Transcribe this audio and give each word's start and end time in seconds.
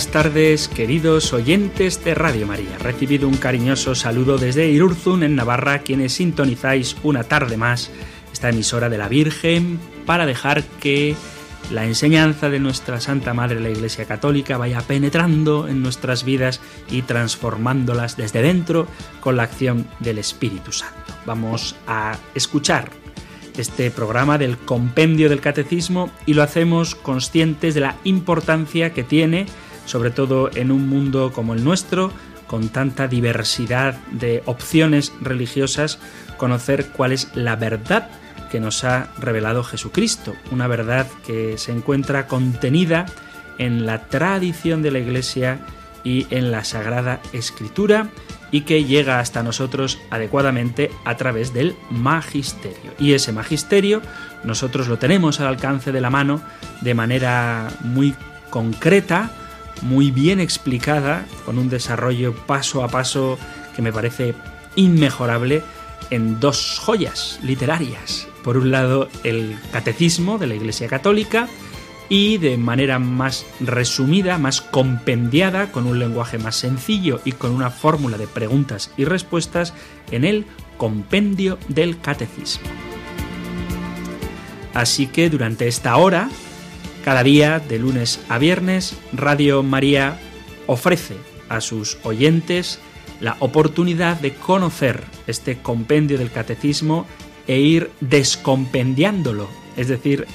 Buenas 0.00 0.12
tardes, 0.12 0.68
queridos 0.68 1.34
oyentes 1.34 2.02
de 2.02 2.14
Radio 2.14 2.46
María. 2.46 2.78
Recibido 2.78 3.28
un 3.28 3.36
cariñoso 3.36 3.94
saludo 3.94 4.38
desde 4.38 4.70
Irurzun, 4.70 5.22
en 5.22 5.36
Navarra, 5.36 5.80
quienes 5.80 6.14
sintonizáis 6.14 6.96
una 7.02 7.24
tarde 7.24 7.58
más 7.58 7.90
esta 8.32 8.48
emisora 8.48 8.88
de 8.88 8.96
la 8.96 9.08
Virgen 9.08 9.78
para 10.06 10.24
dejar 10.24 10.64
que 10.64 11.14
la 11.70 11.84
enseñanza 11.84 12.48
de 12.48 12.60
nuestra 12.60 12.98
Santa 12.98 13.34
Madre 13.34 13.60
la 13.60 13.68
Iglesia 13.68 14.06
Católica 14.06 14.56
vaya 14.56 14.80
penetrando 14.80 15.68
en 15.68 15.82
nuestras 15.82 16.24
vidas 16.24 16.62
y 16.90 17.02
transformándolas 17.02 18.16
desde 18.16 18.40
dentro 18.40 18.86
con 19.20 19.36
la 19.36 19.42
acción 19.42 19.86
del 19.98 20.16
Espíritu 20.16 20.72
Santo. 20.72 21.12
Vamos 21.26 21.76
a 21.86 22.16
escuchar 22.34 22.88
este 23.58 23.90
programa 23.90 24.38
del 24.38 24.56
compendio 24.56 25.28
del 25.28 25.42
catecismo 25.42 26.10
y 26.24 26.32
lo 26.32 26.42
hacemos 26.42 26.94
conscientes 26.94 27.74
de 27.74 27.80
la 27.80 27.96
importancia 28.04 28.94
que 28.94 29.04
tiene, 29.04 29.44
sobre 29.86 30.10
todo 30.10 30.50
en 30.54 30.70
un 30.70 30.88
mundo 30.88 31.32
como 31.32 31.54
el 31.54 31.64
nuestro, 31.64 32.12
con 32.46 32.68
tanta 32.68 33.06
diversidad 33.08 33.94
de 34.10 34.42
opciones 34.46 35.12
religiosas, 35.20 35.98
conocer 36.36 36.88
cuál 36.88 37.12
es 37.12 37.28
la 37.34 37.56
verdad 37.56 38.08
que 38.50 38.60
nos 38.60 38.82
ha 38.84 39.08
revelado 39.18 39.62
Jesucristo, 39.62 40.34
una 40.50 40.66
verdad 40.66 41.06
que 41.26 41.56
se 41.58 41.72
encuentra 41.72 42.26
contenida 42.26 43.06
en 43.58 43.86
la 43.86 44.06
tradición 44.06 44.82
de 44.82 44.90
la 44.90 44.98
Iglesia 44.98 45.60
y 46.02 46.26
en 46.30 46.50
la 46.50 46.64
Sagrada 46.64 47.20
Escritura 47.32 48.08
y 48.50 48.62
que 48.62 48.84
llega 48.84 49.20
hasta 49.20 49.42
nosotros 49.42 49.98
adecuadamente 50.10 50.90
a 51.04 51.16
través 51.16 51.52
del 51.52 51.76
magisterio. 51.90 52.92
Y 52.98 53.12
ese 53.12 53.32
magisterio 53.32 54.02
nosotros 54.44 54.88
lo 54.88 54.98
tenemos 54.98 55.40
al 55.40 55.46
alcance 55.46 55.92
de 55.92 56.00
la 56.00 56.10
mano 56.10 56.40
de 56.80 56.94
manera 56.94 57.68
muy 57.82 58.14
concreta, 58.50 59.30
muy 59.82 60.10
bien 60.10 60.40
explicada, 60.40 61.26
con 61.44 61.58
un 61.58 61.68
desarrollo 61.68 62.34
paso 62.34 62.82
a 62.84 62.88
paso 62.88 63.38
que 63.74 63.82
me 63.82 63.92
parece 63.92 64.34
inmejorable 64.76 65.62
en 66.10 66.40
dos 66.40 66.78
joyas 66.80 67.38
literarias. 67.42 68.28
Por 68.42 68.56
un 68.56 68.70
lado, 68.70 69.08
el 69.24 69.58
Catecismo 69.72 70.38
de 70.38 70.46
la 70.46 70.54
Iglesia 70.54 70.88
Católica, 70.88 71.48
y 72.10 72.38
de 72.38 72.58
manera 72.58 72.98
más 72.98 73.46
resumida, 73.60 74.36
más 74.36 74.60
compendiada, 74.60 75.70
con 75.70 75.86
un 75.86 76.00
lenguaje 76.00 76.38
más 76.38 76.56
sencillo 76.56 77.20
y 77.24 77.32
con 77.32 77.52
una 77.52 77.70
fórmula 77.70 78.18
de 78.18 78.26
preguntas 78.26 78.90
y 78.96 79.04
respuestas 79.04 79.72
en 80.10 80.24
el 80.24 80.44
compendio 80.76 81.56
del 81.68 82.00
catecismo. 82.00 82.68
Así 84.74 85.06
que 85.06 85.30
durante 85.30 85.68
esta 85.68 85.96
hora, 85.96 86.28
cada 87.04 87.22
día, 87.22 87.58
de 87.60 87.78
lunes 87.78 88.20
a 88.28 88.38
viernes, 88.38 88.96
Radio 89.12 89.62
María 89.62 90.18
ofrece 90.66 91.16
a 91.48 91.60
sus 91.60 91.98
oyentes 92.04 92.78
la 93.20 93.36
oportunidad 93.40 94.20
de 94.20 94.34
conocer 94.34 95.04
este 95.26 95.58
compendio 95.58 96.18
del 96.18 96.30
catecismo 96.30 97.06
e 97.46 97.58
ir 97.58 97.90
descompendiándolo, 98.00 99.48
es 99.76 99.88
decir, 99.88 100.26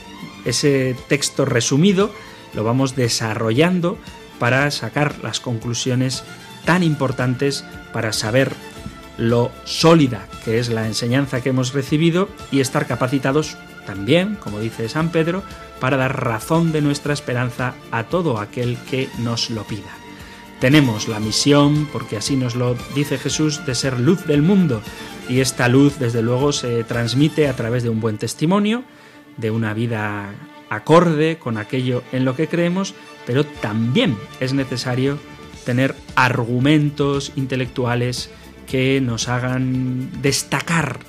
ese 0.45 0.95
texto 1.07 1.45
resumido 1.45 2.11
lo 2.53 2.63
vamos 2.63 2.95
desarrollando 2.95 3.97
para 4.39 4.69
sacar 4.71 5.15
las 5.23 5.39
conclusiones 5.39 6.23
tan 6.65 6.83
importantes 6.83 7.65
para 7.93 8.13
saber 8.13 8.53
lo 9.17 9.51
sólida 9.63 10.27
que 10.43 10.59
es 10.59 10.69
la 10.69 10.87
enseñanza 10.87 11.41
que 11.41 11.49
hemos 11.49 11.73
recibido 11.73 12.29
y 12.51 12.59
estar 12.59 12.85
capacitados 12.85 13.57
también, 13.85 14.35
como 14.35 14.59
dice 14.59 14.89
San 14.89 15.09
Pedro, 15.09 15.43
para 15.79 15.97
dar 15.97 16.23
razón 16.23 16.71
de 16.71 16.81
nuestra 16.81 17.13
esperanza 17.13 17.75
a 17.91 18.03
todo 18.05 18.39
aquel 18.39 18.77
que 18.89 19.09
nos 19.19 19.49
lo 19.49 19.63
pida. 19.63 19.91
Tenemos 20.59 21.07
la 21.07 21.19
misión, 21.19 21.87
porque 21.91 22.17
así 22.17 22.37
nos 22.37 22.55
lo 22.55 22.75
dice 22.95 23.17
Jesús, 23.17 23.65
de 23.65 23.75
ser 23.75 23.99
luz 23.99 24.25
del 24.25 24.41
mundo 24.41 24.81
y 25.27 25.39
esta 25.39 25.67
luz 25.67 25.99
desde 25.99 26.21
luego 26.21 26.53
se 26.53 26.83
transmite 26.83 27.47
a 27.47 27.55
través 27.55 27.83
de 27.83 27.89
un 27.89 27.99
buen 27.99 28.17
testimonio, 28.17 28.83
de 29.37 29.51
una 29.51 29.73
vida 29.73 30.33
acorde 30.69 31.37
con 31.37 31.57
aquello 31.57 32.03
en 32.11 32.25
lo 32.25 32.35
que 32.35 32.47
creemos, 32.47 32.93
pero 33.25 33.45
también 33.45 34.17
es 34.39 34.53
necesario 34.53 35.19
tener 35.65 35.95
argumentos 36.15 37.31
intelectuales 37.35 38.29
que 38.67 39.01
nos 39.01 39.27
hagan 39.27 40.21
destacar 40.21 40.99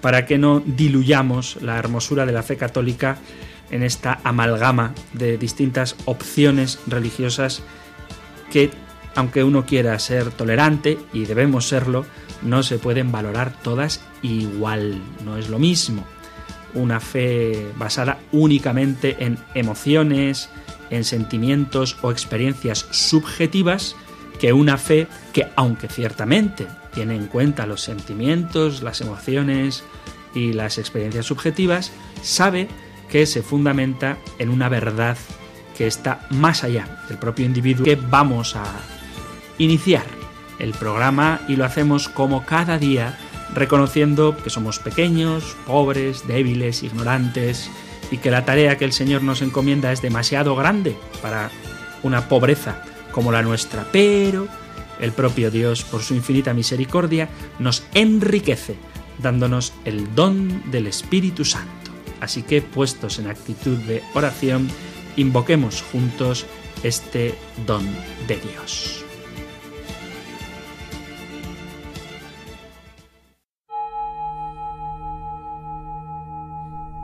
para 0.00 0.26
que 0.26 0.38
no 0.38 0.60
diluyamos 0.64 1.58
la 1.60 1.78
hermosura 1.78 2.26
de 2.26 2.32
la 2.32 2.42
fe 2.42 2.56
católica 2.56 3.18
en 3.72 3.82
esta 3.82 4.20
amalgama 4.22 4.94
de 5.12 5.36
distintas 5.36 5.96
opciones 6.04 6.78
religiosas 6.86 7.62
que, 8.52 8.70
aunque 9.16 9.42
uno 9.42 9.66
quiera 9.66 9.98
ser 9.98 10.30
tolerante, 10.30 10.98
y 11.12 11.24
debemos 11.24 11.66
serlo, 11.66 12.06
no 12.42 12.62
se 12.62 12.78
pueden 12.78 13.10
valorar 13.10 13.52
todas 13.62 14.00
igual, 14.22 15.00
no 15.24 15.36
es 15.36 15.48
lo 15.48 15.58
mismo 15.58 16.06
una 16.74 17.00
fe 17.00 17.70
basada 17.76 18.18
únicamente 18.32 19.16
en 19.20 19.38
emociones, 19.54 20.48
en 20.90 21.04
sentimientos 21.04 21.96
o 22.02 22.10
experiencias 22.10 22.86
subjetivas, 22.90 23.96
que 24.38 24.52
una 24.52 24.78
fe 24.78 25.06
que, 25.32 25.48
aunque 25.56 25.88
ciertamente 25.88 26.66
tiene 26.94 27.14
en 27.14 27.26
cuenta 27.26 27.66
los 27.66 27.82
sentimientos, 27.82 28.82
las 28.82 29.00
emociones 29.00 29.84
y 30.34 30.52
las 30.52 30.78
experiencias 30.78 31.26
subjetivas, 31.26 31.92
sabe 32.22 32.68
que 33.12 33.26
se 33.26 33.42
fundamenta 33.42 34.16
en 34.38 34.48
una 34.48 34.70
verdad 34.70 35.18
que 35.76 35.86
está 35.86 36.26
más 36.30 36.64
allá 36.64 37.04
del 37.10 37.18
propio 37.18 37.44
individuo 37.44 37.84
que 37.84 37.94
vamos 37.96 38.56
a 38.56 38.64
iniciar 39.58 40.06
el 40.58 40.72
programa 40.72 41.42
y 41.46 41.56
lo 41.56 41.66
hacemos 41.66 42.08
como 42.08 42.46
cada 42.46 42.78
día 42.78 43.18
reconociendo 43.54 44.34
que 44.42 44.48
somos 44.48 44.78
pequeños, 44.78 45.56
pobres, 45.66 46.26
débiles, 46.26 46.82
ignorantes 46.82 47.70
y 48.10 48.16
que 48.16 48.30
la 48.30 48.46
tarea 48.46 48.78
que 48.78 48.86
el 48.86 48.94
Señor 48.94 49.22
nos 49.22 49.42
encomienda 49.42 49.92
es 49.92 50.00
demasiado 50.00 50.56
grande 50.56 50.96
para 51.20 51.50
una 52.02 52.30
pobreza 52.30 52.82
como 53.10 53.30
la 53.30 53.42
nuestra, 53.42 53.84
pero 53.92 54.48
el 55.00 55.12
propio 55.12 55.50
Dios, 55.50 55.84
por 55.84 56.02
su 56.02 56.14
infinita 56.14 56.54
misericordia, 56.54 57.28
nos 57.58 57.84
enriquece 57.92 58.76
dándonos 59.18 59.74
el 59.84 60.14
don 60.14 60.70
del 60.70 60.86
Espíritu 60.86 61.44
Santo. 61.44 61.81
Así 62.22 62.44
que, 62.44 62.62
puestos 62.62 63.18
en 63.18 63.26
actitud 63.26 63.76
de 63.78 64.00
oración, 64.14 64.68
invoquemos 65.16 65.82
juntos 65.82 66.46
este 66.84 67.34
don 67.66 67.84
de 68.28 68.36
Dios. 68.36 69.04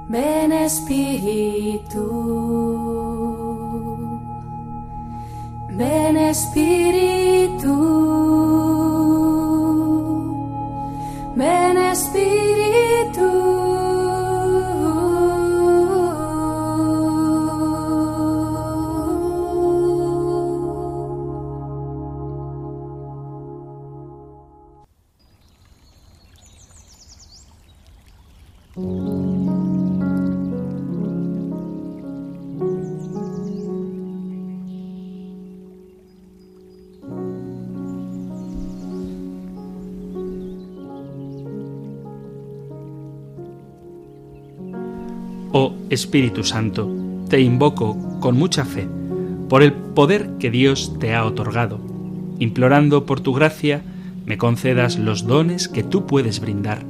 Ven 0.08 0.52
Espíritu, 0.52 2.04
ven 5.76 6.16
Espíritu, 6.16 7.74
ven 11.34 11.76
Espíritu. 11.76 12.97
Espíritu 45.90 46.44
Santo, 46.44 46.90
te 47.28 47.40
invoco 47.40 48.18
con 48.20 48.36
mucha 48.36 48.64
fe 48.64 48.86
por 49.48 49.62
el 49.62 49.72
poder 49.72 50.30
que 50.38 50.50
Dios 50.50 50.98
te 50.98 51.14
ha 51.14 51.24
otorgado, 51.24 51.80
implorando 52.38 53.06
por 53.06 53.20
tu 53.20 53.32
gracia 53.32 53.82
me 54.26 54.36
concedas 54.36 54.98
los 54.98 55.26
dones 55.26 55.68
que 55.68 55.82
tú 55.82 56.06
puedes 56.06 56.40
brindar. 56.40 56.84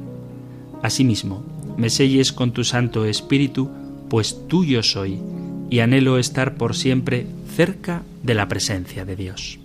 Asimismo, 0.83 1.43
me 1.77 1.89
selles 1.89 2.33
con 2.33 2.51
tu 2.51 2.65
Santo 2.65 3.05
Espíritu, 3.05 3.69
pues 4.09 4.47
tuyo 4.47 4.83
soy, 4.83 5.19
y 5.69 5.79
anhelo 5.79 6.17
estar 6.17 6.55
por 6.55 6.75
siempre 6.75 7.27
cerca 7.55 8.03
de 8.23 8.33
la 8.33 8.49
presencia 8.49 9.05
de 9.05 9.15
Dios. 9.15 9.59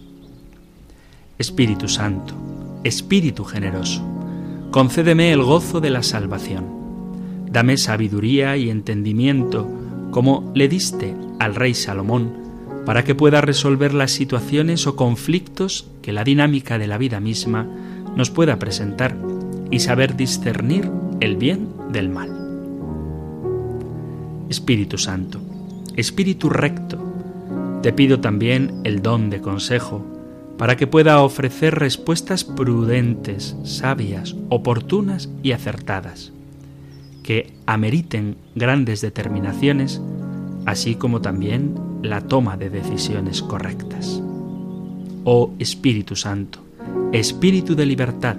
Espíritu 1.39 1.89
Santo, 1.89 2.35
Espíritu 2.85 3.45
generoso, 3.45 4.03
concédeme 4.71 5.33
el 5.33 5.43
gozo 5.43 5.81
de 5.81 5.91
la 5.91 6.05
salvación. 6.05 6.84
Dame 7.55 7.77
sabiduría 7.77 8.57
y 8.57 8.69
entendimiento, 8.69 9.71
como 10.11 10.51
le 10.57 10.67
diste 10.67 11.15
al 11.39 11.55
rey 11.55 11.73
Salomón, 11.73 12.33
para 12.85 13.05
que 13.05 13.15
pueda 13.15 13.41
resolver 13.43 13.95
las 13.95 14.11
situaciones 14.11 14.89
o 14.89 14.97
conflictos 14.97 15.89
que 16.03 16.13
la 16.13 16.25
dinámica 16.25 16.79
de 16.79 16.89
la 16.89 16.99
vida 16.99 17.21
misma 17.21 17.65
nos 18.17 18.31
pueda 18.31 18.59
presentar 18.59 19.17
y 19.71 19.79
saber 19.79 20.17
discernir 20.17 20.91
el 21.21 21.37
bien 21.37 21.69
del 21.93 22.09
mal. 22.09 22.29
Espíritu 24.51 24.99
Santo, 24.99 25.41
Espíritu 25.95 26.51
recto, 26.51 26.99
te 27.85 27.93
pido 27.93 28.19
también 28.19 28.81
el 28.83 29.01
don 29.01 29.31
de 29.31 29.41
consejo, 29.41 30.05
para 30.59 30.77
que 30.77 30.89
pueda 30.89 31.23
ofrecer 31.23 31.77
respuestas 31.77 32.43
prudentes, 32.43 33.57
sabias, 33.63 34.35
oportunas 34.49 35.31
y 35.45 35.53
acertadas, 35.53 36.34
que 37.25 37.55
ameriten 37.67 38.37
grandes 38.55 39.01
determinaciones, 39.01 40.01
así 40.67 40.95
como 40.95 41.21
también 41.21 41.75
la 42.03 42.21
toma 42.21 42.57
de 42.57 42.71
decisiones 42.71 43.43
correctas. 43.43 44.23
Oh 45.25 45.51
Espíritu 45.59 46.15
Santo, 46.15 46.61
Espíritu 47.13 47.75
de 47.75 47.87
libertad, 47.87 48.37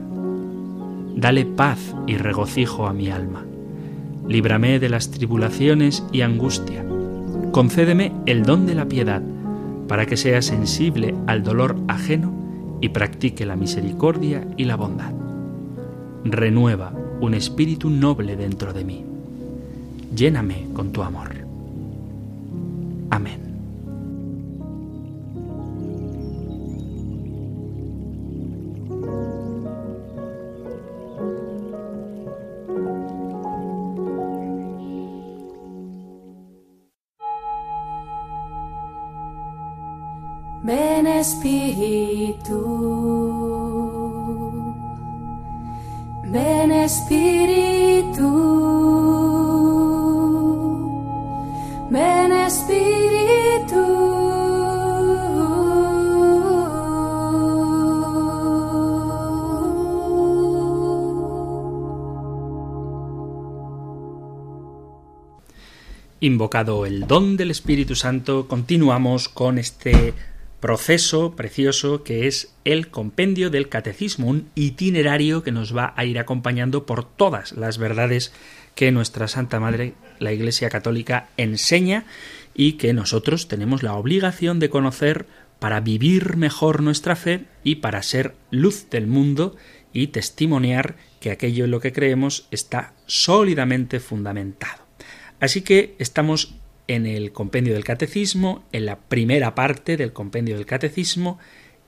dale 1.15 1.45
paz 1.45 1.95
y 2.05 2.15
regocijo 2.17 2.85
a 2.85 2.93
mi 2.93 3.09
alma. 3.09 3.43
Líbrame 4.29 4.79
de 4.79 4.89
las 4.89 5.09
tribulaciones 5.09 6.03
y 6.11 6.21
angustia. 6.21 6.85
Concédeme 7.51 8.11
el 8.27 8.43
don 8.43 8.67
de 8.67 8.75
la 8.75 8.85
piedad, 8.85 9.23
para 9.87 10.05
que 10.05 10.17
sea 10.17 10.41
sensible 10.41 11.15
al 11.25 11.43
dolor 11.43 11.75
ajeno 11.87 12.77
y 12.81 12.89
practique 12.89 13.45
la 13.45 13.55
misericordia 13.55 14.47
y 14.57 14.65
la 14.65 14.75
bondad. 14.75 15.13
Renueva 16.23 16.91
un 17.21 17.33
espíritu 17.33 17.89
noble 17.89 18.35
dentro 18.35 18.73
de 18.73 18.83
mí. 18.83 19.05
Lléname 20.15 20.67
con 20.73 20.91
tu 20.91 21.01
amor. 21.01 21.35
Amén. 23.09 23.45
Ven 40.63 41.05
Espíritu, 41.05 41.64
Invocado 66.21 66.85
el 66.87 67.05
don 67.05 67.37
del 67.37 67.51
Espíritu 67.51 67.95
Santo, 67.95 68.47
continuamos 68.47 69.29
con 69.29 69.59
este 69.59 70.13
proceso 70.65 71.35
precioso 71.35 72.01
que 72.01 72.25
es 72.25 72.55
el 72.63 72.87
compendio 72.87 73.51
del 73.51 73.69
catecismo, 73.69 74.25
un 74.25 74.49
itinerario 74.55 75.43
que 75.43 75.51
nos 75.51 75.77
va 75.77 75.93
a 75.95 76.05
ir 76.05 76.17
acompañando 76.17 76.87
por 76.87 77.05
todas 77.05 77.51
las 77.51 77.77
verdades 77.77 78.33
que 78.73 78.91
nuestra 78.91 79.27
Santa 79.27 79.59
Madre, 79.59 79.93
la 80.17 80.33
Iglesia 80.33 80.71
Católica, 80.71 81.29
enseña 81.37 82.05
y 82.55 82.73
que 82.73 82.93
nosotros 82.93 83.47
tenemos 83.47 83.83
la 83.83 83.93
obligación 83.93 84.57
de 84.57 84.71
conocer 84.71 85.27
para 85.59 85.81
vivir 85.81 86.35
mejor 86.35 86.81
nuestra 86.81 87.15
fe 87.15 87.45
y 87.63 87.75
para 87.75 88.01
ser 88.01 88.33
luz 88.49 88.89
del 88.89 89.05
mundo 89.05 89.55
y 89.93 90.07
testimoniar 90.07 90.95
que 91.19 91.29
aquello 91.29 91.65
en 91.65 91.71
lo 91.71 91.79
que 91.79 91.93
creemos 91.93 92.47
está 92.49 92.95
sólidamente 93.05 93.99
fundamentado. 93.99 94.81
Así 95.39 95.61
que 95.61 95.95
estamos 95.99 96.55
en 96.87 97.05
el 97.05 97.31
compendio 97.31 97.73
del 97.73 97.83
catecismo, 97.83 98.63
en 98.71 98.85
la 98.85 98.99
primera 98.99 99.55
parte 99.55 99.97
del 99.97 100.13
compendio 100.13 100.55
del 100.55 100.65
catecismo, 100.65 101.39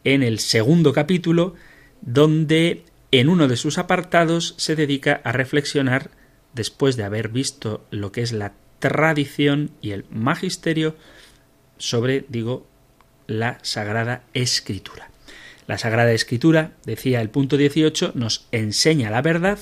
en 0.04 0.24
el 0.24 0.40
segundo 0.40 0.94
capítulo, 0.94 1.56
donde 2.02 2.84
en 3.12 3.30
uno 3.30 3.48
de 3.48 3.58
sus 3.58 3.78
apartados 3.78 4.56
se 4.58 4.76
dedica 4.76 5.22
a 5.24 5.32
reflexionar, 5.32 6.12
después 6.54 6.98
de 6.98 7.04
haber 7.04 7.30
visto 7.30 7.86
lo 7.92 8.12
que 8.12 8.22
es 8.22 8.32
la 8.32 8.54
tradición 8.80 9.72
y 9.82 9.92
el 9.92 10.06
magisterio, 10.10 10.96
sobre, 11.78 12.26
digo, 12.28 12.68
la 13.28 13.60
Sagrada 13.62 14.24
Escritura. 14.34 15.12
La 15.68 15.78
Sagrada 15.78 16.14
Escritura, 16.14 16.72
decía 16.86 17.22
el 17.22 17.30
punto 17.30 17.58
18, 17.58 18.14
nos 18.16 18.48
enseña 18.52 19.10
la 19.12 19.22
verdad 19.22 19.60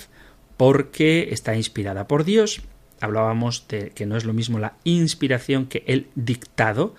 porque 0.55 1.29
está 1.31 1.55
inspirada 1.55 2.07
por 2.07 2.23
Dios, 2.23 2.61
hablábamos 3.05 3.67
de 3.67 3.91
que 3.91 4.05
no 4.05 4.17
es 4.17 4.25
lo 4.25 4.33
mismo 4.33 4.59
la 4.59 4.73
inspiración 4.83 5.65
que 5.65 5.83
el 5.87 6.07
dictado. 6.15 6.95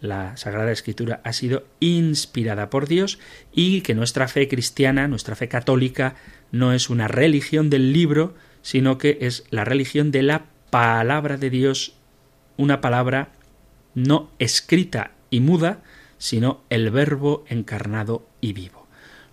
La 0.00 0.36
Sagrada 0.36 0.70
Escritura 0.70 1.20
ha 1.24 1.32
sido 1.32 1.66
inspirada 1.80 2.70
por 2.70 2.86
Dios 2.86 3.18
y 3.52 3.80
que 3.80 3.94
nuestra 3.94 4.28
fe 4.28 4.46
cristiana, 4.46 5.08
nuestra 5.08 5.34
fe 5.34 5.48
católica, 5.48 6.14
no 6.52 6.72
es 6.72 6.90
una 6.90 7.08
religión 7.08 7.70
del 7.70 7.92
libro, 7.92 8.34
sino 8.62 8.98
que 8.98 9.18
es 9.22 9.44
la 9.50 9.64
religión 9.64 10.10
de 10.12 10.22
la 10.22 10.46
palabra 10.70 11.36
de 11.36 11.50
Dios, 11.50 11.94
una 12.56 12.80
palabra 12.80 13.32
no 13.94 14.30
escrita 14.38 15.12
y 15.30 15.40
muda, 15.40 15.82
sino 16.18 16.62
el 16.70 16.90
verbo 16.90 17.44
encarnado 17.48 18.28
y 18.40 18.52
vivo. 18.52 18.75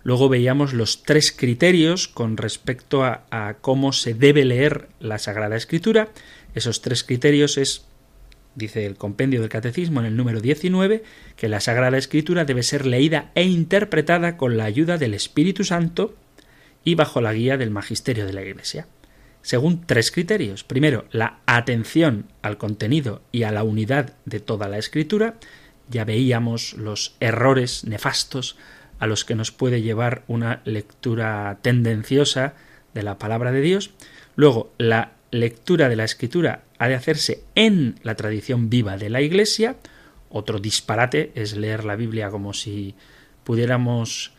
Luego 0.04 0.28
veíamos 0.28 0.74
los 0.74 1.02
tres 1.02 1.32
criterios 1.32 2.08
con 2.08 2.36
respecto 2.36 3.04
a, 3.04 3.56
cómo 3.62 3.92
se 3.94 4.12
debe 4.12 4.44
leer 4.44 4.88
la 5.00 5.18
Sagrada 5.18 5.56
Escritura. 5.56 6.10
Esos 6.54 6.82
tres 6.82 7.02
criterios 7.04 7.56
es, 7.56 7.86
dice 8.54 8.84
el 8.84 8.96
compendio 8.96 9.40
del 9.40 9.48
Catecismo 9.48 10.00
en 10.00 10.06
el 10.06 10.16
número 10.16 10.42
19, 10.42 11.02
que 11.36 11.48
la 11.48 11.60
Sagrada 11.60 11.96
Escritura 11.96 12.44
debe 12.44 12.62
ser 12.62 12.84
leída 12.84 13.32
e 13.34 13.44
interpretada 13.44 14.36
con 14.36 14.58
la 14.58 14.64
ayuda 14.64 14.98
del 14.98 15.14
Espíritu 15.14 15.64
Santo 15.64 16.14
y 16.84 16.96
bajo 16.96 17.22
la 17.22 17.32
guía 17.32 17.56
del 17.56 17.70
Magisterio 17.70 18.26
de 18.26 18.34
la 18.34 18.42
Iglesia. 18.42 18.86
Según 19.40 19.86
tres 19.86 20.10
criterios. 20.10 20.64
Primero, 20.64 21.06
la 21.12 21.38
atención 21.46 22.26
al 22.42 22.58
contenido 22.58 23.22
y 23.32 23.44
a 23.44 23.52
la 23.52 23.62
unidad 23.62 24.12
de 24.26 24.40
toda 24.40 24.68
la 24.68 24.76
Escritura. 24.76 25.36
Ya 25.90 26.04
veíamos 26.04 26.74
los 26.74 27.16
errores 27.20 27.84
nefastos 27.84 28.56
a 29.04 29.06
los 29.06 29.26
que 29.26 29.34
nos 29.34 29.52
puede 29.52 29.82
llevar 29.82 30.24
una 30.28 30.62
lectura 30.64 31.58
tendenciosa 31.60 32.54
de 32.94 33.02
la 33.02 33.18
palabra 33.18 33.52
de 33.52 33.60
Dios. 33.60 33.90
Luego, 34.34 34.72
la 34.78 35.12
lectura 35.30 35.90
de 35.90 35.96
la 35.96 36.04
escritura 36.04 36.62
ha 36.78 36.88
de 36.88 36.94
hacerse 36.94 37.44
en 37.54 38.00
la 38.02 38.14
tradición 38.14 38.70
viva 38.70 38.96
de 38.96 39.10
la 39.10 39.20
Iglesia. 39.20 39.76
Otro 40.30 40.58
disparate 40.58 41.32
es 41.34 41.54
leer 41.54 41.84
la 41.84 41.96
Biblia 41.96 42.30
como 42.30 42.54
si 42.54 42.94
pudiéramos 43.44 44.32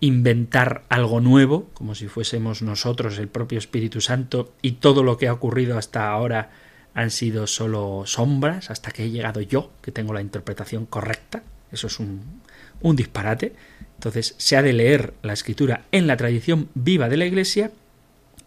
inventar 0.00 0.84
algo 0.90 1.22
nuevo, 1.22 1.70
como 1.72 1.94
si 1.94 2.06
fuésemos 2.06 2.60
nosotros 2.60 3.16
el 3.16 3.28
propio 3.28 3.58
Espíritu 3.58 4.02
Santo 4.02 4.52
y 4.60 4.72
todo 4.72 5.02
lo 5.02 5.16
que 5.16 5.28
ha 5.28 5.32
ocurrido 5.32 5.78
hasta 5.78 6.10
ahora 6.10 6.50
han 6.92 7.10
sido 7.10 7.46
solo 7.46 8.02
sombras 8.04 8.70
hasta 8.70 8.90
que 8.90 9.04
he 9.04 9.10
llegado 9.10 9.40
yo, 9.40 9.72
que 9.80 9.92
tengo 9.92 10.12
la 10.12 10.20
interpretación 10.20 10.84
correcta. 10.84 11.42
Eso 11.72 11.86
es 11.86 11.98
un, 12.00 12.42
un 12.82 12.96
disparate. 12.96 13.54
Entonces 14.00 14.34
se 14.38 14.56
ha 14.56 14.62
de 14.62 14.72
leer 14.72 15.12
la 15.20 15.34
escritura 15.34 15.84
en 15.92 16.06
la 16.06 16.16
tradición 16.16 16.70
viva 16.72 17.10
de 17.10 17.18
la 17.18 17.26
Iglesia 17.26 17.70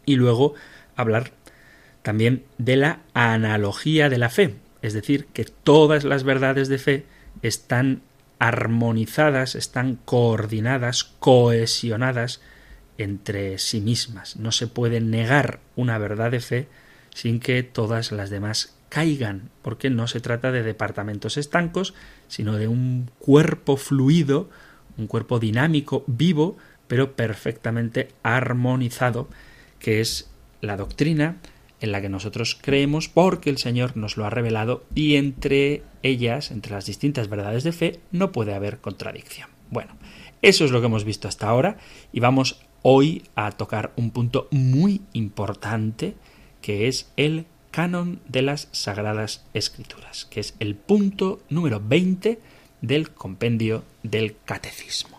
y 0.04 0.16
luego 0.16 0.56
hablar 0.96 1.34
también 2.02 2.44
de 2.58 2.76
la 2.76 3.02
analogía 3.14 4.10
de 4.10 4.18
la 4.18 4.32
fe, 4.32 4.56
es 4.82 4.94
decir, 4.94 5.28
que 5.28 5.46
todas 5.46 6.06
las 6.06 6.24
verdades 6.24 6.70
de 6.70 6.80
fe 6.80 7.06
están 7.44 8.02
armonizadas, 8.40 9.54
están 9.54 10.00
coordinadas, 10.06 11.04
cohesionadas 11.20 12.42
entre 12.98 13.60
sí 13.60 13.80
mismas. 13.80 14.38
No 14.38 14.52
se 14.52 14.66
puede 14.66 15.02
negar 15.02 15.60
una 15.76 16.00
verdad 16.00 16.32
de 16.32 16.40
fe 16.40 16.68
sin 17.14 17.40
que 17.40 17.62
todas 17.62 18.12
las 18.12 18.32
demás 18.32 18.74
caigan, 18.90 19.52
porque 19.62 19.92
no 19.92 20.08
se 20.08 20.20
trata 20.20 20.52
de 20.52 20.64
departamentos 20.64 21.38
estancos, 21.38 21.94
sino 22.28 22.58
de 22.58 22.68
un 22.68 23.12
cuerpo 23.20 23.78
fluido, 23.78 24.50
un 24.98 25.08
cuerpo 25.08 25.40
dinámico, 25.40 26.04
vivo, 26.08 26.58
pero 26.88 27.16
perfectamente 27.16 28.10
armonizado, 28.24 29.28
que 29.80 30.02
es 30.02 30.30
la 30.62 30.78
doctrina 30.78 31.38
en 31.82 31.92
la 31.92 32.02
que 32.02 32.10
nosotros 32.10 32.58
creemos 32.62 33.10
porque 33.10 33.50
el 33.50 33.58
Señor 33.58 33.98
nos 33.98 34.16
lo 34.16 34.26
ha 34.26 34.30
revelado 34.30 34.86
y 34.96 35.16
entre 35.16 35.84
ellas, 36.02 36.52
entre 36.52 36.72
las 36.72 36.86
distintas 36.86 37.28
verdades 37.28 37.64
de 37.64 37.74
fe, 37.74 38.00
no 38.12 38.32
puede 38.32 38.54
haber 38.54 38.80
contradicción. 38.80 39.50
Bueno, 39.70 39.98
eso 40.42 40.64
es 40.64 40.72
lo 40.72 40.80
que 40.80 40.88
hemos 40.88 41.04
visto 41.04 41.28
hasta 41.28 41.48
ahora 41.48 41.78
y 42.14 42.22
vamos 42.22 42.62
hoy 42.84 43.24
a 43.36 43.52
tocar 43.52 43.92
un 43.98 44.12
punto 44.12 44.48
muy 44.52 45.02
importante 45.12 46.16
que 46.62 46.88
es 46.88 47.12
el 47.18 47.46
canon 47.72 48.22
de 48.30 48.44
las 48.44 48.70
Sagradas 48.72 49.46
Escrituras, 49.54 50.26
que 50.26 50.40
es 50.40 50.56
el 50.60 50.76
punto 50.76 51.42
número 51.50 51.82
20 51.84 52.40
del 52.84 53.12
compendio 53.12 53.82
del 54.04 54.36
Catecismo. 54.44 55.18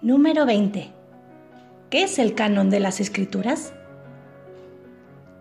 Número 0.00 0.46
20. 0.46 0.88
¿Qué 1.90 2.02
es 2.02 2.18
el 2.18 2.34
canon 2.34 2.70
de 2.70 2.80
las 2.80 3.00
Escrituras? 3.00 3.74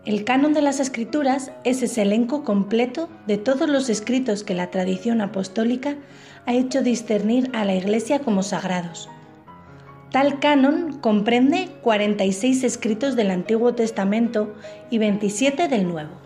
El 0.05 0.25
canon 0.25 0.53
de 0.53 0.61
las 0.61 0.81
escrituras 0.81 1.51
es 1.63 1.81
ese 1.81 2.01
elenco 2.01 2.43
completo 2.43 3.09
de 3.25 3.37
todos 3.37 3.69
los 3.69 3.89
escritos 3.89 4.43
que 4.43 4.53
la 4.53 4.69
tradición 4.69 5.21
apostólica 5.21 5.95
ha 6.45 6.53
hecho 6.53 6.83
discernir 6.83 7.49
a 7.53 7.63
la 7.63 7.73
Iglesia 7.73 8.19
como 8.19 8.43
sagrados. 8.43 9.09
Tal 10.11 10.39
canon 10.39 10.99
comprende 10.99 11.69
46 11.81 12.65
escritos 12.65 13.15
del 13.15 13.31
Antiguo 13.31 13.73
Testamento 13.73 14.53
y 14.91 14.97
27 14.97 15.69
del 15.69 15.87
Nuevo. 15.87 16.24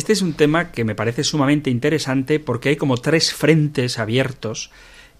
Este 0.00 0.14
es 0.14 0.22
un 0.22 0.32
tema 0.32 0.72
que 0.72 0.84
me 0.84 0.94
parece 0.94 1.24
sumamente 1.24 1.68
interesante 1.68 2.40
porque 2.40 2.70
hay 2.70 2.76
como 2.76 2.96
tres 2.96 3.34
frentes 3.34 3.98
abiertos 3.98 4.70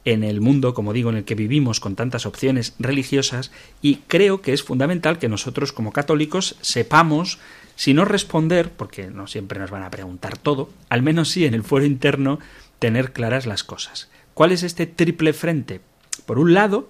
en 0.06 0.24
el 0.24 0.40
mundo, 0.40 0.72
como 0.72 0.94
digo, 0.94 1.10
en 1.10 1.16
el 1.16 1.24
que 1.26 1.34
vivimos 1.34 1.80
con 1.80 1.96
tantas 1.96 2.24
opciones 2.24 2.76
religiosas 2.78 3.52
y 3.82 3.96
creo 3.96 4.40
que 4.40 4.54
es 4.54 4.62
fundamental 4.62 5.18
que 5.18 5.28
nosotros 5.28 5.74
como 5.74 5.92
católicos 5.92 6.56
sepamos 6.62 7.38
si 7.76 7.92
no 7.92 8.06
responder, 8.06 8.72
porque 8.72 9.10
no 9.10 9.26
siempre 9.26 9.60
nos 9.60 9.70
van 9.70 9.82
a 9.82 9.90
preguntar 9.90 10.38
todo, 10.38 10.70
al 10.88 11.02
menos 11.02 11.28
sí 11.28 11.44
en 11.44 11.52
el 11.52 11.62
fuero 11.62 11.84
interno 11.84 12.38
tener 12.78 13.12
claras 13.12 13.44
las 13.44 13.62
cosas. 13.62 14.08
¿Cuál 14.32 14.50
es 14.50 14.62
este 14.62 14.86
triple 14.86 15.34
frente? 15.34 15.82
Por 16.24 16.38
un 16.38 16.54
lado, 16.54 16.88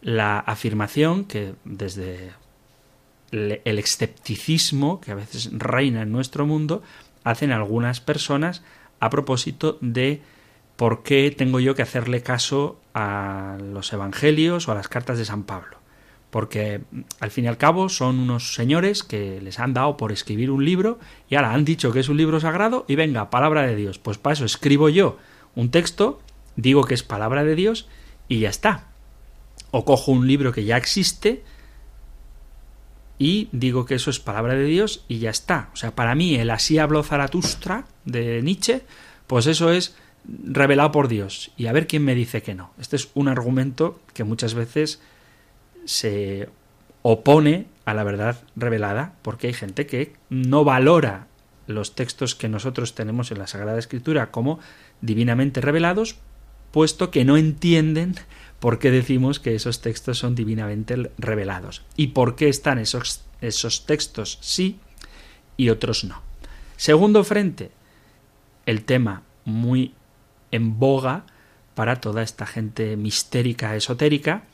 la 0.00 0.38
afirmación 0.38 1.26
que 1.26 1.52
desde 1.66 2.30
el 3.32 3.78
escepticismo 3.78 5.00
que 5.00 5.12
a 5.12 5.14
veces 5.14 5.50
reina 5.52 6.02
en 6.02 6.12
nuestro 6.12 6.46
mundo 6.46 6.82
hacen 7.24 7.52
algunas 7.52 8.00
personas 8.00 8.62
a 8.98 9.10
propósito 9.10 9.78
de 9.80 10.22
por 10.76 11.02
qué 11.02 11.34
tengo 11.36 11.60
yo 11.60 11.74
que 11.74 11.82
hacerle 11.82 12.22
caso 12.22 12.80
a 12.94 13.58
los 13.60 13.92
evangelios 13.92 14.66
o 14.66 14.72
a 14.72 14.74
las 14.74 14.88
cartas 14.88 15.18
de 15.18 15.24
San 15.24 15.44
Pablo. 15.44 15.78
Porque 16.30 16.82
al 17.18 17.30
fin 17.30 17.44
y 17.44 17.48
al 17.48 17.58
cabo 17.58 17.88
son 17.88 18.18
unos 18.18 18.54
señores 18.54 19.02
que 19.02 19.40
les 19.40 19.58
han 19.58 19.74
dado 19.74 19.96
por 19.96 20.12
escribir 20.12 20.50
un 20.50 20.64
libro 20.64 20.98
y 21.28 21.34
ahora 21.34 21.52
han 21.52 21.64
dicho 21.64 21.92
que 21.92 22.00
es 22.00 22.08
un 22.08 22.16
libro 22.16 22.40
sagrado 22.40 22.84
y 22.88 22.94
venga, 22.94 23.30
palabra 23.30 23.62
de 23.62 23.74
Dios. 23.74 23.98
Pues 23.98 24.16
para 24.16 24.34
eso 24.34 24.44
escribo 24.44 24.88
yo 24.88 25.18
un 25.54 25.70
texto, 25.70 26.20
digo 26.56 26.84
que 26.84 26.94
es 26.94 27.02
palabra 27.02 27.44
de 27.44 27.56
Dios 27.56 27.88
y 28.28 28.40
ya 28.40 28.48
está. 28.48 28.86
O 29.72 29.84
cojo 29.84 30.12
un 30.12 30.26
libro 30.26 30.52
que 30.52 30.64
ya 30.64 30.76
existe 30.76 31.42
y 33.20 33.50
digo 33.52 33.84
que 33.84 33.96
eso 33.96 34.08
es 34.08 34.18
palabra 34.18 34.54
de 34.54 34.64
Dios 34.64 35.04
y 35.06 35.18
ya 35.18 35.28
está. 35.28 35.68
O 35.74 35.76
sea, 35.76 35.94
para 35.94 36.14
mí 36.14 36.36
el 36.36 36.48
así 36.48 36.78
habló 36.78 37.02
Zaratustra 37.02 37.84
de 38.06 38.40
Nietzsche, 38.40 38.80
pues 39.26 39.46
eso 39.46 39.70
es 39.70 39.94
revelado 40.26 40.90
por 40.90 41.06
Dios. 41.06 41.52
Y 41.58 41.66
a 41.66 41.72
ver 41.72 41.86
quién 41.86 42.02
me 42.02 42.14
dice 42.14 42.42
que 42.42 42.54
no. 42.54 42.72
Este 42.80 42.96
es 42.96 43.10
un 43.12 43.28
argumento 43.28 44.00
que 44.14 44.24
muchas 44.24 44.54
veces 44.54 45.02
se 45.84 46.48
opone 47.02 47.66
a 47.84 47.92
la 47.92 48.04
verdad 48.04 48.40
revelada, 48.56 49.12
porque 49.20 49.48
hay 49.48 49.52
gente 49.52 49.86
que 49.86 50.14
no 50.30 50.64
valora 50.64 51.26
los 51.66 51.94
textos 51.94 52.34
que 52.34 52.48
nosotros 52.48 52.94
tenemos 52.94 53.30
en 53.30 53.38
la 53.38 53.46
Sagrada 53.46 53.78
Escritura 53.78 54.30
como 54.30 54.60
divinamente 55.02 55.60
revelados, 55.60 56.16
puesto 56.70 57.10
que 57.10 57.26
no 57.26 57.36
entienden 57.36 58.14
por 58.60 58.78
qué 58.78 58.90
decimos 58.90 59.40
que 59.40 59.54
esos 59.54 59.80
textos 59.80 60.18
son 60.18 60.34
divinamente 60.34 61.10
revelados 61.18 61.82
y 61.96 62.08
por 62.08 62.36
qué 62.36 62.48
están 62.48 62.78
esos, 62.78 63.24
esos 63.40 63.86
textos 63.86 64.38
sí 64.40 64.78
y 65.56 65.70
otros 65.70 66.04
no. 66.04 66.22
Segundo 66.76 67.24
frente, 67.24 67.70
el 68.66 68.84
tema 68.84 69.22
muy 69.44 69.94
en 70.50 70.78
boga 70.78 71.24
para 71.74 71.96
toda 71.96 72.22
esta 72.22 72.46
gente 72.46 72.96
mistérica, 72.96 73.74
esotérica, 73.76 74.44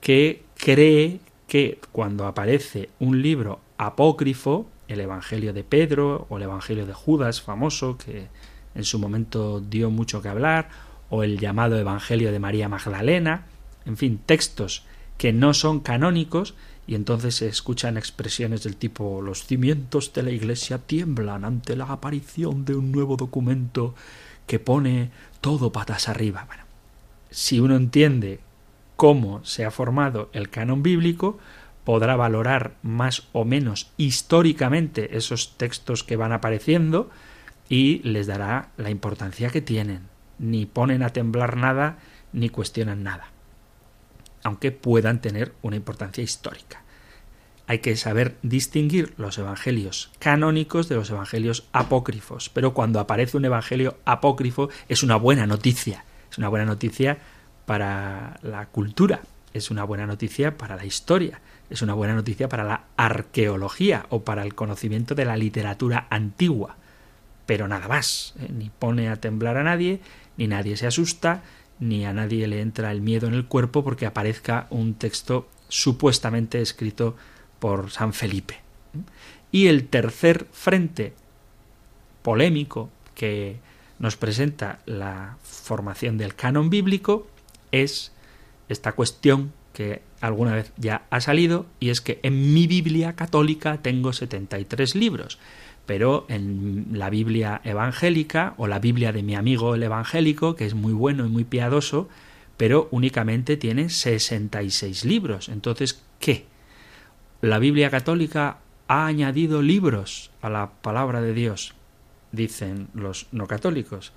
que 0.00 0.44
cree 0.56 1.20
que 1.48 1.80
cuando 1.92 2.26
aparece 2.26 2.90
un 3.00 3.22
libro 3.22 3.60
apócrifo, 3.76 4.68
el 4.86 5.00
Evangelio 5.00 5.52
de 5.52 5.64
Pedro 5.64 6.26
o 6.28 6.36
el 6.36 6.44
Evangelio 6.44 6.86
de 6.86 6.92
Judas, 6.92 7.42
famoso, 7.42 7.98
que 7.98 8.28
en 8.74 8.84
su 8.84 8.98
momento 8.98 9.60
dio 9.60 9.90
mucho 9.90 10.22
que 10.22 10.28
hablar, 10.28 10.68
o 11.10 11.24
el 11.24 11.38
llamado 11.38 11.76
Evangelio 11.76 12.32
de 12.32 12.38
María 12.38 12.68
Magdalena, 12.68 13.44
en 13.84 13.96
fin, 13.96 14.20
textos 14.24 14.84
que 15.18 15.32
no 15.32 15.52
son 15.52 15.80
canónicos, 15.80 16.54
y 16.86 16.94
entonces 16.94 17.36
se 17.36 17.48
escuchan 17.48 17.96
expresiones 17.96 18.62
del 18.62 18.76
tipo 18.76 19.20
los 19.20 19.44
cimientos 19.44 20.12
de 20.12 20.22
la 20.22 20.30
Iglesia 20.30 20.78
tiemblan 20.78 21.44
ante 21.44 21.76
la 21.76 21.84
aparición 21.84 22.64
de 22.64 22.74
un 22.74 22.90
nuevo 22.90 23.16
documento 23.16 23.94
que 24.46 24.58
pone 24.58 25.10
todo 25.40 25.72
patas 25.72 26.08
arriba. 26.08 26.48
Si 27.30 27.60
uno 27.60 27.76
entiende 27.76 28.40
cómo 28.96 29.44
se 29.44 29.64
ha 29.64 29.70
formado 29.70 30.30
el 30.32 30.50
canon 30.50 30.82
bíblico, 30.82 31.38
podrá 31.84 32.16
valorar 32.16 32.74
más 32.82 33.28
o 33.32 33.44
menos 33.44 33.92
históricamente 33.96 35.16
esos 35.16 35.56
textos 35.56 36.02
que 36.02 36.16
van 36.16 36.32
apareciendo 36.32 37.10
y 37.68 37.98
les 38.02 38.26
dará 38.26 38.70
la 38.76 38.90
importancia 38.90 39.50
que 39.50 39.60
tienen 39.60 40.10
ni 40.40 40.66
ponen 40.66 41.02
a 41.02 41.10
temblar 41.10 41.56
nada, 41.56 41.98
ni 42.32 42.48
cuestionan 42.48 43.02
nada, 43.02 43.28
aunque 44.42 44.72
puedan 44.72 45.20
tener 45.20 45.52
una 45.62 45.76
importancia 45.76 46.24
histórica. 46.24 46.82
Hay 47.66 47.78
que 47.80 47.94
saber 47.94 48.36
distinguir 48.42 49.14
los 49.16 49.38
evangelios 49.38 50.10
canónicos 50.18 50.88
de 50.88 50.96
los 50.96 51.10
evangelios 51.10 51.68
apócrifos, 51.72 52.48
pero 52.48 52.74
cuando 52.74 52.98
aparece 52.98 53.36
un 53.36 53.44
evangelio 53.44 53.98
apócrifo 54.04 54.70
es 54.88 55.04
una 55.04 55.16
buena 55.16 55.46
noticia, 55.46 56.04
es 56.30 56.38
una 56.38 56.48
buena 56.48 56.64
noticia 56.64 57.18
para 57.66 58.40
la 58.42 58.66
cultura, 58.66 59.20
es 59.52 59.70
una 59.70 59.84
buena 59.84 60.06
noticia 60.06 60.56
para 60.56 60.74
la 60.74 60.84
historia, 60.84 61.40
es 61.68 61.82
una 61.82 61.94
buena 61.94 62.14
noticia 62.14 62.48
para 62.48 62.64
la 62.64 62.84
arqueología 62.96 64.06
o 64.08 64.24
para 64.24 64.42
el 64.42 64.54
conocimiento 64.54 65.14
de 65.14 65.26
la 65.26 65.36
literatura 65.36 66.06
antigua. 66.10 66.76
Pero 67.46 67.68
nada 67.68 67.88
más, 67.88 68.34
¿eh? 68.40 68.48
ni 68.52 68.70
pone 68.70 69.08
a 69.08 69.16
temblar 69.16 69.56
a 69.56 69.64
nadie, 69.64 70.00
ni 70.40 70.48
nadie 70.48 70.78
se 70.78 70.86
asusta, 70.86 71.42
ni 71.78 72.06
a 72.06 72.14
nadie 72.14 72.48
le 72.48 72.62
entra 72.62 72.90
el 72.90 73.02
miedo 73.02 73.28
en 73.28 73.34
el 73.34 73.44
cuerpo 73.44 73.84
porque 73.84 74.06
aparezca 74.06 74.66
un 74.70 74.94
texto 74.94 75.48
supuestamente 75.68 76.62
escrito 76.62 77.14
por 77.58 77.90
San 77.90 78.14
Felipe. 78.14 78.58
Y 79.52 79.66
el 79.66 79.86
tercer 79.88 80.46
frente 80.50 81.12
polémico 82.22 82.88
que 83.14 83.58
nos 83.98 84.16
presenta 84.16 84.80
la 84.86 85.36
formación 85.42 86.16
del 86.16 86.34
canon 86.34 86.70
bíblico 86.70 87.26
es 87.70 88.12
esta 88.70 88.92
cuestión 88.92 89.52
que 89.74 90.00
alguna 90.22 90.54
vez 90.54 90.72
ya 90.78 91.02
ha 91.10 91.20
salido 91.20 91.66
y 91.80 91.90
es 91.90 92.00
que 92.00 92.18
en 92.22 92.54
mi 92.54 92.66
Biblia 92.66 93.14
católica 93.14 93.82
tengo 93.82 94.14
73 94.14 94.94
libros 94.94 95.38
pero 95.90 96.24
en 96.28 96.86
la 96.92 97.10
Biblia 97.10 97.60
evangélica 97.64 98.54
o 98.58 98.68
la 98.68 98.78
Biblia 98.78 99.10
de 99.10 99.24
mi 99.24 99.34
amigo 99.34 99.74
el 99.74 99.82
evangélico, 99.82 100.54
que 100.54 100.64
es 100.64 100.74
muy 100.74 100.92
bueno 100.92 101.26
y 101.26 101.28
muy 101.28 101.42
piadoso, 101.42 102.08
pero 102.56 102.86
únicamente 102.92 103.56
tiene 103.56 103.88
66 103.88 105.04
libros. 105.04 105.48
Entonces, 105.48 106.00
¿qué? 106.20 106.46
La 107.40 107.58
Biblia 107.58 107.90
católica 107.90 108.58
ha 108.86 109.06
añadido 109.06 109.62
libros 109.62 110.30
a 110.42 110.48
la 110.48 110.70
palabra 110.80 111.22
de 111.22 111.34
Dios, 111.34 111.74
dicen 112.30 112.86
los 112.94 113.26
no 113.32 113.48
católicos. 113.48 114.12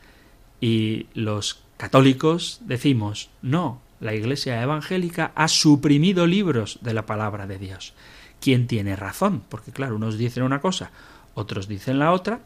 Y 0.62 1.08
los 1.16 1.64
católicos 1.78 2.62
decimos, 2.68 3.32
no, 3.42 3.82
la 4.00 4.14
Iglesia 4.14 4.62
evangélica 4.62 5.32
ha 5.34 5.48
suprimido 5.48 6.28
libros 6.28 6.78
de 6.84 6.94
la 6.94 7.08
palabra 7.08 7.48
de 7.48 7.58
Dios. 7.58 7.96
¿Quién 8.40 8.68
tiene 8.68 8.96
razón? 8.96 9.42
Porque 9.50 9.72
claro, 9.72 9.96
unos 9.96 10.20
dicen 10.20 10.44
una 10.44 10.62
cosa, 10.62 10.92
otros 11.36 11.68
dicen 11.68 12.00
la 12.00 12.12
otra. 12.12 12.40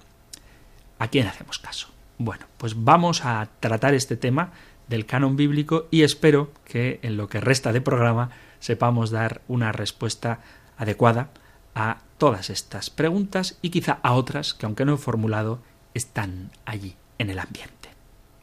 ¿A 1.00 1.08
quién 1.08 1.28
hacemos 1.28 1.60
caso? 1.60 1.90
Bueno, 2.18 2.46
pues 2.58 2.74
vamos 2.84 3.26
a 3.26 3.48
tratar 3.60 3.94
este 3.94 4.18
tema 4.18 4.52
del 4.88 5.06
canon 5.06 5.36
bíblico 5.36 5.88
y 5.92 6.04
espero 6.04 6.52
que 6.66 7.00
en 7.04 7.18
lo 7.18 7.30
que 7.30 7.42
resta 7.42 7.72
de 7.72 7.82
programa 7.82 8.32
sepamos 8.60 9.12
dar 9.12 9.42
una 9.48 9.72
respuesta 9.72 10.40
adecuada 10.78 11.30
a 11.76 11.98
todas 12.18 12.50
estas 12.50 12.90
preguntas 12.90 13.58
y 13.62 13.70
quizá 13.70 14.00
a 14.02 14.14
otras 14.14 14.54
que 14.54 14.66
aunque 14.66 14.86
no 14.86 14.96
he 14.96 14.98
formulado 14.98 15.60
están 15.94 16.52
allí 16.66 16.96
en 17.20 17.30
el 17.30 17.40
ambiente. 17.40 17.90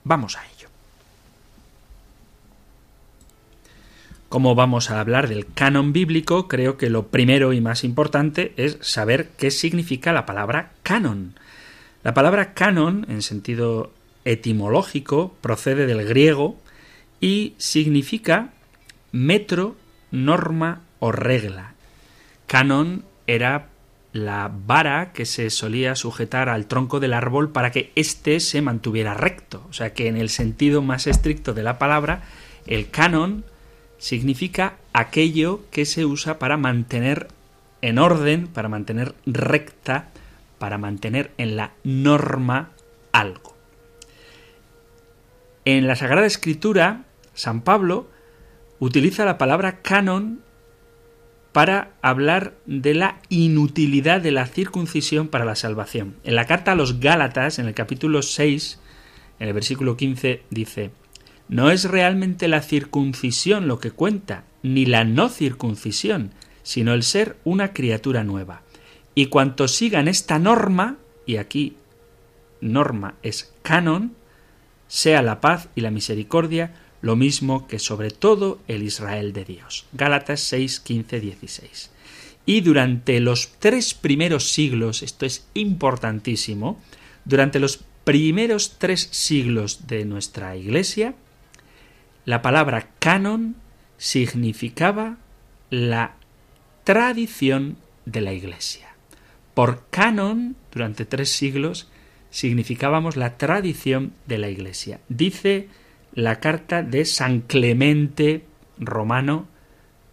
Vamos 0.04 0.36
a 0.36 0.46
ello. 0.46 0.68
Como 4.35 4.57
vamos 4.57 4.91
a 4.91 4.99
hablar 4.99 5.29
del 5.29 5.47
canon 5.47 5.93
bíblico, 5.93 6.49
creo 6.49 6.76
que 6.76 6.91
lo 6.91 7.07
primero 7.07 7.53
y 7.53 7.61
más 7.61 7.85
importante 7.85 8.53
es 8.57 8.79
saber 8.81 9.29
qué 9.38 9.53
significa 9.53 10.12
la 10.12 10.26
palabra 10.26 10.73
canon. 10.83 11.38
La 12.03 12.14
palabra 12.14 12.53
canon, 12.53 13.07
en 13.09 13.23
sentido 13.23 13.93
etimológico, 14.25 15.37
procede 15.41 15.87
del 15.87 16.05
griego 16.05 16.59
y 17.21 17.55
significa 17.59 18.50
metro, 19.12 19.76
norma 20.11 20.81
o 20.99 21.12
regla. 21.12 21.75
Canon 22.49 23.05
era 23.29 23.69
la 24.12 24.50
vara 24.53 25.12
que 25.12 25.26
se 25.26 25.49
solía 25.49 25.95
sujetar 25.95 26.49
al 26.49 26.67
tronco 26.67 26.99
del 26.99 27.12
árbol 27.12 27.53
para 27.53 27.71
que 27.71 27.93
éste 27.95 28.41
se 28.41 28.62
mantuviera 28.62 29.14
recto. 29.14 29.64
O 29.71 29.73
sea 29.73 29.95
que 29.95 30.09
en 30.09 30.17
el 30.17 30.29
sentido 30.29 30.83
más 30.83 31.07
estricto 31.07 31.55
de 31.55 31.62
la 31.62 31.79
palabra, 31.79 32.23
el 32.67 32.91
canon 32.91 33.45
significa 34.04 34.76
aquello 34.92 35.62
que 35.70 35.87
se 35.87 36.04
usa 36.04 36.38
para 36.38 36.58
mantener 36.58 37.28
en 37.80 37.99
orden, 37.99 38.49
para 38.49 38.68
mantener 38.68 39.14
recta, 39.25 40.11
para 40.58 40.76
mantener 40.76 41.30
en 41.38 41.56
la 41.56 41.73
norma 41.84 42.68
algo. 43.12 43.56
En 45.64 45.87
la 45.87 45.96
Sagrada 45.96 46.26
Escritura, 46.26 47.04
San 47.32 47.62
Pablo 47.62 48.06
utiliza 48.78 49.25
la 49.25 49.38
palabra 49.38 49.80
canon 49.80 50.42
para 51.52 51.92
hablar 52.02 52.52
de 52.66 52.92
la 52.92 53.20
inutilidad 53.30 54.20
de 54.20 54.32
la 54.32 54.44
circuncisión 54.44 55.28
para 55.28 55.46
la 55.46 55.56
salvación. 55.56 56.16
En 56.25 56.34
la 56.34 56.44
carta 56.44 56.73
a 56.73 56.75
los 56.76 57.00
Gálatas, 57.00 57.58
en 57.58 57.68
el 57.68 57.75
capítulo 57.75 58.20
6, 58.20 58.80
en 59.38 59.49
el 59.49 59.54
versículo 59.54 59.96
15, 59.96 60.42
dice, 60.50 60.90
No 61.48 61.70
es 61.70 61.84
realmente 61.84 62.48
la 62.48 62.62
circuncisión 62.62 63.68
lo 63.68 63.78
que 63.78 63.90
cuenta, 63.90 64.44
ni 64.62 64.86
la 64.86 65.04
no 65.04 65.28
circuncisión, 65.28 66.30
sino 66.62 66.94
el 66.94 67.02
ser 67.02 67.36
una 67.44 67.72
criatura 67.72 68.24
nueva. 68.24 68.62
Y 69.14 69.26
cuantos 69.26 69.72
sigan 69.72 70.08
esta 70.08 70.38
norma, 70.38 70.96
y 71.26 71.36
aquí 71.36 71.76
norma 72.60 73.14
es 73.22 73.52
canon, 73.62 74.14
sea 74.88 75.22
la 75.22 75.40
paz 75.40 75.68
y 75.74 75.82
la 75.82 75.90
misericordia, 75.90 76.74
lo 77.02 77.16
mismo 77.16 77.68
que 77.68 77.78
sobre 77.78 78.10
todo 78.10 78.60
el 78.66 78.82
Israel 78.82 79.32
de 79.32 79.44
Dios. 79.44 79.86
Gálatas 79.92 80.40
6, 80.40 80.80
15, 80.80 81.20
16. 81.20 81.90
Y 82.46 82.62
durante 82.62 83.20
los 83.20 83.52
tres 83.58 83.94
primeros 83.94 84.50
siglos, 84.50 85.02
esto 85.02 85.26
es 85.26 85.46
importantísimo, 85.54 86.80
durante 87.24 87.58
los 87.58 87.84
primeros 88.04 88.76
tres 88.78 89.08
siglos 89.10 89.86
de 89.86 90.04
nuestra 90.04 90.56
Iglesia, 90.56 91.14
la 92.25 92.43
palabra 92.43 92.88
canon 92.99 93.57
significaba 93.97 95.16
la 95.70 96.16
tradición 96.85 97.77
de 98.05 98.20
la 98.20 98.33
Iglesia. 98.33 98.88
Por 99.55 99.85
canon, 99.90 100.57
durante 100.72 101.05
tres 101.05 101.31
siglos, 101.31 101.88
significábamos 102.31 103.16
la 103.16 103.37
tradición 103.37 104.12
de 104.27 104.38
la 104.38 104.48
Iglesia. 104.48 105.01
Dice 105.09 105.68
la 106.14 106.40
carta 106.40 106.83
de 106.83 107.05
San 107.05 107.40
Clemente 107.40 108.44
Romano, 108.79 109.46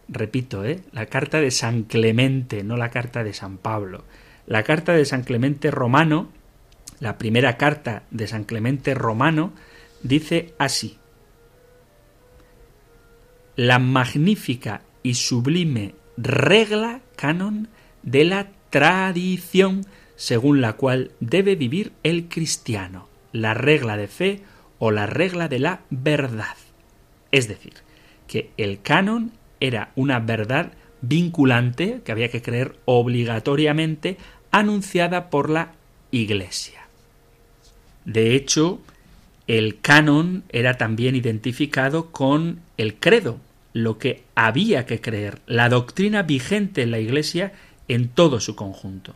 repito, 0.08 0.64
¿eh? 0.64 0.82
la 0.92 1.08
carta 1.08 1.40
de 1.40 1.52
San 1.52 1.84
Clemente, 1.84 2.64
no 2.64 2.78
la 2.78 2.90
carta 2.90 3.24
de 3.24 3.34
San 3.34 3.58
Pablo. 3.58 4.04
La 4.46 4.64
carta 4.64 4.94
de 4.94 5.06
San 5.06 5.24
Clemente 5.24 5.72
Romano, 5.72 6.30
la 7.00 7.18
primera 7.18 7.58
carta 7.58 8.04
de 8.12 8.28
San 8.28 8.44
Clemente 8.44 8.94
Romano, 8.94 9.54
dice 10.04 10.54
así. 10.60 10.98
La 13.56 13.80
magnífica 13.80 14.82
y 15.04 15.16
sublime 15.16 15.96
regla 16.18 17.02
canon 17.16 17.68
de 18.04 18.24
la 18.24 18.50
tradición 18.70 19.86
según 20.16 20.62
la 20.62 20.74
cual 20.74 21.12
debe 21.20 21.56
vivir 21.56 21.94
el 22.04 22.28
cristiano, 22.28 23.08
la 23.32 23.54
regla 23.54 23.98
de 23.98 24.08
fe 24.08 24.42
o 24.80 24.92
la 24.92 25.08
regla 25.08 25.48
de 25.48 25.60
la 25.60 25.82
verdad. 25.90 26.56
Es 27.32 27.48
decir, 27.48 27.74
que 28.28 28.52
el 28.58 28.82
canon 28.82 29.32
era 29.60 29.92
una 29.96 30.20
verdad 30.20 30.74
vinculante 31.02 32.02
que 32.06 32.12
había 32.12 32.30
que 32.30 32.42
creer 32.42 32.76
obligatoriamente 32.86 34.18
anunciada 34.52 35.30
por 35.30 35.50
la 35.50 35.74
Iglesia. 36.12 36.82
De 38.06 38.36
hecho, 38.36 38.82
el 39.52 39.82
canon 39.82 40.46
era 40.48 40.78
también 40.78 41.14
identificado 41.14 42.10
con 42.12 42.62
el 42.78 42.96
credo, 42.96 43.38
lo 43.74 43.98
que 43.98 44.24
había 44.34 44.86
que 44.86 45.02
creer, 45.02 45.40
la 45.46 45.68
doctrina 45.68 46.24
vigente 46.24 46.84
en 46.84 46.92
la 46.92 47.00
Iglesia 47.00 47.52
en 47.90 48.08
todo 48.08 48.40
su 48.40 48.56
conjunto. 48.56 49.14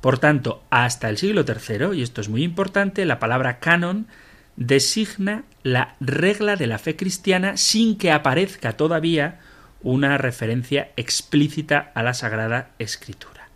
Por 0.00 0.18
tanto, 0.18 0.64
hasta 0.70 1.08
el 1.08 1.18
siglo 1.18 1.44
III, 1.46 1.96
y 1.96 2.02
esto 2.02 2.20
es 2.20 2.28
muy 2.28 2.42
importante, 2.42 3.04
la 3.04 3.20
palabra 3.20 3.60
canon 3.60 4.08
designa 4.56 5.44
la 5.62 5.94
regla 6.00 6.56
de 6.56 6.66
la 6.66 6.78
fe 6.78 6.96
cristiana 6.96 7.56
sin 7.56 7.98
que 7.98 8.10
aparezca 8.10 8.72
todavía 8.72 9.38
una 9.82 10.18
referencia 10.18 10.90
explícita 10.96 11.92
a 11.94 12.02
la 12.02 12.14
Sagrada 12.14 12.70
Escritura. 12.80 13.50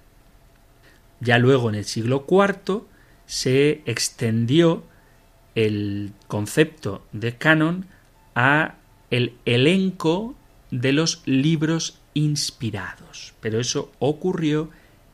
Ya 1.18 1.38
luego 1.38 1.70
en 1.70 1.74
el 1.74 1.87
siglo 1.87 2.24
IV 2.31 2.85
se 3.26 3.83
extendió 3.87 4.85
el 5.57 6.12
concepto 6.29 7.05
de 7.12 7.37
canon 7.37 7.87
a 8.37 8.75
el 9.11 9.35
elenco 9.47 10.37
de 10.71 10.92
los 10.92 11.23
libros 11.25 11.99
inspirados, 12.14 13.35
pero 13.40 13.59
eso 13.59 13.90
ocurrió 13.99 14.71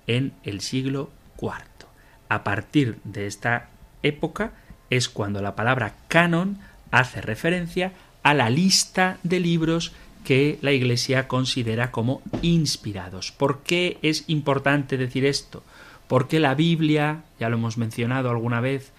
en 0.07 0.33
el 0.43 0.61
siglo 0.61 1.11
IV. 1.41 1.87
A 2.29 2.45
partir 2.45 2.99
de 3.05 3.27
esta 3.27 3.71
época 4.03 4.53
es 4.91 5.09
cuando 5.09 5.41
la 5.41 5.55
palabra 5.55 5.95
canon 6.09 6.59
hace 6.91 7.21
referencia 7.21 7.93
a 8.23 8.35
la 8.35 8.51
lista 8.51 9.19
de 9.23 9.41
libros 9.41 9.93
que 10.25 10.59
la 10.61 10.73
Iglesia 10.73 11.29
considera 11.29 11.91
como 11.91 12.23
inspirados. 12.43 13.33
¿Por 13.33 13.63
qué 13.63 13.99
es 14.03 14.25
importante 14.29 14.97
decir 14.97 15.25
esto? 15.25 15.63
Porque 16.09 16.41
la 16.41 16.55
Biblia, 16.55 17.25
ya 17.41 17.49
lo 17.49 17.57
hemos 17.57 17.79
mencionado 17.79 18.31
alguna 18.31 18.61
vez, 18.61 18.93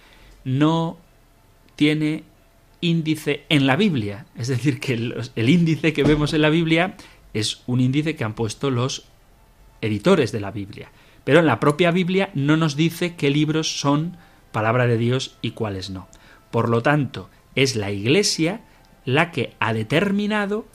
no 0.44 0.98
tiene 1.76 2.24
índice 2.80 3.44
en 3.48 3.66
la 3.66 3.76
Biblia. 3.76 4.26
Es 4.36 4.48
decir, 4.48 4.80
que 4.80 4.94
el, 4.94 5.48
índice 5.48 5.92
que 5.92 6.04
vemos 6.04 6.32
en 6.34 6.42
la 6.42 6.50
Biblia 6.50 6.96
es 7.32 7.62
un 7.66 7.80
índice 7.80 8.14
que 8.14 8.24
han 8.24 8.34
puesto 8.34 8.70
los 8.70 9.06
editores 9.80 10.32
de 10.32 10.40
la 10.40 10.50
Biblia. 10.50 10.90
Pero 11.24 11.40
en 11.40 11.46
la 11.46 11.60
propia 11.60 11.90
Biblia 11.90 12.30
no 12.34 12.56
nos 12.56 12.76
dice 12.76 13.16
qué 13.16 13.30
libros 13.30 13.80
son 13.80 14.16
palabra 14.52 14.86
de 14.86 14.98
Dios 14.98 15.36
y 15.40 15.52
cuáles 15.52 15.90
no. 15.90 16.08
Por 16.50 16.68
lo 16.68 16.82
tanto, 16.82 17.30
es 17.54 17.76
la 17.76 17.90
Iglesia 17.90 18.60
la 19.04 19.30
que 19.30 19.54
ha 19.58 19.72
determinado 19.72 20.66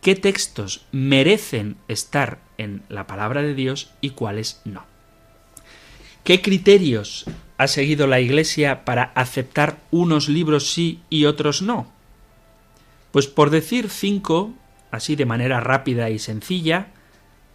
qué 0.00 0.14
textos 0.14 0.86
merecen 0.92 1.76
estar 1.88 2.38
en 2.58 2.82
la 2.88 3.06
palabra 3.06 3.42
de 3.42 3.54
Dios 3.54 3.90
y 4.00 4.10
cuáles 4.10 4.62
no. 4.64 4.84
¿Qué 6.24 6.40
criterios 6.42 7.26
ha 7.58 7.68
seguido 7.68 8.06
la 8.06 8.20
Iglesia 8.20 8.84
para 8.84 9.04
aceptar 9.14 9.78
unos 9.90 10.28
libros 10.28 10.72
sí 10.72 11.00
y 11.10 11.24
otros 11.24 11.62
no? 11.62 11.86
Pues 13.12 13.26
por 13.26 13.50
decir 13.50 13.88
cinco, 13.88 14.52
así 14.90 15.16
de 15.16 15.26
manera 15.26 15.60
rápida 15.60 16.10
y 16.10 16.18
sencilla, 16.18 16.88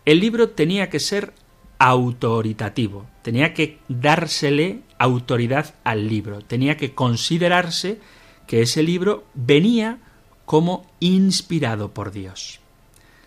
el 0.06 0.20
libro 0.20 0.50
tenía 0.50 0.90
que 0.90 1.00
ser 1.00 1.34
autoritativo, 1.78 3.06
tenía 3.22 3.54
que 3.54 3.80
dársele 3.88 4.82
autoridad 4.98 5.76
al 5.84 6.08
libro, 6.08 6.42
tenía 6.42 6.78
que 6.78 6.94
considerarse 6.94 8.00
que 8.48 8.62
ese 8.62 8.84
libro 8.84 9.26
venía 9.34 10.00
como 10.46 10.86
inspirado 11.00 11.94
por 11.94 12.12
Dios. 12.12 12.60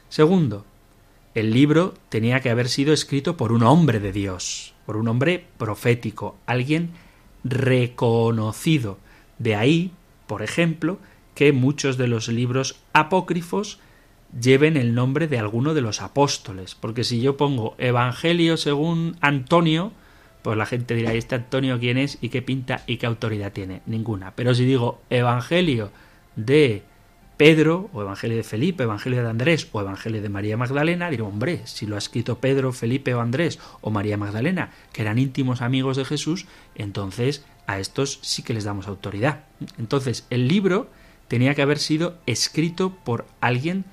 Segundo, 0.09 0.67
el 1.35 1.53
libro 1.53 1.95
tenía 2.09 2.41
que 2.41 2.51
haber 2.51 2.69
sido 2.69 2.93
escrito 2.93 3.37
por 3.37 3.51
un 3.51 3.63
hombre 3.63 3.99
de 3.99 4.13
Dios, 4.13 4.74
por 4.87 4.97
un 4.97 5.09
hombre 5.09 5.47
profético, 5.59 6.37
alguien 6.47 6.91
reconocido. 7.45 8.99
De 9.39 9.55
ahí, 9.55 9.93
por 10.27 10.43
ejemplo, 10.43 10.99
que 11.35 11.53
muchos 11.53 11.97
de 11.97 12.09
los 12.09 12.29
libros 12.29 12.81
apócrifos 12.93 13.81
lleven 14.41 14.77
el 14.77 14.95
nombre 14.95 15.29
de 15.29 15.39
alguno 15.39 15.75
de 15.75 15.81
los 15.81 16.03
apóstoles, 16.03 16.75
porque 16.75 17.05
si 17.05 17.21
yo 17.21 17.37
pongo 17.37 17.75
Evangelio 17.79 18.57
según 18.57 19.17
Antonio, 19.21 19.93
pues 20.43 20.57
la 20.59 20.67
gente 20.67 20.95
dirá, 20.95 21.15
¿y 21.15 21.19
este 21.19 21.37
Antonio 21.37 21.79
quién 21.79 21.99
es 21.99 22.19
y 22.21 22.29
qué 22.29 22.43
pinta 22.43 22.83
y 22.87 22.99
qué 22.99 23.07
autoridad 23.07 23.53
tiene? 23.53 23.83
Ninguna. 23.87 24.35
Pero 24.35 24.55
si 24.55 24.65
digo 24.65 25.01
Evangelio 25.11 25.91
de 26.37 26.83
Pedro, 27.37 27.91
o 27.93 28.03
Evangelio 28.03 28.37
de 28.37 28.45
Felipe, 28.45 28.85
Evangelio 28.85 29.23
de 29.23 29.29
Andrés, 29.29 29.69
o 29.73 29.81
Evangelio 29.81 30.23
de 30.23 30.29
María 30.29 30.57
Magdalena, 30.57 31.11
diré, 31.11 31.23
hombre, 31.23 31.63
si 31.65 31.85
lo 31.87 31.97
ha 31.97 31.99
escrito 31.99 32.39
Pedro, 32.39 32.73
Felipe 32.73 33.15
o 33.15 33.21
Andrés, 33.21 33.59
o 33.81 33.91
María 33.91 34.17
Magdalena, 34.17 34.71
que 34.93 35.03
eran 35.03 35.19
íntimos 35.19 35.61
amigos 35.61 35.97
de 35.97 36.05
Jesús, 36.05 36.47
entonces 36.77 37.45
a 37.67 37.81
estos 37.81 38.21
sí 38.23 38.43
que 38.43 38.55
les 38.55 38.65
damos 38.65 38.87
autoridad. 38.87 39.45
Entonces, 39.79 40.27
el 40.31 40.47
libro 40.47 40.89
tenía 41.27 41.55
que 41.55 41.63
haber 41.63 41.79
sido 41.79 42.19
escrito 42.27 42.95
por 43.05 43.27
alguien 43.41 43.85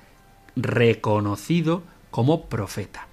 reconocido 0.54 1.82
como 2.10 2.46
profeta. 2.46 3.08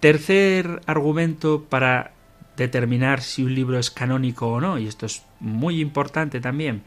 Tercer 0.00 0.80
argumento 0.86 1.64
para 1.64 2.12
determinar 2.56 3.20
si 3.20 3.42
un 3.42 3.54
libro 3.54 3.78
es 3.78 3.90
canónico 3.90 4.48
o 4.48 4.60
no, 4.60 4.78
y 4.78 4.86
esto 4.86 5.06
es 5.06 5.22
muy 5.40 5.80
importante 5.80 6.40
también, 6.40 6.82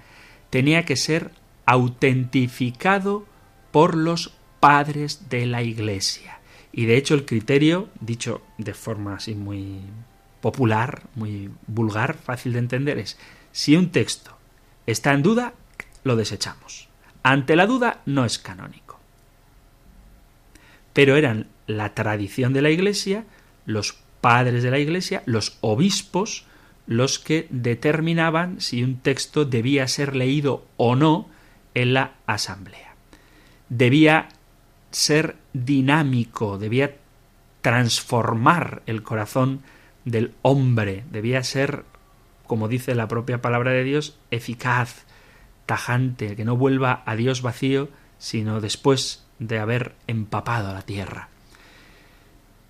tenía 0.49 0.85
que 0.85 0.95
ser 0.95 1.31
autentificado 1.67 3.25
por 3.71 3.95
los 3.95 4.33
padres 4.59 5.29
de 5.29 5.45
la 5.45 5.61
Iglesia. 5.61 6.39
Y 6.71 6.85
de 6.85 6.97
hecho 6.97 7.13
el 7.13 7.25
criterio, 7.25 7.89
dicho 7.99 8.41
de 8.57 8.73
forma 8.73 9.15
así 9.15 9.35
muy 9.35 9.81
popular, 10.41 11.03
muy 11.13 11.51
vulgar, 11.67 12.15
fácil 12.15 12.53
de 12.53 12.59
entender, 12.59 12.97
es 12.97 13.19
si 13.51 13.75
un 13.75 13.91
texto 13.91 14.35
está 14.87 15.13
en 15.13 15.21
duda, 15.21 15.53
lo 16.03 16.15
desechamos. 16.15 16.87
Ante 17.21 17.55
la 17.55 17.67
duda 17.67 18.01
no 18.05 18.23
es 18.23 18.39
canónico. 18.39 18.99
Pero 20.93 21.17
eran 21.17 21.47
la 21.67 21.93
tradición 21.93 22.53
de 22.53 22.61
la 22.61 22.69
Iglesia, 22.69 23.25
los 23.65 23.97
padres 24.21 24.63
de 24.63 24.71
la 24.71 24.79
Iglesia, 24.79 25.21
los 25.25 25.57
obispos, 25.59 26.45
los 26.85 27.19
que 27.19 27.47
determinaban 27.49 28.61
si 28.61 28.83
un 28.83 28.99
texto 28.99 29.43
debía 29.43 29.87
ser 29.89 30.15
leído 30.15 30.65
o 30.77 30.95
no 30.95 31.27
en 31.77 31.93
la 31.93 32.13
asamblea. 32.25 32.95
Debía 33.69 34.29
ser 34.89 35.35
dinámico, 35.53 36.57
debía 36.57 36.95
transformar 37.61 38.81
el 38.87 39.03
corazón 39.03 39.61
del 40.03 40.33
hombre, 40.41 41.03
debía 41.11 41.43
ser, 41.43 41.83
como 42.47 42.67
dice 42.67 42.95
la 42.95 43.07
propia 43.07 43.43
palabra 43.43 43.71
de 43.71 43.83
Dios, 43.83 44.17
eficaz, 44.31 45.05
tajante, 45.67 46.35
que 46.35 46.45
no 46.45 46.57
vuelva 46.57 47.03
a 47.05 47.15
Dios 47.15 47.43
vacío, 47.43 47.89
sino 48.17 48.59
después 48.59 49.25
de 49.37 49.59
haber 49.59 49.93
empapado 50.07 50.73
la 50.73 50.81
tierra. 50.81 51.29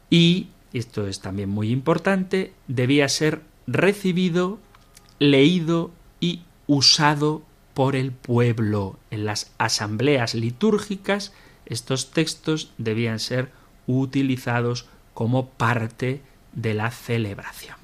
Y, 0.09 0.47
esto 0.73 1.07
es 1.07 1.21
también 1.21 1.47
muy 1.47 1.71
importante, 1.71 2.53
debía 2.67 3.07
ser 3.07 3.41
recibido, 3.67 4.59
leído 5.19 5.91
y 6.19 6.41
usado 6.65 7.43
por 7.77 7.95
el 7.95 8.11
pueblo. 8.11 8.97
En 9.11 9.23
las 9.23 9.51
asambleas 9.59 10.33
litúrgicas 10.33 11.31
estos 11.67 12.09
textos 12.09 12.71
debían 12.79 13.19
ser 13.19 13.51
utilizados 13.85 14.87
como 15.13 15.49
parte 15.49 16.23
de 16.53 16.73
la 16.73 16.89
celebración. 16.89 17.75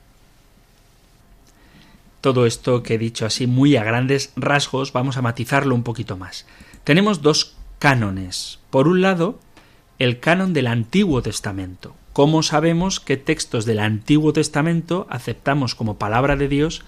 Todo 2.22 2.48
esto 2.48 2.82
que 2.82 2.96
he 2.96 2.98
dicho 2.98 3.28
así 3.28 3.46
muy 3.46 3.76
a 3.76 3.84
grandes 3.84 4.34
rasgos, 4.36 4.94
vamos 4.94 5.18
a 5.18 5.22
matizarlo 5.22 5.76
un 5.76 5.84
poquito 5.84 6.18
más. 6.18 6.48
Tenemos 6.84 7.22
dos 7.22 7.56
cánones. 7.78 8.58
Por 8.72 8.88
un 8.88 9.04
lado, 9.04 9.38
el 10.00 10.20
canon 10.20 10.54
del 10.54 10.66
Antiguo 10.66 11.22
Testamento. 11.22 11.96
¿Cómo 12.14 12.42
sabemos 12.42 13.00
qué 13.00 13.18
textos 13.18 13.66
del 13.66 13.78
Antiguo 13.78 14.34
Testamento 14.34 15.06
aceptamos 15.12 15.76
como 15.76 16.00
palabra 16.00 16.36
de 16.36 16.48
Dios 16.48 16.82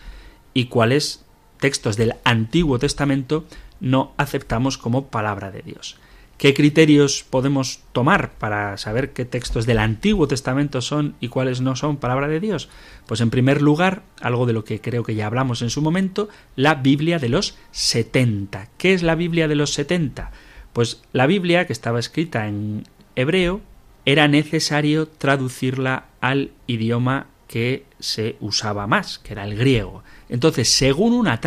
y 0.56 0.66
cuáles 0.66 1.25
textos 1.60 1.98
del 1.98 2.16
Antiguo 2.24 2.80
Testamento 2.80 3.46
no 3.80 4.14
aceptamos 4.18 4.78
como 4.78 5.08
palabra 5.08 5.52
de 5.52 5.62
Dios? 5.62 5.98
¿Qué 6.38 6.54
criterios 6.54 7.24
podemos 7.30 7.80
tomar 7.94 8.34
para 8.34 8.78
saber 8.78 9.14
qué 9.14 9.24
textos 9.24 9.66
del 9.66 9.80
Antiguo 9.80 10.28
Testamento 10.28 10.82
son 10.82 11.16
y 11.22 11.30
cuáles 11.30 11.62
no 11.62 11.78
son 11.78 11.96
palabra 11.96 12.28
de 12.28 12.42
Dios? 12.42 12.68
Pues 13.06 13.22
en 13.22 13.30
primer 13.30 13.62
lugar, 13.62 14.04
algo 14.20 14.46
de 14.46 14.52
lo 14.52 14.66
que 14.66 14.82
creo 14.82 15.04
que 15.04 15.16
ya 15.16 15.28
hablamos 15.28 15.62
en 15.62 15.70
su 15.70 15.82
momento, 15.82 16.28
la 16.58 16.76
Biblia 16.76 17.20
de 17.20 17.30
los 17.30 17.58
70. 17.72 18.68
¿Qué 18.78 18.94
es 18.94 19.02
la 19.02 19.16
Biblia 19.16 19.48
de 19.48 19.56
los 19.56 19.74
70? 19.74 20.32
Pues 20.74 21.02
la 21.14 21.26
Biblia, 21.26 21.68
que 21.68 21.74
estaba 21.74 22.00
escrita 22.00 22.48
en 22.50 22.84
hebreo, 23.16 23.62
era 24.04 24.28
necesario 24.28 25.08
traducirla 25.08 26.08
al 26.20 26.52
idioma 26.68 27.28
que 27.48 27.86
se 28.00 28.36
usaba 28.42 28.88
más, 28.88 29.20
que 29.20 29.32
era 29.32 29.46
el 29.46 29.56
griego. 29.56 30.04
Entonces, 30.30 30.70
según 30.70 31.14
una, 31.14 31.40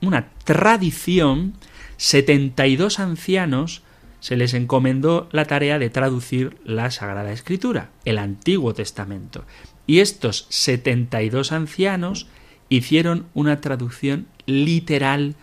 una 0.00 0.28
tradición, 0.44 1.54
72 1.96 2.98
ancianos 2.98 3.82
se 4.20 4.36
les 4.36 4.54
encomendó 4.54 5.28
la 5.32 5.44
tarea 5.44 5.78
de 5.78 5.90
traducir 5.90 6.56
la 6.64 6.90
Sagrada 6.90 7.32
Escritura, 7.32 7.90
el 8.06 8.18
Antiguo 8.18 8.72
Testamento. 8.72 9.44
Y 9.86 9.98
estos 9.98 10.46
72 10.48 11.52
ancianos 11.52 12.26
hicieron 12.70 13.26
una 13.34 13.60
traducción 13.60 14.26
literal 14.46 15.34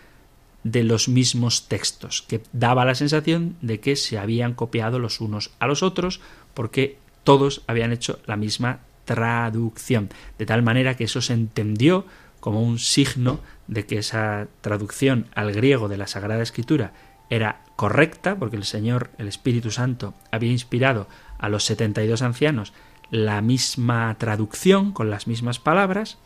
de 0.64 0.84
los 0.84 1.08
mismos 1.10 1.68
textos, 1.68 2.24
que 2.24 2.42
daba 2.54 2.86
la 2.86 2.96
sensación 2.96 3.56
de 3.62 3.80
que 3.80 3.96
se 3.96 4.18
habían 4.18 4.54
copiado 4.54 5.00
los 5.00 5.22
unos 5.22 5.52
a 5.60 5.68
los 5.68 5.84
otros, 5.84 6.20
porque 6.54 6.98
todos 7.24 7.62
habían 7.68 7.92
hecho 7.92 8.20
la 8.26 8.36
misma 8.36 8.80
traducción, 9.06 10.10
de 10.38 10.46
tal 10.46 10.64
manera 10.64 10.96
que 10.96 11.06
eso 11.06 11.22
se 11.22 11.34
entendió 11.34 12.06
como 12.42 12.62
un 12.62 12.78
signo 12.78 13.40
de 13.68 13.86
que 13.86 14.00
esa 14.00 14.48
traducción 14.60 15.28
al 15.34 15.54
griego 15.54 15.88
de 15.88 15.98
la 15.98 16.08
Sagrada 16.08 16.44
Escritura 16.44 16.92
era 17.30 17.62
correcta, 17.78 18.38
porque 18.38 18.58
el 18.58 18.66
Señor, 18.66 19.12
el 19.18 19.30
Espíritu 19.30 19.72
Santo, 19.72 20.14
había 20.32 20.52
inspirado 20.52 21.08
a 21.40 21.48
los 21.48 21.64
72 21.64 22.22
ancianos 22.22 22.74
la 23.10 23.42
misma 23.42 24.14
traducción 24.18 24.92
con 24.92 25.10
las 25.10 25.28
mismas 25.28 25.60
palabras 25.60 26.18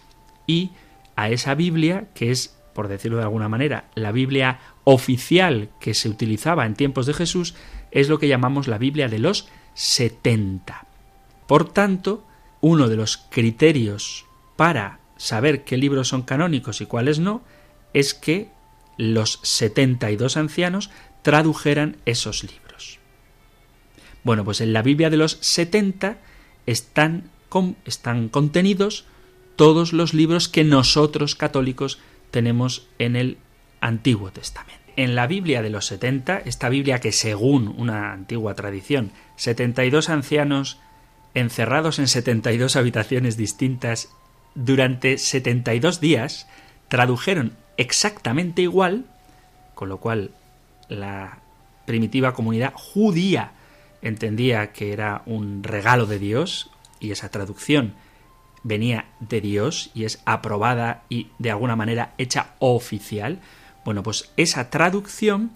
y 0.48 0.72
a 1.16 1.30
esa 1.30 1.54
Biblia, 1.54 2.08
que 2.16 2.32
es, 2.32 2.58
por 2.74 2.88
decirlo 2.88 3.18
de 3.18 3.24
alguna 3.24 3.50
manera, 3.50 3.86
la 3.96 4.12
Biblia 4.12 4.60
oficial 4.84 5.70
que 5.80 5.94
se 5.94 6.10
utilizaba 6.10 6.66
en 6.66 6.76
tiempos 6.76 7.06
de 7.06 7.14
Jesús, 7.14 7.56
es 7.92 8.10
lo 8.10 8.20
que 8.20 8.28
llamamos 8.28 8.68
la 8.68 8.78
Biblia 8.78 9.08
de 9.08 9.20
los 9.20 9.48
70. 9.76 10.88
Por 11.48 11.72
tanto, 11.72 12.26
uno 12.62 12.90
de 12.90 12.96
los 12.96 13.18
criterios 13.18 14.26
para 14.56 15.00
saber 15.18 15.64
qué 15.64 15.78
libros 15.78 16.08
son 16.10 16.24
canónicos 16.24 16.82
y 16.82 16.86
cuáles 16.86 17.20
no, 17.20 17.44
es 17.94 18.14
que 18.14 18.50
los 18.98 19.40
72 19.44 20.38
ancianos 20.38 20.90
tradujeran 21.22 21.98
esos 22.06 22.44
libros. 22.44 23.00
Bueno, 24.24 24.44
pues 24.44 24.62
en 24.62 24.74
la 24.74 24.82
Biblia 24.82 25.10
de 25.10 25.18
los 25.18 25.38
70 25.42 26.18
están, 26.66 27.30
están 27.86 28.30
contenidos 28.30 29.06
todos 29.56 29.94
los 29.94 30.14
libros 30.14 30.50
que 30.50 30.64
nosotros 30.64 31.36
católicos 31.36 32.00
tenemos 32.32 32.88
en 33.00 33.16
el 33.16 33.38
Antiguo 33.82 34.32
Testamento. 34.32 34.82
En 34.98 35.16
la 35.16 35.28
Biblia 35.28 35.62
de 35.62 35.70
los 35.70 35.86
70, 35.86 36.40
esta 36.40 36.70
Biblia 36.70 37.00
que 37.00 37.12
según 37.12 37.68
una 37.78 38.14
antigua 38.14 38.56
tradición, 38.56 39.12
72 39.36 40.10
ancianos 40.10 40.80
encerrados 41.34 42.00
en 42.00 42.08
72 42.08 42.76
habitaciones 42.76 43.38
distintas 43.38 44.10
durante 44.56 45.18
72 45.18 46.00
días, 46.00 46.48
tradujeron 46.88 47.54
exactamente 47.78 48.62
igual, 48.62 49.06
con 49.76 49.90
lo 49.90 50.00
cual 50.00 50.32
la 50.88 51.40
primitiva 51.86 52.34
comunidad 52.34 52.74
judía 52.74 53.52
entendía 54.02 54.72
que 54.72 54.94
era 54.94 55.22
un 55.26 55.64
regalo 55.64 56.06
de 56.06 56.20
Dios 56.20 56.72
y 57.00 57.12
esa 57.12 57.30
traducción 57.30 57.94
venía 58.64 59.06
de 59.20 59.42
Dios 59.42 59.92
y 59.94 60.06
es 60.06 60.22
aprobada 60.26 61.04
y 61.10 61.28
de 61.38 61.52
alguna 61.52 61.76
manera 61.76 62.14
hecha 62.18 62.56
oficial, 62.60 63.40
bueno, 63.84 64.02
pues 64.02 64.32
esa 64.38 64.72
traducción 64.72 65.52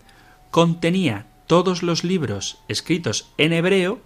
contenía 0.51 1.25
todos 1.47 1.81
los 1.81 2.03
libros 2.03 2.59
escritos 2.67 3.31
en 3.37 3.53
hebreo, 3.53 3.99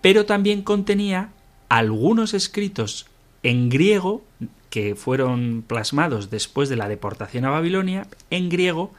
pero 0.00 0.26
también 0.26 0.62
contenía 0.62 1.30
algunos 1.68 2.32
escritos 2.34 3.09
en 3.42 3.68
griego 3.68 4.22
que 4.70 4.94
fueron 4.94 5.64
plasmados 5.66 6.30
después 6.30 6.68
de 6.68 6.76
la 6.76 6.88
deportación 6.88 7.44
a 7.44 7.50
Babilonia, 7.50 8.06
en 8.30 8.48
griego, 8.48 8.92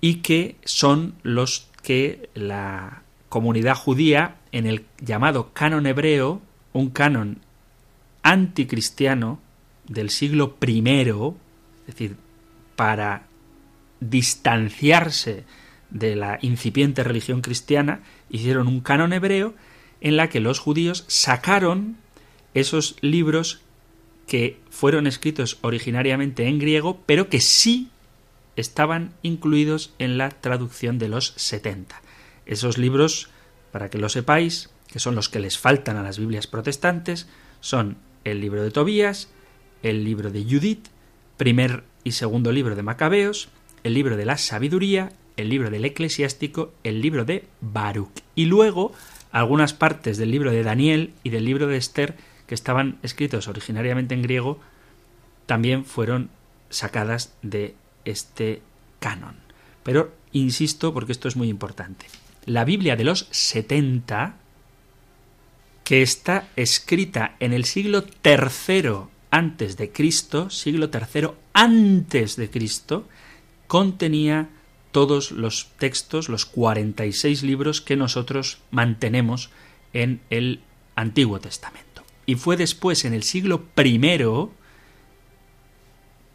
y 0.00 0.16
que 0.16 0.56
son 0.64 1.14
los 1.22 1.68
que 1.82 2.28
la 2.34 3.02
comunidad 3.28 3.76
judía 3.76 4.36
en 4.52 4.66
el 4.66 4.84
llamado 5.00 5.52
canon 5.52 5.86
hebreo, 5.86 6.42
un 6.72 6.90
canon 6.90 7.38
anticristiano 8.22 9.40
del 9.86 10.10
siglo 10.10 10.56
I, 10.66 10.78
es 10.78 11.86
decir, 11.86 12.16
para 12.76 13.26
distanciarse 14.00 15.44
de 15.90 16.16
la 16.16 16.38
incipiente 16.42 17.04
religión 17.04 17.40
cristiana, 17.40 18.00
hicieron 18.28 18.66
un 18.66 18.80
canon 18.80 19.12
hebreo 19.12 19.54
en 20.00 20.16
la 20.16 20.28
que 20.28 20.40
los 20.40 20.58
judíos 20.58 21.04
sacaron 21.06 21.96
esos 22.54 22.96
libros 23.00 23.60
que 24.26 24.58
fueron 24.70 25.06
escritos 25.06 25.58
originariamente 25.60 26.46
en 26.46 26.58
griego, 26.58 27.00
pero 27.06 27.28
que 27.28 27.40
sí 27.40 27.90
estaban 28.56 29.12
incluidos 29.22 29.92
en 29.98 30.16
la 30.16 30.30
traducción 30.30 30.98
de 30.98 31.08
los 31.08 31.34
70. 31.36 32.00
Esos 32.46 32.78
libros, 32.78 33.28
para 33.72 33.90
que 33.90 33.98
lo 33.98 34.08
sepáis, 34.08 34.70
que 34.86 35.00
son 35.00 35.14
los 35.14 35.28
que 35.28 35.40
les 35.40 35.58
faltan 35.58 35.96
a 35.96 36.02
las 36.02 36.18
Biblias 36.18 36.46
protestantes, 36.46 37.26
son 37.60 37.96
el 38.24 38.40
libro 38.40 38.62
de 38.62 38.70
Tobías, 38.70 39.28
el 39.82 40.04
libro 40.04 40.30
de 40.30 40.44
Judith, 40.44 40.86
primer 41.36 41.84
y 42.04 42.12
segundo 42.12 42.52
libro 42.52 42.76
de 42.76 42.82
Macabeos, 42.82 43.48
el 43.82 43.94
libro 43.94 44.16
de 44.16 44.24
la 44.24 44.38
sabiduría, 44.38 45.12
el 45.36 45.48
libro 45.48 45.70
del 45.70 45.84
eclesiástico, 45.84 46.72
el 46.84 47.00
libro 47.00 47.24
de 47.24 47.44
Baruch. 47.60 48.22
Y 48.34 48.46
luego 48.46 48.92
algunas 49.32 49.74
partes 49.74 50.16
del 50.16 50.30
libro 50.30 50.52
de 50.52 50.62
Daniel 50.62 51.12
y 51.24 51.30
del 51.30 51.44
libro 51.44 51.66
de 51.66 51.76
Esther, 51.76 52.16
estaban 52.54 52.98
escritos 53.02 53.48
originariamente 53.48 54.14
en 54.14 54.22
griego, 54.22 54.58
también 55.46 55.84
fueron 55.84 56.30
sacadas 56.70 57.34
de 57.42 57.74
este 58.04 58.62
canon. 59.00 59.36
Pero 59.82 60.12
insisto, 60.32 60.94
porque 60.94 61.12
esto 61.12 61.28
es 61.28 61.36
muy 61.36 61.48
importante. 61.48 62.06
La 62.46 62.64
Biblia 62.64 62.96
de 62.96 63.04
los 63.04 63.28
70, 63.30 64.36
que 65.84 66.02
está 66.02 66.48
escrita 66.56 67.36
en 67.40 67.52
el 67.52 67.64
siglo 67.64 68.04
III 68.24 69.08
antes 69.30 69.76
de 69.76 69.92
Cristo, 69.92 70.50
siglo 70.50 70.90
III 70.92 71.28
antes 71.52 72.36
de 72.36 72.50
Cristo, 72.50 73.08
contenía 73.66 74.48
todos 74.92 75.32
los 75.32 75.70
textos, 75.78 76.28
los 76.28 76.46
46 76.46 77.42
libros 77.42 77.80
que 77.80 77.96
nosotros 77.96 78.58
mantenemos 78.70 79.50
en 79.92 80.20
el 80.30 80.60
Antiguo 80.94 81.40
Testamento. 81.40 81.93
Y 82.26 82.36
fue 82.36 82.56
después, 82.56 83.04
en 83.04 83.14
el 83.14 83.22
siglo 83.22 83.64
I, 83.76 83.98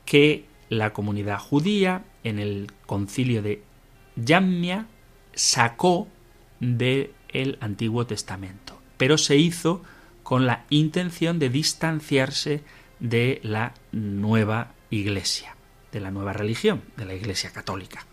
que 0.06 0.46
la 0.70 0.94
comunidad 0.94 1.40
judía, 1.40 2.04
en 2.24 2.40
el 2.40 2.72
concilio 2.86 3.42
de 3.42 3.64
Yammia, 4.16 4.88
sacó 5.34 6.08
del 6.60 7.58
Antiguo 7.60 8.06
Testamento. 8.06 8.80
Pero 8.98 9.18
se 9.18 9.38
hizo 9.38 9.82
con 10.24 10.46
la 10.46 10.66
intención 10.70 11.40
de 11.40 11.50
distanciarse 11.50 12.62
de 13.00 13.40
la 13.44 13.74
nueva 13.92 14.74
iglesia, 14.90 15.56
de 15.92 16.02
la 16.02 16.12
nueva 16.12 16.34
religión, 16.34 16.84
de 16.98 17.06
la 17.06 17.16
iglesia 17.16 17.52
católica. 17.52 18.06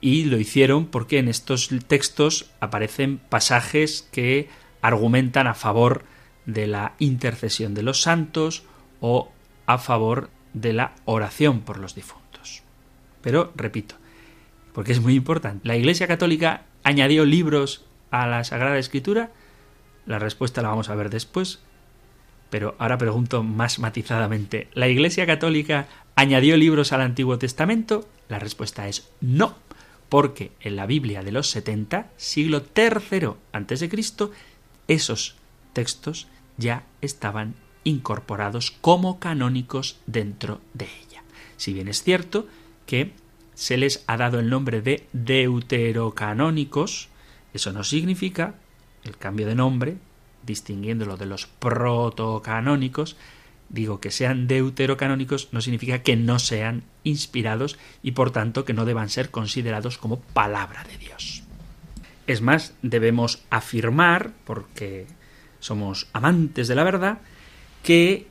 Y 0.00 0.24
lo 0.24 0.38
hicieron 0.38 0.86
porque 0.86 1.18
en 1.18 1.28
estos 1.28 1.70
textos 1.86 2.50
aparecen 2.60 3.18
pasajes 3.18 4.08
que 4.10 4.48
argumentan 4.82 5.46
a 5.46 5.54
favor 5.54 6.04
de 6.46 6.66
la 6.66 6.94
intercesión 6.98 7.74
de 7.74 7.82
los 7.82 8.02
santos 8.02 8.64
o 9.00 9.30
a 9.66 9.78
favor 9.78 10.30
de 10.52 10.72
la 10.72 10.92
oración 11.04 11.60
por 11.60 11.78
los 11.78 11.94
difuntos. 11.94 12.62
Pero, 13.22 13.52
repito, 13.56 13.96
porque 14.72 14.92
es 14.92 15.00
muy 15.00 15.14
importante, 15.14 15.66
¿la 15.66 15.76
Iglesia 15.76 16.06
Católica 16.06 16.62
añadió 16.82 17.24
libros 17.24 17.84
a 18.10 18.26
la 18.26 18.44
Sagrada 18.44 18.78
Escritura? 18.78 19.30
La 20.06 20.18
respuesta 20.18 20.62
la 20.62 20.68
vamos 20.68 20.90
a 20.90 20.94
ver 20.94 21.10
después, 21.10 21.60
pero 22.50 22.76
ahora 22.78 22.98
pregunto 22.98 23.42
más 23.42 23.78
matizadamente, 23.78 24.68
¿la 24.74 24.88
Iglesia 24.88 25.26
Católica 25.26 25.88
añadió 26.14 26.56
libros 26.56 26.92
al 26.92 27.00
Antiguo 27.00 27.38
Testamento? 27.38 28.08
La 28.28 28.38
respuesta 28.38 28.86
es 28.86 29.10
no, 29.20 29.56
porque 30.08 30.52
en 30.60 30.76
la 30.76 30.86
Biblia 30.86 31.22
de 31.22 31.32
los 31.32 31.48
70, 31.50 32.10
siglo 32.16 32.62
III 32.76 33.88
Cristo, 33.88 34.30
esos 34.86 35.36
textos 35.72 36.28
ya 36.56 36.84
estaban 37.00 37.54
incorporados 37.84 38.70
como 38.80 39.18
canónicos 39.18 39.98
dentro 40.06 40.60
de 40.72 40.86
ella. 40.86 41.22
Si 41.56 41.72
bien 41.72 41.88
es 41.88 42.02
cierto 42.02 42.46
que 42.86 43.12
se 43.54 43.76
les 43.76 44.04
ha 44.06 44.16
dado 44.16 44.40
el 44.40 44.50
nombre 44.50 44.80
de 44.80 45.06
deuterocanónicos, 45.12 47.08
eso 47.52 47.72
no 47.72 47.84
significa 47.84 48.54
el 49.04 49.16
cambio 49.16 49.46
de 49.46 49.54
nombre 49.54 49.96
distinguiéndolo 50.44 51.16
de 51.16 51.26
los 51.26 51.46
protocanónicos, 51.46 53.16
digo 53.68 54.00
que 54.00 54.10
sean 54.10 54.46
deuterocanónicos 54.46 55.48
no 55.52 55.60
significa 55.60 56.02
que 56.02 56.16
no 56.16 56.38
sean 56.38 56.84
inspirados 57.02 57.78
y 58.02 58.12
por 58.12 58.30
tanto 58.30 58.64
que 58.64 58.74
no 58.74 58.84
deban 58.84 59.08
ser 59.08 59.30
considerados 59.30 59.98
como 59.98 60.20
palabra 60.20 60.84
de 60.84 60.98
Dios. 60.98 61.42
Es 62.26 62.40
más, 62.40 62.74
debemos 62.82 63.42
afirmar, 63.50 64.32
porque 64.44 65.06
somos 65.64 66.08
amantes 66.12 66.68
de 66.68 66.74
la 66.74 66.84
verdad, 66.84 67.20
que 67.82 68.26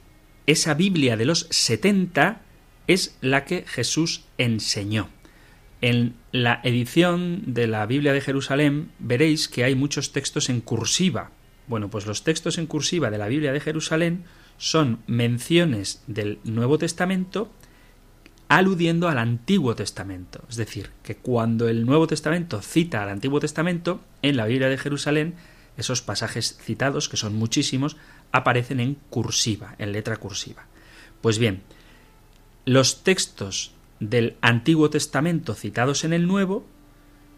esa 0.45 0.75
Biblia 0.75 1.17
de 1.17 1.25
los 1.25 1.47
70 1.49 2.41
es 2.85 3.17
la 3.21 3.43
que 3.45 3.65
Jesús 3.67 4.25
enseñó. 4.37 5.09
En 5.81 6.13
la 6.31 6.61
edición 6.63 7.41
de 7.47 7.65
la 7.65 7.85
Biblia 7.87 8.13
de 8.13 8.21
Jerusalén 8.21 8.91
veréis 8.99 9.47
que 9.47 9.63
hay 9.63 9.73
muchos 9.73 10.11
textos 10.11 10.49
en 10.49 10.61
cursiva, 10.61 11.31
bueno, 11.67 11.89
pues 11.89 12.05
los 12.05 12.23
textos 12.23 12.57
en 12.57 12.67
cursiva 12.67 13.09
de 13.09 13.17
la 13.17 13.27
Biblia 13.27 13.51
de 13.51 13.59
Jerusalén 13.59 14.25
son 14.57 14.99
menciones 15.07 16.03
del 16.07 16.39
Nuevo 16.43 16.77
Testamento 16.77 17.51
aludiendo 18.47 19.07
al 19.09 19.17
Antiguo 19.17 19.75
Testamento. 19.75 20.43
Es 20.49 20.57
decir, 20.57 20.91
que 21.01 21.15
cuando 21.15 21.67
el 21.67 21.85
Nuevo 21.85 22.05
Testamento 22.05 22.61
cita 22.61 23.01
al 23.01 23.09
Antiguo 23.09 23.39
Testamento, 23.39 24.01
en 24.21 24.37
la 24.37 24.45
Biblia 24.45 24.69
de 24.69 24.77
Jerusalén, 24.77 25.33
esos 25.77 26.01
pasajes 26.01 26.57
citados, 26.61 27.09
que 27.09 27.17
son 27.17 27.35
muchísimos, 27.35 27.97
aparecen 28.31 28.79
en 28.79 28.95
cursiva, 29.09 29.75
en 29.77 29.91
letra 29.91 30.17
cursiva. 30.17 30.67
Pues 31.21 31.37
bien, 31.37 31.61
los 32.65 33.03
textos 33.03 33.71
del 33.99 34.35
Antiguo 34.41 34.89
Testamento 34.89 35.53
citados 35.53 36.03
en 36.03 36.13
el 36.13 36.27
Nuevo 36.27 36.65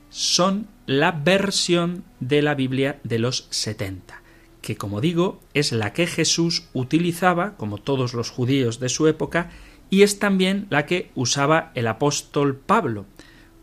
son 0.09 0.67
la 0.85 1.11
versión 1.11 2.03
de 2.19 2.41
la 2.41 2.55
Biblia 2.55 2.99
de 3.03 3.19
los 3.19 3.47
70, 3.49 4.21
que 4.61 4.77
como 4.77 5.01
digo 5.01 5.41
es 5.53 5.71
la 5.71 5.93
que 5.93 6.07
Jesús 6.07 6.69
utilizaba, 6.73 7.55
como 7.57 7.77
todos 7.77 8.13
los 8.13 8.29
judíos 8.29 8.79
de 8.79 8.89
su 8.89 9.07
época, 9.07 9.51
y 9.89 10.01
es 10.01 10.19
también 10.19 10.67
la 10.69 10.85
que 10.85 11.11
usaba 11.15 11.71
el 11.75 11.87
apóstol 11.87 12.55
Pablo, 12.55 13.05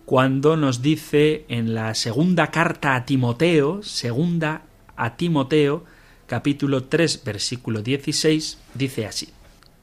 cuando 0.04 0.56
nos 0.56 0.82
dice 0.82 1.44
en 1.48 1.74
la 1.74 1.94
segunda 1.94 2.50
carta 2.50 2.94
a 2.94 3.04
Timoteo, 3.04 3.82
segunda 3.82 4.62
a 4.96 5.16
Timoteo, 5.16 5.84
capítulo 6.26 6.84
3, 6.84 7.24
versículo 7.24 7.82
16, 7.82 8.58
dice 8.74 9.06
así. 9.06 9.28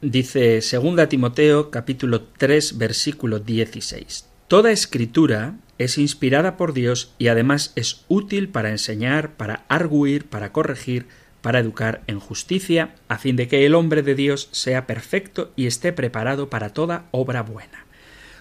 Dice 0.02 0.62
segunda 0.62 1.10
Timoteo, 1.10 1.72
capítulo 1.72 2.22
3, 2.38 2.78
versículo 2.78 3.40
16. 3.40 4.28
Toda 4.48 4.72
escritura 4.72 5.56
es 5.78 5.98
inspirada 5.98 6.58
por 6.58 6.74
Dios 6.74 7.14
y 7.18 7.28
además 7.28 7.72
es 7.76 8.06
útil 8.08 8.50
para 8.50 8.70
enseñar, 8.70 9.36
para 9.36 9.66
arguir, 9.68 10.26
para 10.26 10.52
corregir, 10.52 11.08
para 11.42 11.60
educar 11.60 12.02
en 12.08 12.20
justicia, 12.20 12.96
a 13.08 13.18
fin 13.18 13.36
de 13.36 13.48
que 13.48 13.66
el 13.66 13.76
hombre 13.76 14.02
de 14.02 14.16
Dios 14.16 14.50
sea 14.52 14.88
perfecto 14.88 15.52
y 15.56 15.68
esté 15.68 15.94
preparado 15.94 16.50
para 16.50 16.70
toda 16.70 17.06
obra 17.12 17.44
buena. 17.44 17.86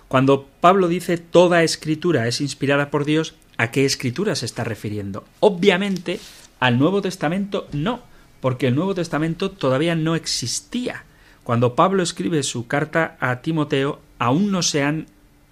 Cuando 0.09 0.49
Pablo 0.61 0.88
dice 0.88 1.18
toda 1.18 1.62
escritura 1.62 2.27
es 2.27 2.40
inspirada 2.40 2.90
por 2.90 3.05
Dios, 3.05 3.35
¿a 3.57 3.71
qué 3.71 3.85
escritura 3.85 4.35
se 4.35 4.47
está 4.47 4.64
refiriendo? 4.64 5.25
Obviamente 5.40 6.18
al 6.61 6.79
Nuevo 6.79 7.03
Testamento 7.03 7.68
no, 7.73 8.01
porque 8.40 8.68
el 8.68 8.75
Nuevo 8.75 8.94
Testamento 8.94 9.51
todavía 9.51 9.94
no 9.94 10.16
existía. 10.16 11.05
Cuando 11.44 11.75
Pablo 11.75 12.03
escribe 12.03 12.42
su 12.42 12.66
carta 12.66 13.16
a 13.21 13.40
Timoteo, 13.42 14.01
aún 14.18 14.51
no 14.51 14.62
se 14.62 14.83
han 14.83 15.07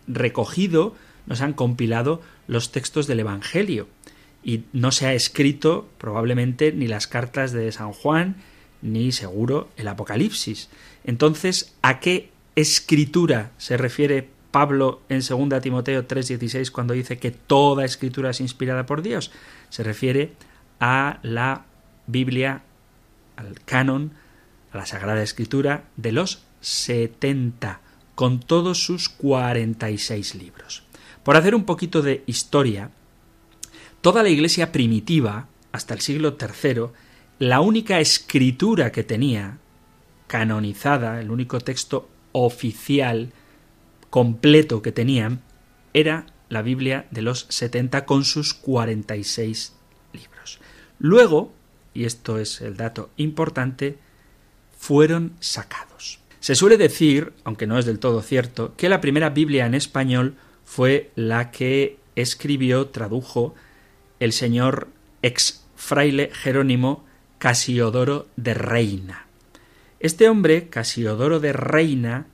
recogido 0.06 0.94
nos 1.26 1.40
han 1.40 1.52
compilado 1.52 2.22
los 2.46 2.72
textos 2.72 3.06
del 3.06 3.20
Evangelio 3.20 3.88
y 4.42 4.62
no 4.72 4.92
se 4.92 5.06
ha 5.06 5.14
escrito 5.14 5.88
probablemente 5.98 6.72
ni 6.72 6.86
las 6.86 7.06
cartas 7.06 7.52
de 7.52 7.70
San 7.72 7.92
Juan 7.92 8.36
ni 8.80 9.10
seguro 9.10 9.68
el 9.76 9.88
Apocalipsis. 9.88 10.68
Entonces, 11.04 11.74
¿a 11.82 11.98
qué 11.98 12.30
escritura 12.54 13.50
se 13.58 13.76
refiere 13.76 14.28
Pablo 14.56 15.02
en 15.10 15.20
2 15.20 15.60
Timoteo 15.60 16.08
3:16 16.08 16.70
cuando 16.70 16.94
dice 16.94 17.18
que 17.18 17.30
toda 17.30 17.84
escritura 17.84 18.30
es 18.30 18.40
inspirada 18.40 18.86
por 18.86 19.02
Dios? 19.02 19.30
Se 19.68 19.82
refiere 19.82 20.32
a 20.80 21.18
la 21.22 21.66
Biblia, 22.06 22.62
al 23.36 23.60
canon, 23.66 24.12
a 24.72 24.78
la 24.78 24.86
Sagrada 24.86 25.22
Escritura 25.22 25.84
de 25.98 26.12
los 26.12 26.42
70, 26.62 27.82
con 28.14 28.40
todos 28.40 28.82
sus 28.82 29.10
46 29.10 30.36
libros. 30.36 30.84
Por 31.22 31.36
hacer 31.36 31.54
un 31.54 31.64
poquito 31.64 32.00
de 32.00 32.24
historia, 32.24 32.90
toda 34.00 34.22
la 34.22 34.30
iglesia 34.30 34.72
primitiva, 34.72 35.48
hasta 35.70 35.92
el 35.92 36.00
siglo 36.00 36.38
III, 36.40 36.84
la 37.40 37.60
única 37.60 38.00
escritura 38.00 38.90
que 38.90 39.04
tenía, 39.04 39.58
canonizada, 40.28 41.20
el 41.20 41.30
único 41.30 41.60
texto 41.60 42.08
oficial, 42.32 43.34
completo 44.10 44.82
que 44.82 44.92
tenían, 44.92 45.42
era 45.92 46.26
la 46.48 46.62
Biblia 46.62 47.06
de 47.10 47.22
los 47.22 47.46
70 47.48 48.04
con 48.04 48.24
sus 48.24 48.54
46 48.54 49.74
libros. 50.12 50.60
Luego, 50.98 51.52
y 51.94 52.04
esto 52.04 52.38
es 52.38 52.60
el 52.60 52.76
dato 52.76 53.10
importante, 53.16 53.98
fueron 54.78 55.32
sacados. 55.40 56.20
Se 56.40 56.54
suele 56.54 56.76
decir, 56.76 57.32
aunque 57.44 57.66
no 57.66 57.78
es 57.78 57.86
del 57.86 57.98
todo 57.98 58.22
cierto, 58.22 58.74
que 58.76 58.88
la 58.88 59.00
primera 59.00 59.30
Biblia 59.30 59.66
en 59.66 59.74
español 59.74 60.36
fue 60.64 61.10
la 61.16 61.50
que 61.50 61.98
escribió, 62.14 62.88
tradujo, 62.88 63.54
el 64.20 64.32
señor 64.32 64.88
ex 65.22 65.64
fraile 65.74 66.30
Jerónimo 66.32 67.04
Casiodoro 67.38 68.28
de 68.36 68.54
Reina. 68.54 69.26
Este 70.00 70.28
hombre, 70.28 70.68
Casiodoro 70.68 71.40
de 71.40 71.52
Reina, 71.52 72.26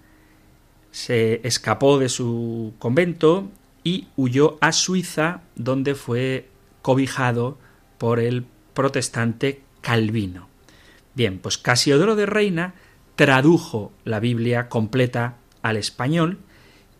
se 0.93 1.41
escapó 1.43 1.99
de 1.99 2.09
su 2.09 2.75
convento 2.79 3.51
y 3.83 4.07
huyó 4.17 4.59
a 4.61 4.71
Suiza, 4.71 5.41
donde 5.57 5.97
fue 5.97 6.49
cobijado 6.83 7.59
por 7.99 8.21
el 8.21 8.45
protestante 8.75 9.63
Calvino. 9.81 10.49
Bien, 11.15 11.39
pues 11.39 11.59
Casiodoro 11.59 12.15
de 12.15 12.27
Reina 12.27 12.75
tradujo 13.17 13.93
la 14.05 14.21
Biblia 14.21 14.69
completa 14.69 15.37
al 15.63 15.77
español 15.77 16.39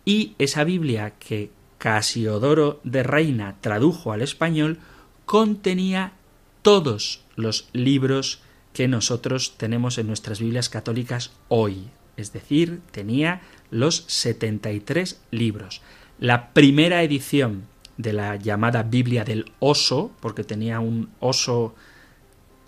y 0.05 0.35
esa 0.37 0.63
Biblia 0.63 1.13
que 1.19 1.51
Casiodoro 1.77 2.79
de 2.83 3.03
Reina 3.03 3.57
tradujo 3.61 4.11
al 4.11 4.21
español 4.21 4.79
contenía 5.25 6.13
todos 6.61 7.23
los 7.35 7.69
libros 7.73 8.41
que 8.73 8.87
nosotros 8.87 9.55
tenemos 9.57 9.97
en 9.97 10.07
nuestras 10.07 10.39
Biblias 10.39 10.69
católicas 10.69 11.31
hoy. 11.47 11.89
Es 12.15 12.31
decir, 12.31 12.81
tenía 12.91 13.41
los 13.73 14.05
73 14.07 15.21
libros. 15.31 15.81
La 16.19 16.53
primera 16.53 17.03
edición 17.03 17.63
de 17.97 18.13
la 18.13 18.35
llamada 18.35 18.83
Biblia 18.83 19.23
del 19.23 19.51
oso, 19.59 20.11
porque 20.19 20.43
tenía 20.43 20.79
un 20.79 21.09
oso 21.19 21.75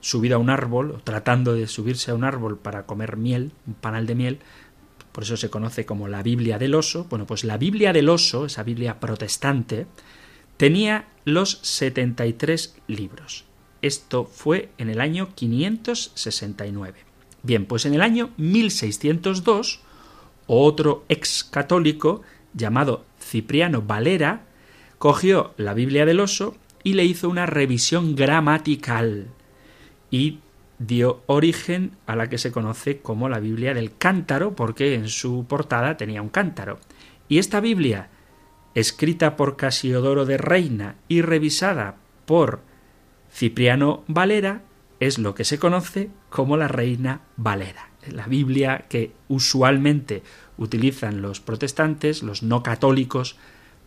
subido 0.01 0.35
a 0.35 0.39
un 0.39 0.49
árbol, 0.49 1.01
tratando 1.03 1.53
de 1.53 1.67
subirse 1.67 2.11
a 2.11 2.15
un 2.15 2.23
árbol 2.23 2.57
para 2.57 2.85
comer 2.85 3.17
miel, 3.17 3.51
un 3.65 3.73
panal 3.73 4.05
de 4.05 4.15
miel, 4.15 4.39
por 5.11 5.23
eso 5.23 5.37
se 5.37 5.49
conoce 5.49 5.85
como 5.85 6.09
la 6.09 6.21
Biblia 6.23 6.59
del 6.59 6.75
oso. 6.75 7.05
Bueno, 7.09 7.25
pues 7.25 7.45
la 7.45 7.57
Biblia 7.57 7.93
del 7.93 8.09
oso, 8.09 8.45
esa 8.45 8.63
Biblia 8.63 8.99
protestante, 8.99 9.87
tenía 10.57 11.07
los 11.23 11.59
73 11.61 12.75
libros. 12.87 13.45
Esto 13.81 14.25
fue 14.25 14.71
en 14.77 14.89
el 14.89 14.99
año 14.99 15.29
569. 15.33 16.99
Bien, 17.43 17.65
pues 17.65 17.85
en 17.85 17.93
el 17.93 18.01
año 18.01 18.31
1602, 18.35 19.79
otro 20.47 21.05
ex 21.09 21.43
católico 21.43 22.21
llamado 22.53 23.05
Cipriano 23.19 23.81
Valera 23.81 24.43
cogió 24.97 25.53
la 25.57 25.73
Biblia 25.73 26.05
del 26.05 26.19
oso 26.19 26.55
y 26.83 26.93
le 26.93 27.05
hizo 27.05 27.29
una 27.29 27.45
revisión 27.45 28.15
gramatical 28.15 29.27
y 30.11 30.39
dio 30.77 31.23
origen 31.25 31.91
a 32.05 32.15
la 32.15 32.29
que 32.29 32.37
se 32.37 32.51
conoce 32.51 32.99
como 32.99 33.29
la 33.29 33.39
Biblia 33.39 33.73
del 33.73 33.97
cántaro, 33.97 34.55
porque 34.55 34.93
en 34.93 35.07
su 35.07 35.45
portada 35.47 35.97
tenía 35.97 36.21
un 36.21 36.29
cántaro. 36.29 36.79
Y 37.27 37.39
esta 37.39 37.59
Biblia, 37.59 38.09
escrita 38.75 39.35
por 39.35 39.55
Casiodoro 39.55 40.25
de 40.25 40.37
Reina 40.37 40.95
y 41.07 41.21
revisada 41.21 41.95
por 42.25 42.61
Cipriano 43.31 44.03
Valera, 44.07 44.61
es 44.99 45.17
lo 45.17 45.33
que 45.35 45.43
se 45.43 45.59
conoce 45.59 46.09
como 46.29 46.57
la 46.57 46.67
Reina 46.67 47.21
Valera. 47.35 47.89
La 48.11 48.27
Biblia 48.27 48.85
que 48.89 49.11
usualmente 49.27 50.23
utilizan 50.57 51.21
los 51.21 51.39
protestantes, 51.39 52.23
los 52.23 52.43
no 52.43 52.63
católicos, 52.63 53.37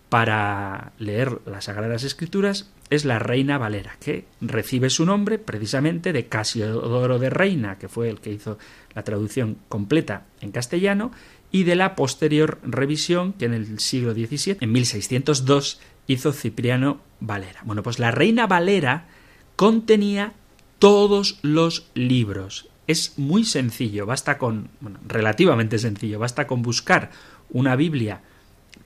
para 0.08 0.92
leer 0.98 1.40
las 1.46 1.64
Sagradas 1.64 2.02
Escrituras 2.02 2.70
es 2.90 3.04
la 3.04 3.18
Reina 3.18 3.58
Valera, 3.58 3.96
que 4.00 4.24
recibe 4.40 4.88
su 4.88 5.04
nombre 5.04 5.38
precisamente 5.38 6.12
de 6.12 6.26
Casiodoro 6.26 7.18
de 7.18 7.28
Reina, 7.28 7.76
que 7.78 7.88
fue 7.88 8.08
el 8.08 8.20
que 8.20 8.32
hizo 8.32 8.58
la 8.94 9.04
traducción 9.04 9.58
completa 9.68 10.26
en 10.40 10.52
castellano, 10.52 11.12
y 11.50 11.64
de 11.64 11.76
la 11.76 11.94
posterior 11.94 12.58
revisión 12.62 13.32
que 13.34 13.46
en 13.46 13.54
el 13.54 13.78
siglo 13.80 14.12
XVII, 14.14 14.58
en 14.60 14.72
1602, 14.72 15.80
hizo 16.06 16.32
Cipriano 16.32 17.00
Valera. 17.20 17.60
Bueno, 17.64 17.82
pues 17.82 17.98
la 17.98 18.10
Reina 18.10 18.46
Valera 18.46 19.06
contenía 19.56 20.32
todos 20.78 21.38
los 21.42 21.88
libros. 21.94 22.68
Es 22.88 23.16
muy 23.18 23.44
sencillo, 23.44 24.06
basta 24.06 24.38
con, 24.38 24.70
bueno, 24.80 24.98
relativamente 25.06 25.78
sencillo, 25.78 26.18
basta 26.18 26.48
con 26.48 26.62
buscar 26.62 27.10
una 27.50 27.76
Biblia 27.76 28.22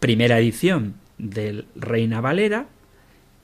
primera 0.00 0.38
edición 0.38 0.96
del 1.18 1.66
Reina 1.76 2.20
Valera 2.20 2.66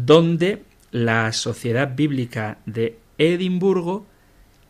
donde 0.05 0.63
la 0.91 1.31
Sociedad 1.33 1.95
Bíblica 1.95 2.59
de 2.67 2.99
Edimburgo 3.17 4.05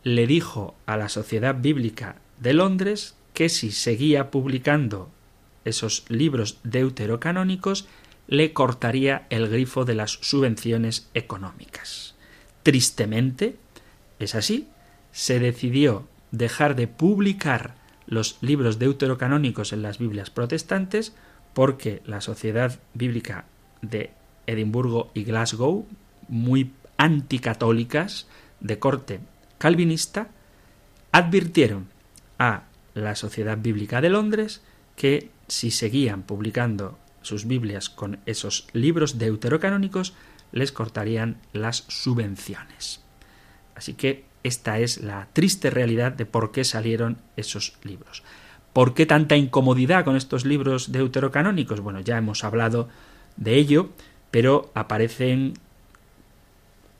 le 0.02 0.26
dijo 0.26 0.74
a 0.86 0.96
la 0.96 1.10
Sociedad 1.10 1.54
Bíblica 1.60 2.16
de 2.40 2.54
Londres 2.54 3.14
que 3.34 3.50
si 3.50 3.70
seguía 3.70 4.30
publicando 4.30 5.10
esos 5.66 6.06
libros 6.08 6.58
deuterocanónicos 6.64 7.86
le 8.26 8.54
cortaría 8.54 9.26
el 9.28 9.48
grifo 9.48 9.84
de 9.84 9.94
las 9.94 10.12
subvenciones 10.12 11.10
económicas. 11.12 12.14
Tristemente, 12.62 13.56
es 14.18 14.34
así, 14.34 14.66
se 15.12 15.40
decidió 15.40 16.08
dejar 16.30 16.74
de 16.74 16.88
publicar 16.88 17.74
los 18.06 18.38
libros 18.40 18.78
deuterocanónicos 18.78 19.74
en 19.74 19.82
las 19.82 19.98
Biblias 19.98 20.30
protestantes 20.30 21.14
porque 21.52 22.00
la 22.06 22.22
Sociedad 22.22 22.80
Bíblica 22.94 23.44
de 23.82 24.10
Edimburgo 24.48 25.10
y 25.14 25.24
Glasgow, 25.24 25.86
muy 26.28 26.72
anticatólicas, 26.96 28.26
de 28.60 28.78
corte 28.78 29.20
calvinista, 29.58 30.28
advirtieron 31.12 31.88
a 32.38 32.64
la 32.94 33.14
Sociedad 33.14 33.58
Bíblica 33.58 34.00
de 34.00 34.10
Londres 34.10 34.62
que 34.96 35.30
si 35.46 35.70
seguían 35.70 36.22
publicando 36.22 36.98
sus 37.22 37.46
Biblias 37.46 37.88
con 37.88 38.18
esos 38.26 38.66
libros 38.72 39.18
deuterocanónicos, 39.18 40.14
les 40.50 40.72
cortarían 40.72 41.38
las 41.52 41.84
subvenciones. 41.88 43.02
Así 43.74 43.94
que 43.94 44.24
esta 44.42 44.78
es 44.78 45.02
la 45.02 45.28
triste 45.32 45.70
realidad 45.70 46.12
de 46.12 46.26
por 46.26 46.52
qué 46.52 46.64
salieron 46.64 47.18
esos 47.36 47.78
libros. 47.82 48.22
¿Por 48.72 48.94
qué 48.94 49.06
tanta 49.06 49.36
incomodidad 49.36 50.04
con 50.04 50.16
estos 50.16 50.44
libros 50.44 50.92
deuterocanónicos? 50.92 51.80
Bueno, 51.80 52.00
ya 52.00 52.16
hemos 52.16 52.44
hablado 52.44 52.88
de 53.36 53.56
ello, 53.56 53.90
pero 54.30 54.70
aparecen 54.74 55.54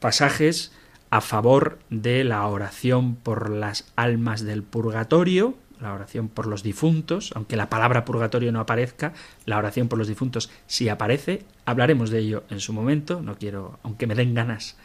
pasajes 0.01 0.73
a 1.11 1.21
favor 1.21 1.79
de 1.91 2.25
la 2.25 2.47
oración 2.47 3.17
por 3.17 3.51
las 3.51 3.91
almas 3.97 4.45
del 4.45 4.63
purgatorio, 4.63 5.55
la 5.81 5.95
oración 5.95 6.29
por 6.29 6.47
los 6.47 6.63
difuntos, 6.63 7.33
aunque 7.35 7.57
la 7.57 7.71
palabra 7.71 8.05
purgatorio 8.05 8.53
no 8.53 8.61
aparezca, 8.61 9.13
la 9.47 9.59
oración 9.59 9.89
por 9.89 9.99
los 9.99 10.09
difuntos 10.09 10.51
sí 10.67 10.89
aparece, 10.89 11.45
hablaremos 11.65 12.11
de 12.11 12.19
ello 12.19 12.45
en 12.51 12.61
su 12.61 12.73
momento, 12.73 13.23
no 13.23 13.37
quiero, 13.39 13.79
aunque 13.83 14.07
me 14.07 14.15
den 14.15 14.35
ganas, 14.35 14.77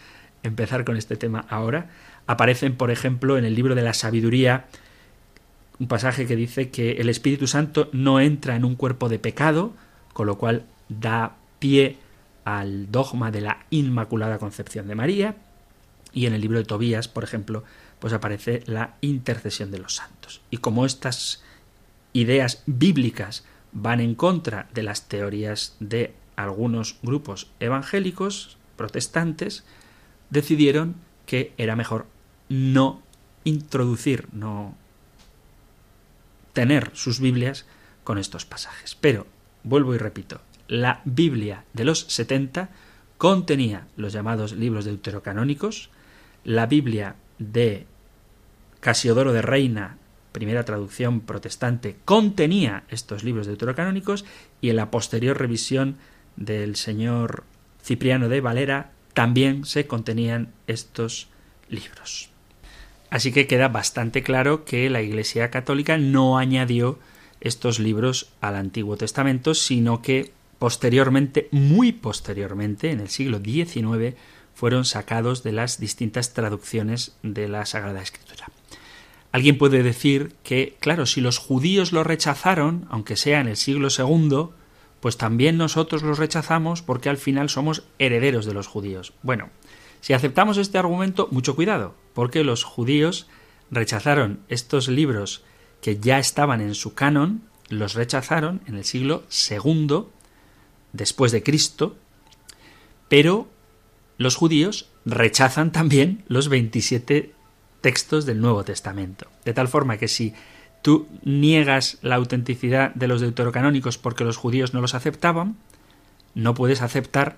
empezar 0.44 0.86
con 0.86 0.98
este 0.98 1.16
tema 1.16 1.46
ahora. 1.50 1.90
Aparecen, 2.28 2.76
por 2.76 2.92
ejemplo, 2.92 3.38
en 3.38 3.46
el 3.46 3.56
libro 3.56 3.76
de 3.76 3.82
la 3.82 3.94
sabiduría, 3.94 4.66
un 5.80 5.88
pasaje 5.88 6.28
que 6.28 6.36
dice 6.36 6.70
que 6.70 6.94
el 6.94 7.10
Espíritu 7.10 7.48
Santo 7.48 7.90
no 7.92 8.20
entra 8.20 8.56
en 8.56 8.64
un 8.64 8.76
cuerpo 8.76 9.10
de 9.10 9.20
pecado, 9.20 9.74
con 10.14 10.28
lo 10.28 10.38
cual 10.38 10.64
da 10.90 11.36
pie 11.60 11.98
al 12.46 12.92
dogma 12.92 13.32
de 13.32 13.42
la 13.42 13.66
Inmaculada 13.70 14.40
Concepción 14.40 14.88
de 14.88 14.96
María, 14.96 15.36
y 16.14 16.28
en 16.28 16.34
el 16.34 16.42
libro 16.42 16.60
de 16.60 16.66
Tobías, 16.66 17.08
por 17.08 17.24
ejemplo, 17.24 17.64
pues 18.00 18.14
aparece 18.14 18.64
la 18.66 18.96
intercesión 19.02 19.72
de 19.72 19.80
los 19.80 19.96
santos. 19.96 20.42
Y 20.52 20.58
como 20.58 20.86
estas 20.86 21.42
ideas 22.14 22.62
bíblicas 22.66 23.44
van 23.72 24.00
en 24.00 24.14
contra 24.14 24.70
de 24.74 24.84
las 24.84 25.08
teorías 25.08 25.76
de 25.80 26.14
algunos 26.36 26.98
grupos 27.02 27.50
evangélicos 27.60 28.58
protestantes, 28.78 29.64
decidieron 30.30 30.96
que 31.26 31.54
era 31.58 31.76
mejor 31.76 32.06
no 32.50 33.02
introducir, 33.44 34.28
no 34.32 34.76
tener 36.54 36.92
sus 36.94 37.20
Biblias 37.20 37.66
con 38.04 38.18
estos 38.18 38.46
pasajes. 38.46 38.96
Pero, 38.96 39.26
vuelvo 39.64 39.96
y 39.96 39.98
repito, 39.98 40.42
la 40.68 41.02
Biblia 41.06 41.66
de 41.74 41.86
los 41.86 42.06
70 42.08 42.70
contenía 43.18 43.88
los 43.96 44.14
llamados 44.14 44.54
libros 44.54 44.86
deuterocanónicos, 44.86 45.90
la 46.44 46.66
Biblia 46.66 47.16
de 47.40 47.86
Casiodoro 48.80 49.34
de 49.34 49.42
Reina, 49.42 49.98
primera 50.32 50.66
traducción 50.66 51.22
protestante, 51.22 51.96
contenía 52.06 52.84
estos 52.90 53.24
libros 53.24 53.48
deuterocanónicos 53.48 54.26
y 54.62 54.70
en 54.70 54.76
la 54.76 54.92
posterior 54.92 55.38
revisión 55.38 55.96
del 56.36 56.76
señor 56.76 57.44
Cipriano 57.82 58.30
de 58.30 58.42
Valera 58.42 58.92
también 59.14 59.66
se 59.66 59.88
contenían 59.88 60.52
estos 60.68 61.28
libros. 61.70 62.30
Así 63.10 63.32
que 63.32 63.46
queda 63.46 63.68
bastante 63.68 64.24
claro 64.24 64.66
que 64.66 64.90
la 64.90 65.02
Iglesia 65.02 65.52
Católica 65.52 65.98
no 65.98 66.38
añadió 66.38 66.98
estos 67.42 67.80
libros 67.80 68.32
al 68.42 68.56
Antiguo 68.56 68.98
Testamento, 68.98 69.54
sino 69.54 70.02
que 70.02 70.32
posteriormente, 70.64 71.50
muy 71.52 71.92
posteriormente, 71.92 72.92
en 72.92 73.02
el 73.02 73.10
siglo 73.10 73.42
XIX, 73.44 74.16
fueron 74.54 74.86
sacados 74.86 75.44
de 75.44 75.52
las 75.52 75.78
distintas 75.78 76.34
traducciones 76.34 77.18
de 77.22 77.50
la 77.50 77.66
Sagrada 77.66 78.02
Escritura. 78.02 78.50
Alguien 79.34 79.58
puede 79.58 79.84
decir 79.84 80.36
que, 80.42 80.78
claro, 80.80 81.06
si 81.06 81.20
los 81.20 81.38
judíos 81.38 81.92
lo 81.92 82.06
rechazaron, 82.06 82.86
aunque 82.90 83.18
sea 83.18 83.42
en 83.42 83.50
el 83.50 83.58
siglo 83.58 83.90
II, 83.90 84.52
pues 85.02 85.18
también 85.18 85.58
nosotros 85.58 86.02
los 86.02 86.18
rechazamos 86.18 86.82
porque 86.82 87.10
al 87.10 87.18
final 87.18 87.50
somos 87.50 87.84
herederos 88.00 88.46
de 88.46 88.54
los 88.54 88.68
judíos. 88.68 89.12
Bueno, 89.22 89.50
si 90.00 90.14
aceptamos 90.14 90.56
este 90.56 90.78
argumento, 90.78 91.28
mucho 91.30 91.58
cuidado, 91.58 91.94
porque 92.14 92.46
los 92.46 92.64
judíos 92.64 93.28
rechazaron 93.70 94.40
estos 94.48 94.88
libros 94.88 95.44
que 95.82 96.00
ya 96.00 96.20
estaban 96.20 96.62
en 96.62 96.74
su 96.74 96.94
canon, 96.94 97.42
los 97.68 97.96
rechazaron 97.96 98.62
en 98.66 98.76
el 98.76 98.86
siglo 98.86 99.24
II 99.50 100.06
después 100.94 101.32
de 101.32 101.44
Cristo, 101.44 101.98
pero 103.10 103.48
los 104.18 104.36
judíos 104.36 104.90
rechazan 105.06 105.72
también 105.72 106.24
los 106.28 106.48
27 106.48 107.34
textos 107.82 108.26
del 108.26 108.40
Nuevo 108.40 108.64
Testamento. 108.64 109.28
De 109.44 109.54
tal 109.54 109.68
forma 109.68 109.98
que 109.98 110.08
si 110.08 110.34
tú 110.82 111.08
niegas 111.24 111.98
la 112.02 112.16
autenticidad 112.16 112.94
de 112.94 113.08
los 113.08 113.22
deuterocanónicos 113.22 113.98
porque 113.98 114.24
los 114.24 114.38
judíos 114.38 114.74
no 114.74 114.82
los 114.82 114.94
aceptaban, 114.94 115.58
no 116.36 116.54
puedes 116.54 116.82
aceptar 116.82 117.38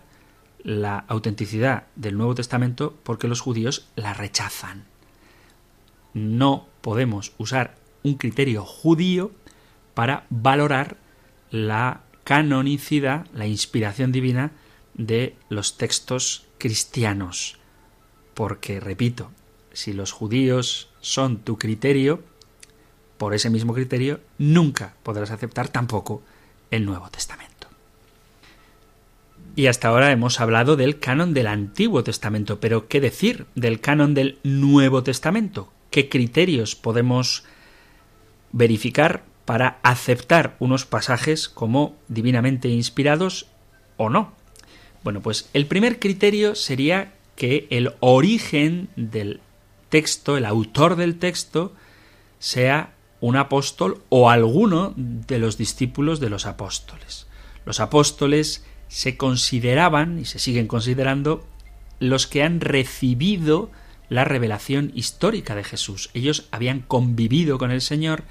la 0.63 0.99
autenticidad 1.07 1.87
del 1.95 2.17
Nuevo 2.17 2.35
Testamento 2.35 2.97
porque 3.03 3.27
los 3.27 3.41
judíos 3.41 3.87
la 3.95 4.13
rechazan. 4.13 4.85
No 6.13 6.67
podemos 6.81 7.33
usar 7.37 7.75
un 8.03 8.15
criterio 8.15 8.65
judío 8.65 9.31
para 9.93 10.25
valorar 10.29 10.97
la 11.51 12.01
canonicidad, 12.25 13.27
la 13.33 13.47
inspiración 13.47 14.11
divina 14.11 14.51
de 14.95 15.35
los 15.47 15.77
textos 15.77 16.45
cristianos. 16.57 17.57
Porque, 18.33 18.81
repito, 18.81 19.31
si 19.71 19.93
los 19.93 20.11
judíos 20.11 20.89
son 20.99 21.37
tu 21.37 21.57
criterio, 21.57 22.21
por 23.17 23.33
ese 23.33 23.49
mismo 23.49 23.73
criterio 23.73 24.19
nunca 24.37 24.95
podrás 25.03 25.31
aceptar 25.31 25.69
tampoco 25.69 26.21
el 26.71 26.83
Nuevo 26.83 27.09
Testamento. 27.09 27.67
Y 29.55 29.67
hasta 29.67 29.87
ahora 29.87 30.11
hemos 30.11 30.41
hablado 30.41 30.75
del 30.75 30.99
canon 30.99 31.33
del 31.33 31.47
Antiguo 31.47 32.03
Testamento, 32.03 32.59
pero 32.59 32.87
¿qué 32.87 32.99
decir 32.99 33.45
del 33.55 33.79
canon 33.79 34.13
del 34.13 34.39
Nuevo 34.43 35.03
Testamento? 35.03 35.71
¿Qué 35.91 36.09
criterios 36.09 36.75
podemos 36.75 37.45
verificar 38.51 39.23
para 39.45 39.79
aceptar 39.83 40.55
unos 40.59 40.85
pasajes 40.85 41.47
como 41.47 41.95
divinamente 42.07 42.67
inspirados 42.67 43.47
o 43.97 44.09
no? 44.09 44.33
Bueno, 45.03 45.21
pues 45.21 45.49
el 45.53 45.67
primer 45.67 45.99
criterio 45.99 46.55
sería 46.55 47.13
que 47.35 47.67
el 47.69 47.93
origen 47.99 48.89
del 48.95 49.39
texto, 49.89 50.37
el 50.37 50.45
autor 50.45 50.95
del 50.95 51.19
texto, 51.19 51.73
sea 52.39 52.93
un 53.21 53.37
apóstol 53.37 54.01
o 54.09 54.29
alguno 54.29 54.93
de 54.95 55.39
los 55.39 55.57
discípulos 55.57 56.19
de 56.19 56.29
los 56.29 56.45
apóstoles. 56.45 57.27
Los 57.65 57.79
apóstoles 57.79 58.63
se 58.87 59.17
consideraban 59.17 60.19
y 60.19 60.25
se 60.25 60.39
siguen 60.39 60.67
considerando 60.67 61.45
los 61.99 62.27
que 62.27 62.43
han 62.43 62.61
recibido 62.61 63.71
la 64.09 64.25
revelación 64.25 64.91
histórica 64.95 65.55
de 65.55 65.63
Jesús. 65.63 66.09
Ellos 66.13 66.47
habían 66.51 66.81
convivido 66.81 67.57
con 67.57 67.71
el 67.71 67.81
Señor, 67.81 68.23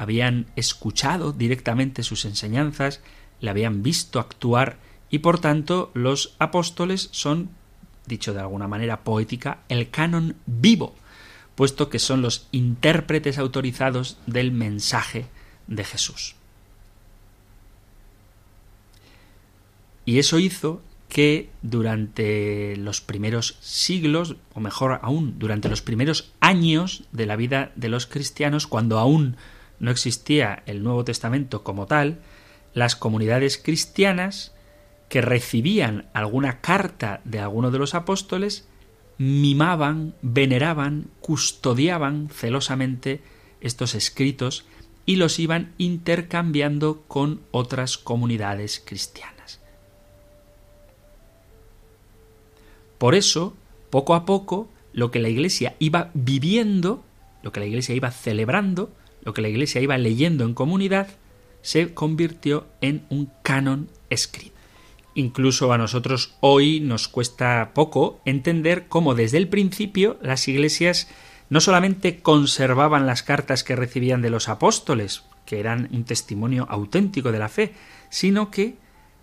habían 0.00 0.46
escuchado 0.56 1.34
directamente 1.34 2.02
sus 2.02 2.24
enseñanzas, 2.24 3.02
le 3.38 3.50
habían 3.50 3.82
visto 3.82 4.18
actuar 4.18 4.78
y 5.10 5.18
por 5.18 5.40
tanto 5.40 5.90
los 5.92 6.36
apóstoles 6.38 7.10
son, 7.12 7.50
dicho 8.06 8.32
de 8.32 8.40
alguna 8.40 8.66
manera 8.66 9.04
poética, 9.04 9.58
el 9.68 9.90
canon 9.90 10.36
vivo, 10.46 10.94
puesto 11.54 11.90
que 11.90 11.98
son 11.98 12.22
los 12.22 12.48
intérpretes 12.50 13.36
autorizados 13.36 14.16
del 14.24 14.52
mensaje 14.52 15.26
de 15.66 15.84
Jesús. 15.84 16.34
Y 20.06 20.18
eso 20.18 20.38
hizo 20.38 20.80
que 21.10 21.50
durante 21.60 22.74
los 22.78 23.02
primeros 23.02 23.58
siglos, 23.60 24.36
o 24.54 24.60
mejor 24.60 24.98
aún, 25.02 25.38
durante 25.38 25.68
los 25.68 25.82
primeros 25.82 26.32
años 26.40 27.04
de 27.12 27.26
la 27.26 27.36
vida 27.36 27.70
de 27.76 27.90
los 27.90 28.06
cristianos, 28.06 28.66
cuando 28.66 28.98
aún 28.98 29.36
no 29.80 29.90
existía 29.90 30.62
el 30.66 30.84
Nuevo 30.84 31.04
Testamento 31.04 31.64
como 31.64 31.86
tal, 31.86 32.20
las 32.74 32.94
comunidades 32.94 33.58
cristianas 33.58 34.54
que 35.08 35.20
recibían 35.20 36.06
alguna 36.12 36.60
carta 36.60 37.20
de 37.24 37.40
alguno 37.40 37.72
de 37.72 37.78
los 37.78 37.94
apóstoles, 37.94 38.68
mimaban, 39.18 40.14
veneraban, 40.22 41.08
custodiaban 41.20 42.28
celosamente 42.32 43.20
estos 43.60 43.94
escritos 43.94 44.64
y 45.04 45.16
los 45.16 45.38
iban 45.38 45.72
intercambiando 45.78 47.02
con 47.08 47.40
otras 47.50 47.98
comunidades 47.98 48.80
cristianas. 48.84 49.60
Por 52.98 53.14
eso, 53.14 53.56
poco 53.90 54.14
a 54.14 54.24
poco, 54.24 54.68
lo 54.92 55.10
que 55.10 55.18
la 55.18 55.28
Iglesia 55.28 55.74
iba 55.78 56.10
viviendo, 56.14 57.02
lo 57.42 57.50
que 57.50 57.60
la 57.60 57.66
Iglesia 57.66 57.94
iba 57.94 58.10
celebrando, 58.10 58.92
lo 59.22 59.34
que 59.34 59.42
la 59.42 59.48
Iglesia 59.48 59.80
iba 59.80 59.98
leyendo 59.98 60.44
en 60.44 60.54
comunidad, 60.54 61.08
se 61.62 61.92
convirtió 61.94 62.66
en 62.80 63.04
un 63.10 63.30
canon 63.42 63.88
escrito. 64.08 64.56
Incluso 65.14 65.72
a 65.72 65.78
nosotros 65.78 66.34
hoy 66.40 66.80
nos 66.80 67.08
cuesta 67.08 67.72
poco 67.74 68.20
entender 68.24 68.86
cómo 68.88 69.14
desde 69.14 69.38
el 69.38 69.48
principio 69.48 70.18
las 70.22 70.46
iglesias 70.48 71.08
no 71.48 71.60
solamente 71.60 72.20
conservaban 72.20 73.06
las 73.06 73.22
cartas 73.22 73.64
que 73.64 73.76
recibían 73.76 74.22
de 74.22 74.30
los 74.30 74.48
apóstoles, 74.48 75.24
que 75.46 75.58
eran 75.58 75.88
un 75.92 76.04
testimonio 76.04 76.66
auténtico 76.70 77.32
de 77.32 77.40
la 77.40 77.48
fe, 77.48 77.74
sino 78.08 78.52
que 78.52 78.76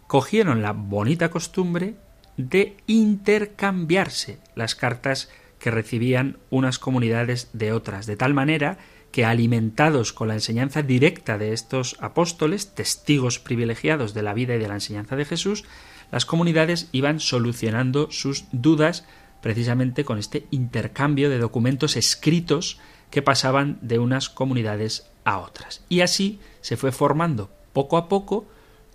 cogieron 0.08 0.62
la 0.62 0.74
bonita 0.74 1.30
costumbre 1.30 1.96
de 2.36 2.78
intercambiarse 2.86 4.40
las 4.56 4.76
cartas 4.76 5.30
que 5.60 5.72
recibían 5.72 6.38
unas 6.50 6.80
comunidades 6.80 7.50
de 7.54 7.72
otras, 7.72 8.06
de 8.06 8.18
tal 8.18 8.34
manera 8.34 8.78
que 9.18 9.26
alimentados 9.26 10.14
con 10.14 10.28
la 10.28 10.36
enseñanza 10.36 10.84
directa 10.84 11.40
de 11.40 11.52
estos 11.52 11.96
apóstoles, 12.00 12.76
testigos 12.76 13.40
privilegiados 13.40 14.14
de 14.14 14.22
la 14.22 14.36
vida 14.36 14.54
y 14.54 14.60
de 14.60 14.68
la 14.68 14.76
enseñanza 14.76 15.16
de 15.16 15.26
Jesús, 15.26 15.64
las 16.12 16.28
comunidades 16.28 16.88
iban 16.92 17.20
solucionando 17.20 18.12
sus 18.12 18.46
dudas 18.52 19.06
precisamente 19.42 20.06
con 20.06 20.20
este 20.20 20.46
intercambio 20.52 21.32
de 21.32 21.40
documentos 21.40 21.96
escritos 21.98 22.80
que 23.10 23.24
pasaban 23.24 23.80
de 23.82 23.98
unas 23.98 24.30
comunidades 24.30 25.08
a 25.24 25.40
otras. 25.40 25.84
Y 25.90 26.02
así 26.02 26.40
se 26.62 26.78
fue 26.78 26.92
formando 26.92 27.50
poco 27.74 27.98
a 27.98 28.10
poco 28.10 28.46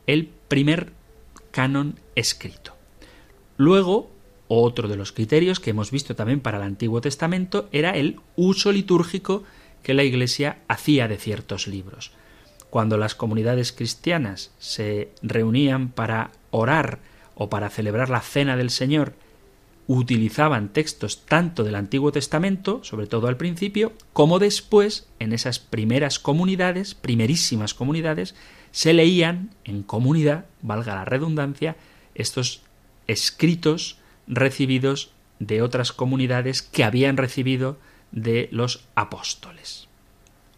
el 0.07 0.31
primer 0.47 0.93
canon 1.51 1.99
escrito. 2.14 2.77
Luego, 3.57 4.09
otro 4.47 4.87
de 4.87 4.95
los 4.95 5.11
criterios 5.11 5.59
que 5.59 5.70
hemos 5.70 5.91
visto 5.91 6.14
también 6.14 6.39
para 6.39 6.59
el 6.59 6.62
Antiguo 6.62 7.01
Testamento 7.01 7.68
era 7.73 7.97
el 7.97 8.20
uso 8.37 8.70
litúrgico 8.70 9.43
que 9.83 9.95
la 9.95 10.05
Iglesia 10.05 10.59
hacía 10.68 11.09
de 11.09 11.16
ciertos 11.16 11.66
libros. 11.66 12.12
Cuando 12.70 12.97
las 12.97 13.14
comunidades 13.14 13.72
cristianas 13.72 14.53
se 14.59 15.11
reunían 15.22 15.91
para 15.91 16.30
orar 16.51 17.01
o 17.35 17.51
para 17.51 17.70
celebrar 17.70 18.09
la 18.09 18.20
cena 18.20 18.57
del 18.57 18.70
Señor, 18.70 19.14
utilizaban 19.87 20.68
textos 20.68 21.26
tanto 21.26 21.64
del 21.64 21.74
Antiguo 21.74 22.12
Testamento, 22.12 22.83
sobre 22.83 23.07
todo 23.07 23.28
al 23.28 23.37
principio, 23.37 23.93
como 24.12 24.39
después, 24.39 25.09
en 25.18 25.33
esas 25.33 25.59
primeras 25.59 26.18
comunidades, 26.18 26.95
primerísimas 26.95 27.74
comunidades, 27.74 28.35
se 28.70 28.93
leían 28.95 29.51
en 29.64 29.83
comunidad, 29.83 30.47
valga 30.62 30.95
la 30.95 31.05
redundancia, 31.05 31.76
estos 32.14 32.62
escritos 33.07 33.99
recibidos 34.26 35.12
de 35.41 35.61
otras 35.61 35.93
comunidades 35.93 36.62
que 36.62 36.85
habían 36.85 37.16
recibido 37.16 37.78
de 38.12 38.48
los 38.52 38.84
apóstoles. 38.94 39.88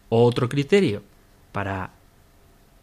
Otro 0.09 0.49
criterio 0.49 1.01
para 1.51 1.91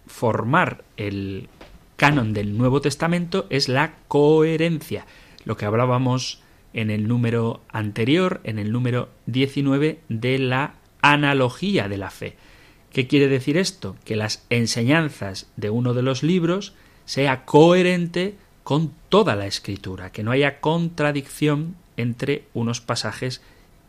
formar 0.07 0.85
el 0.97 1.49
canon 1.97 2.33
del 2.33 2.57
Nuevo 2.59 2.81
Testamento 2.81 3.47
es 3.51 3.69
la 3.69 3.95
coherencia, 4.09 5.07
lo 5.45 5.57
que 5.57 5.67
hablábamos 5.67 6.41
en 6.73 6.91
el 6.91 7.07
número 7.07 7.61
anterior, 7.69 8.41
en 8.45 8.59
el 8.59 8.73
número 8.73 9.11
19, 9.27 10.01
de 10.09 10.39
la 10.39 10.75
analogía 11.03 11.89
de 11.89 11.99
la 11.99 12.11
fe. 12.11 12.37
¿Qué 12.93 13.07
quiere 13.07 13.29
decir 13.29 13.57
esto? 13.57 13.97
Que 14.05 14.17
las 14.17 14.45
enseñanzas 14.51 15.51
de 15.57 15.71
uno 15.71 15.95
de 15.95 16.03
los 16.03 16.23
libros 16.23 16.75
sea 17.05 17.45
coherente 17.45 18.37
con 18.65 18.93
toda 19.09 19.35
la 19.35 19.47
escritura, 19.47 20.13
que 20.13 20.23
no 20.23 20.31
haya 20.31 20.61
contradicción 20.61 21.77
entre 21.97 22.45
unos 22.55 22.81
pasajes 22.81 23.43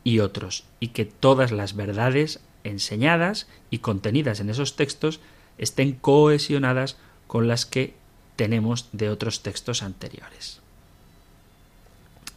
y 0.03 0.19
otros, 0.19 0.65
y 0.79 0.89
que 0.89 1.05
todas 1.05 1.51
las 1.51 1.75
verdades 1.75 2.41
enseñadas 2.63 3.47
y 3.69 3.79
contenidas 3.79 4.39
en 4.39 4.49
esos 4.49 4.75
textos 4.75 5.19
estén 5.57 5.93
cohesionadas 5.93 6.97
con 7.27 7.47
las 7.47 7.65
que 7.65 7.93
tenemos 8.35 8.89
de 8.91 9.09
otros 9.09 9.43
textos 9.43 9.83
anteriores. 9.83 10.59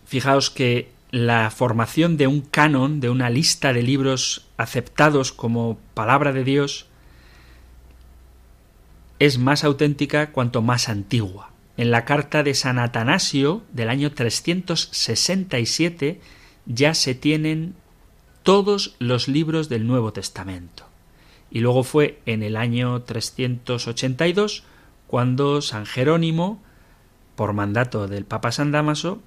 Fijaos 0.06 0.50
que 0.50 0.90
la 1.10 1.50
formación 1.50 2.16
de 2.16 2.26
un 2.26 2.40
canon, 2.40 3.00
de 3.00 3.10
una 3.10 3.30
lista 3.30 3.72
de 3.72 3.82
libros 3.82 4.46
aceptados 4.56 5.32
como 5.32 5.78
palabra 5.94 6.32
de 6.32 6.44
Dios, 6.44 6.86
es 9.18 9.38
más 9.38 9.64
auténtica 9.64 10.32
cuanto 10.32 10.62
más 10.62 10.88
antigua. 10.88 11.50
En 11.76 11.90
la 11.90 12.04
carta 12.04 12.42
de 12.42 12.54
San 12.54 12.78
Atanasio 12.78 13.62
del 13.72 13.88
año 13.88 14.12
367 14.12 16.20
ya 16.66 16.94
se 16.94 17.14
tienen 17.14 17.74
todos 18.42 18.94
los 18.98 19.28
libros 19.28 19.68
del 19.68 19.86
Nuevo 19.86 20.12
Testamento. 20.12 20.84
Y 21.50 21.60
luego 21.60 21.84
fue 21.84 22.20
en 22.26 22.42
el 22.42 22.56
año 22.56 23.02
382 23.02 24.64
cuando 25.06 25.62
San 25.62 25.86
Jerónimo, 25.86 26.62
por 27.34 27.52
mandato 27.52 28.08
del 28.08 28.24
Papa 28.24 28.52
San 28.52 28.72
Damaso, 28.72 29.20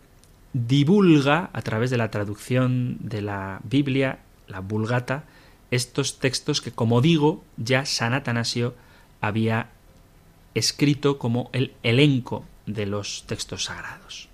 divulga 0.53 1.49
a 1.53 1.61
través 1.61 1.89
de 1.89 1.97
la 1.97 2.11
traducción 2.11 2.97
de 3.01 3.21
la 3.21 3.61
Biblia, 3.63 4.19
la 4.47 4.59
Vulgata, 4.59 5.23
estos 5.71 6.19
textos 6.19 6.61
que, 6.61 6.71
como 6.71 7.01
digo, 7.01 7.43
ya 7.57 7.85
San 7.85 8.13
Atanasio 8.13 8.73
había 9.21 9.69
escrito 10.55 11.17
como 11.17 11.49
el 11.53 11.73
elenco 11.83 12.45
de 12.65 12.85
los 12.85 13.25
textos 13.27 13.65
sagrados. 13.65 14.29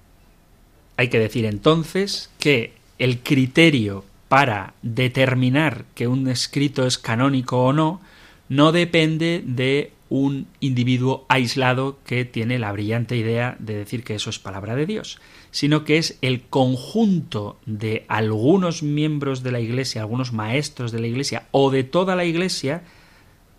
Hay 0.98 1.10
que 1.10 1.20
decir 1.20 1.46
entonces 1.46 2.30
que 2.40 2.74
el 3.00 3.20
criterio 3.20 4.06
para 4.28 4.74
determinar 4.82 5.86
que 5.96 6.08
un 6.08 6.28
escrito 6.28 6.86
es 6.86 6.98
canónico 6.98 7.64
o 7.64 7.74
no 7.74 8.02
no 8.50 8.72
depende 8.72 9.44
de 9.46 9.92
un 10.10 10.48
individuo 10.60 11.26
aislado 11.30 11.98
que 12.06 12.26
tiene 12.26 12.60
la 12.60 12.72
brillante 12.72 13.18
idea 13.18 13.56
de 13.60 13.76
decir 13.76 14.04
que 14.04 14.16
eso 14.16 14.30
es 14.30 14.38
palabra 14.38 14.76
de 14.76 14.86
Dios, 14.86 15.20
sino 15.52 15.84
que 15.84 15.98
es 15.98 16.18
el 16.22 16.44
conjunto 16.44 17.58
de 17.66 18.06
algunos 18.08 18.84
miembros 18.84 19.42
de 19.42 19.52
la 19.52 19.60
Iglesia, 19.60 20.02
algunos 20.02 20.32
maestros 20.32 20.92
de 20.92 21.00
la 21.00 21.08
Iglesia 21.08 21.48
o 21.52 21.72
de 21.72 21.84
toda 21.84 22.16
la 22.16 22.26
Iglesia 22.26 22.84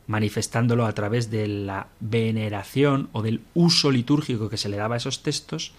manifestándolo 0.07 0.87
a 0.87 0.93
través 0.93 1.31
de 1.31 1.49
la 1.49 1.89
veneración 2.01 3.09
o 3.13 3.23
del 3.23 3.41
uso 3.55 3.91
litúrgico 3.91 4.49
que 4.49 4.57
se 4.57 4.69
le 4.69 4.77
daba 4.77 4.95
a 4.95 4.99
esos 4.99 5.23
textos, 5.23 5.73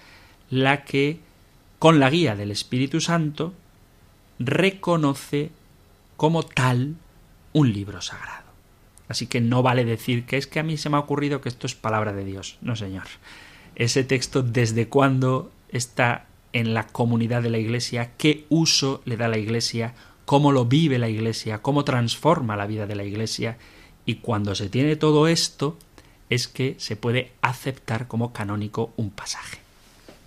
la 0.50 0.84
que, 0.84 1.20
con 1.80 2.00
la 2.00 2.10
guía 2.10 2.36
del 2.36 2.52
Espíritu 2.52 3.02
Santo, 3.02 3.54
reconoce 4.40 5.52
como 6.16 6.44
tal 6.44 6.96
un 7.54 7.74
libro 7.74 8.02
sagrado. 8.02 8.48
Así 9.08 9.28
que 9.28 9.42
no 9.42 9.64
vale 9.64 9.86
decir 9.86 10.26
que 10.26 10.38
es 10.38 10.48
que 10.48 10.60
a 10.60 10.64
mí 10.64 10.78
se 10.78 10.90
me 10.90 10.98
ha 10.98 11.02
ocurrido 11.02 11.42
que 11.42 11.50
esto 11.50 11.68
es 11.68 11.76
palabra 11.76 12.14
de 12.14 12.26
Dios. 12.26 12.58
No, 12.62 12.76
señor. 12.76 13.06
Ese 13.76 14.04
texto, 14.04 14.44
¿desde 14.44 14.88
cuándo 14.88 15.52
está 15.70 16.26
en 16.52 16.74
la 16.74 16.88
comunidad 16.88 17.42
de 17.42 17.50
la 17.50 17.58
Iglesia? 17.58 18.12
¿Qué 18.18 18.46
uso 18.50 19.02
le 19.06 19.16
da 19.16 19.28
la 19.28 19.38
Iglesia? 19.38 19.94
¿Cómo 20.26 20.52
lo 20.52 20.66
vive 20.66 21.00
la 21.00 21.10
Iglesia? 21.10 21.62
¿Cómo 21.62 21.86
transforma 21.86 22.58
la 22.58 22.68
vida 22.68 22.86
de 22.86 22.96
la 22.96 23.06
Iglesia? 23.06 23.58
Y 24.06 24.16
cuando 24.16 24.56
se 24.56 24.70
tiene 24.70 24.96
todo 24.96 25.28
esto, 25.28 25.78
es 26.30 26.48
que 26.48 26.76
se 26.80 26.96
puede 26.96 27.32
aceptar 27.42 28.08
como 28.08 28.34
canónico 28.34 28.92
un 28.98 29.10
pasaje. 29.12 29.60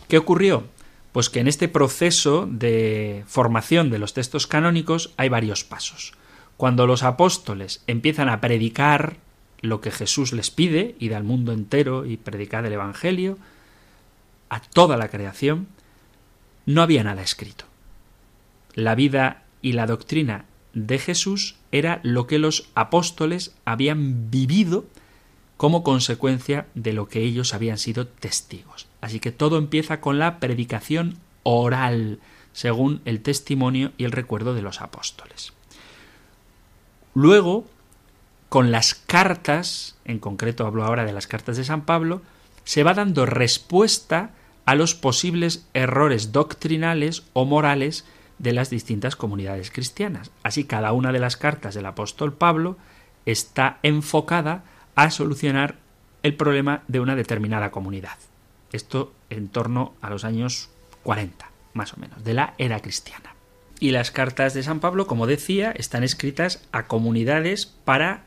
¿Qué 0.09 0.17
ocurrió? 0.17 0.65
Pues 1.13 1.29
que 1.29 1.41
en 1.41 1.49
este 1.49 1.69
proceso 1.69 2.49
de 2.51 3.25
formación 3.27 3.91
de 3.91 3.99
los 3.99 4.15
textos 4.15 4.47
canónicos 4.47 5.13
hay 5.17 5.29
varios 5.29 5.65
pasos. 5.65 6.13
Cuando 6.57 6.87
los 6.87 7.03
apóstoles 7.03 7.83
empiezan 7.87 8.29
a 8.29 8.41
predicar 8.41 9.17
lo 9.61 9.81
que 9.81 9.91
Jesús 9.91 10.33
les 10.33 10.51
pide, 10.51 10.95
ir 10.99 11.15
al 11.15 11.25
mundo 11.25 11.53
entero 11.53 12.07
y 12.07 12.17
predicar 12.17 12.65
el 12.65 12.73
Evangelio 12.73 13.39
a 14.49 14.61
toda 14.61 14.97
la 14.97 15.09
creación, 15.09 15.69
no 16.67 16.83
había 16.83 17.05
nada 17.05 17.23
escrito. 17.23 17.65
La 18.75 18.95
vida 18.95 19.43
y 19.63 19.73
la 19.73 19.87
doctrina 19.87 20.45
de 20.73 20.99
Jesús 20.99 21.57
era 21.73 22.01
lo 22.03 22.27
que 22.27 22.39
los 22.39 22.69
apóstoles 22.75 23.55
habían 23.65 24.31
vivido 24.31 24.87
como 25.61 25.83
consecuencia 25.83 26.65
de 26.75 26.95
lo 26.95 27.07
que 27.07 27.21
ellos 27.21 27.53
habían 27.53 27.77
sido 27.77 28.07
testigos. 28.07 28.87
Así 29.03 29.21
que 29.21 29.31
todo 29.31 29.59
empieza 29.59 30.01
con 30.01 30.19
la 30.19 30.41
predicación 30.41 31.19
oral, 31.43 32.19
según 32.55 33.03
el 33.05 33.21
testimonio 33.21 33.93
y 33.99 34.05
el 34.05 34.13
recuerdo 34.13 34.55
de 34.55 34.63
los 34.63 34.81
apóstoles. 34.81 35.53
Luego, 37.13 37.67
con 38.49 38.73
las 38.73 38.95
cartas, 38.95 39.99
en 40.07 40.19
concreto 40.19 40.67
hablo 40.67 40.83
ahora 40.83 41.05
de 41.05 41.13
las 41.13 41.27
cartas 41.27 41.59
de 41.59 41.65
San 41.65 41.85
Pablo, 41.85 42.23
se 42.65 42.83
va 42.83 42.95
dando 42.95 43.27
respuesta 43.27 44.31
a 44.65 44.75
los 44.75 44.95
posibles 44.95 45.67
errores 45.75 46.33
doctrinales 46.33 47.25
o 47.35 47.45
morales 47.45 48.07
de 48.39 48.55
las 48.55 48.71
distintas 48.71 49.15
comunidades 49.15 49.71
cristianas. 49.71 50.31
Así 50.43 50.65
cada 50.65 50.93
una 50.93 51.13
de 51.13 51.19
las 51.19 51.37
cartas 51.37 51.75
del 51.75 51.85
apóstol 51.85 52.33
Pablo 52.33 52.79
está 53.27 53.79
enfocada 53.83 54.65
a 55.05 55.11
solucionar 55.11 55.77
el 56.23 56.37
problema 56.37 56.83
de 56.87 57.01
una 57.01 57.17
determinada 57.17 57.71
comunidad. 57.71 58.19
Esto 58.71 59.15
en 59.31 59.49
torno 59.49 59.95
a 60.03 60.11
los 60.11 60.25
años 60.25 60.69
40, 61.05 61.51
más 61.73 61.95
o 61.95 61.97
menos, 61.97 62.23
de 62.23 62.35
la 62.35 62.53
era 62.59 62.81
cristiana. 62.81 63.35
Y 63.79 63.93
las 63.93 64.11
cartas 64.11 64.53
de 64.53 64.63
San 64.63 64.81
Pablo, 64.81 65.07
como 65.07 65.27
decía, 65.27 65.73
están 65.73 66.05
escritas 66.05 66.69
a 66.71 66.87
comunidades 66.87 67.65
para 67.65 68.25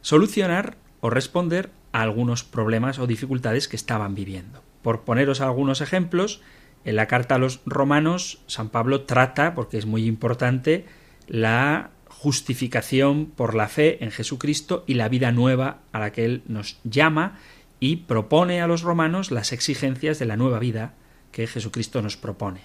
solucionar 0.00 0.76
o 1.00 1.10
responder 1.10 1.70
a 1.92 2.02
algunos 2.02 2.42
problemas 2.42 2.98
o 2.98 3.06
dificultades 3.06 3.68
que 3.68 3.76
estaban 3.76 4.16
viviendo. 4.16 4.64
Por 4.82 5.02
poneros 5.02 5.40
algunos 5.40 5.80
ejemplos, 5.80 6.42
en 6.84 6.96
la 6.96 7.06
carta 7.06 7.36
a 7.36 7.38
los 7.38 7.60
romanos, 7.66 8.42
San 8.48 8.68
Pablo 8.68 9.02
trata, 9.02 9.54
porque 9.54 9.78
es 9.78 9.86
muy 9.86 10.06
importante, 10.06 10.86
la 11.28 11.90
justificación 12.22 13.32
por 13.34 13.54
la 13.54 13.66
fe 13.66 14.04
en 14.04 14.10
Jesucristo 14.10 14.84
y 14.86 14.92
la 14.92 15.08
vida 15.08 15.32
nueva 15.32 15.78
a 15.90 15.98
la 15.98 16.12
que 16.12 16.26
Él 16.26 16.42
nos 16.46 16.78
llama 16.84 17.38
y 17.80 17.96
propone 17.96 18.60
a 18.60 18.66
los 18.66 18.82
romanos 18.82 19.30
las 19.30 19.54
exigencias 19.54 20.18
de 20.18 20.26
la 20.26 20.36
nueva 20.36 20.58
vida 20.58 20.92
que 21.32 21.46
Jesucristo 21.46 22.02
nos 22.02 22.18
propone. 22.18 22.60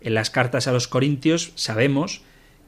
En 0.00 0.14
las 0.14 0.30
cartas 0.30 0.66
a 0.66 0.72
los 0.72 0.88
corintios 0.88 1.52
sabemos 1.54 2.22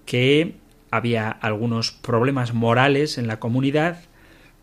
que 0.07 0.55
había 0.93 1.31
algunos 1.31 1.91
problemas 1.91 2.55
morales 2.55 3.19
en 3.19 3.27
la 3.27 3.41
comunidad 3.41 4.03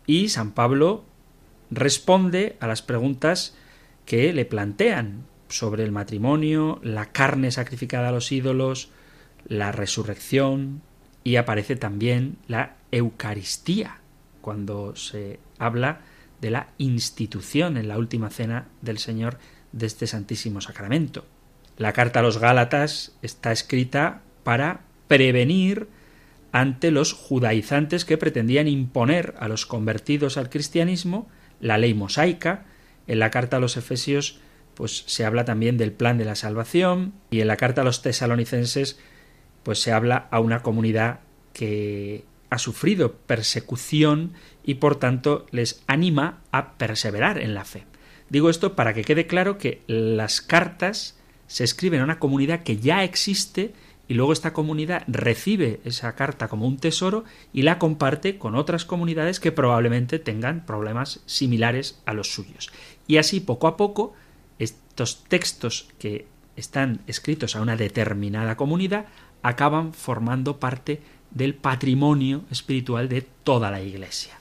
y 0.06 0.30
San 0.30 0.52
Pablo 0.52 1.04
responde 1.70 2.56
a 2.60 2.66
las 2.66 2.80
preguntas 2.80 3.54
que 4.06 4.32
le 4.32 4.46
plantean 4.46 5.26
sobre 5.50 5.84
el 5.84 5.92
matrimonio, 5.92 6.80
la 6.82 7.12
carne 7.12 7.50
sacrificada 7.50 8.08
a 8.08 8.12
los 8.12 8.32
ídolos, 8.32 8.88
la 9.46 9.70
resurrección 9.70 10.80
y 11.28 11.36
aparece 11.36 11.76
también 11.76 12.38
la 12.46 12.76
Eucaristía 12.90 13.98
cuando 14.40 14.96
se 14.96 15.38
habla 15.58 16.00
de 16.40 16.50
la 16.50 16.68
institución 16.78 17.76
en 17.76 17.86
la 17.86 17.98
última 17.98 18.30
cena 18.30 18.68
del 18.80 18.96
Señor 18.96 19.38
de 19.72 19.84
este 19.84 20.06
Santísimo 20.06 20.62
Sacramento. 20.62 21.26
La 21.76 21.92
carta 21.92 22.20
a 22.20 22.22
los 22.22 22.38
Gálatas 22.38 23.12
está 23.20 23.52
escrita 23.52 24.22
para 24.42 24.80
prevenir 25.06 25.88
ante 26.50 26.90
los 26.90 27.12
judaizantes 27.12 28.06
que 28.06 28.16
pretendían 28.16 28.66
imponer 28.66 29.34
a 29.38 29.48
los 29.48 29.66
convertidos 29.66 30.38
al 30.38 30.48
cristianismo 30.48 31.28
la 31.60 31.76
ley 31.76 31.92
mosaica. 31.92 32.64
En 33.06 33.18
la 33.18 33.30
carta 33.30 33.58
a 33.58 33.60
los 33.60 33.76
Efesios 33.76 34.40
pues 34.74 35.04
se 35.06 35.26
habla 35.26 35.44
también 35.44 35.76
del 35.76 35.92
plan 35.92 36.16
de 36.16 36.24
la 36.24 36.36
salvación 36.36 37.12
y 37.30 37.42
en 37.42 37.48
la 37.48 37.58
carta 37.58 37.82
a 37.82 37.84
los 37.84 38.00
tesalonicenses 38.00 38.98
pues 39.62 39.80
se 39.80 39.92
habla 39.92 40.28
a 40.30 40.40
una 40.40 40.62
comunidad 40.62 41.20
que 41.52 42.24
ha 42.50 42.58
sufrido 42.58 43.12
persecución 43.12 44.32
y 44.64 44.74
por 44.74 44.96
tanto 44.96 45.46
les 45.50 45.82
anima 45.86 46.40
a 46.52 46.74
perseverar 46.74 47.38
en 47.38 47.54
la 47.54 47.64
fe. 47.64 47.84
Digo 48.30 48.50
esto 48.50 48.76
para 48.76 48.94
que 48.94 49.04
quede 49.04 49.26
claro 49.26 49.58
que 49.58 49.82
las 49.86 50.40
cartas 50.40 51.18
se 51.46 51.64
escriben 51.64 52.00
a 52.00 52.04
una 52.04 52.18
comunidad 52.18 52.62
que 52.62 52.76
ya 52.76 53.04
existe 53.04 53.72
y 54.06 54.14
luego 54.14 54.32
esta 54.32 54.54
comunidad 54.54 55.04
recibe 55.06 55.80
esa 55.84 56.14
carta 56.14 56.48
como 56.48 56.66
un 56.66 56.78
tesoro 56.78 57.24
y 57.52 57.62
la 57.62 57.78
comparte 57.78 58.38
con 58.38 58.54
otras 58.54 58.84
comunidades 58.84 59.40
que 59.40 59.52
probablemente 59.52 60.18
tengan 60.18 60.64
problemas 60.64 61.20
similares 61.26 62.00
a 62.06 62.14
los 62.14 62.32
suyos. 62.32 62.70
Y 63.06 63.18
así 63.18 63.40
poco 63.40 63.66
a 63.66 63.76
poco 63.76 64.14
estos 64.58 65.24
textos 65.24 65.88
que 65.98 66.26
están 66.56 67.00
escritos 67.06 67.54
a 67.54 67.60
una 67.60 67.76
determinada 67.76 68.56
comunidad 68.56 69.06
acaban 69.42 69.92
formando 69.92 70.58
parte 70.58 71.00
del 71.30 71.54
patrimonio 71.54 72.44
espiritual 72.50 73.08
de 73.08 73.22
toda 73.22 73.70
la 73.70 73.82
Iglesia 73.82 74.38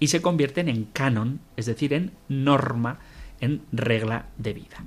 y 0.00 0.08
se 0.08 0.20
convierten 0.20 0.68
en 0.68 0.84
canon, 0.84 1.40
es 1.56 1.66
decir, 1.66 1.92
en 1.92 2.12
norma, 2.28 2.98
en 3.40 3.62
regla 3.72 4.26
de 4.36 4.52
vida. 4.52 4.84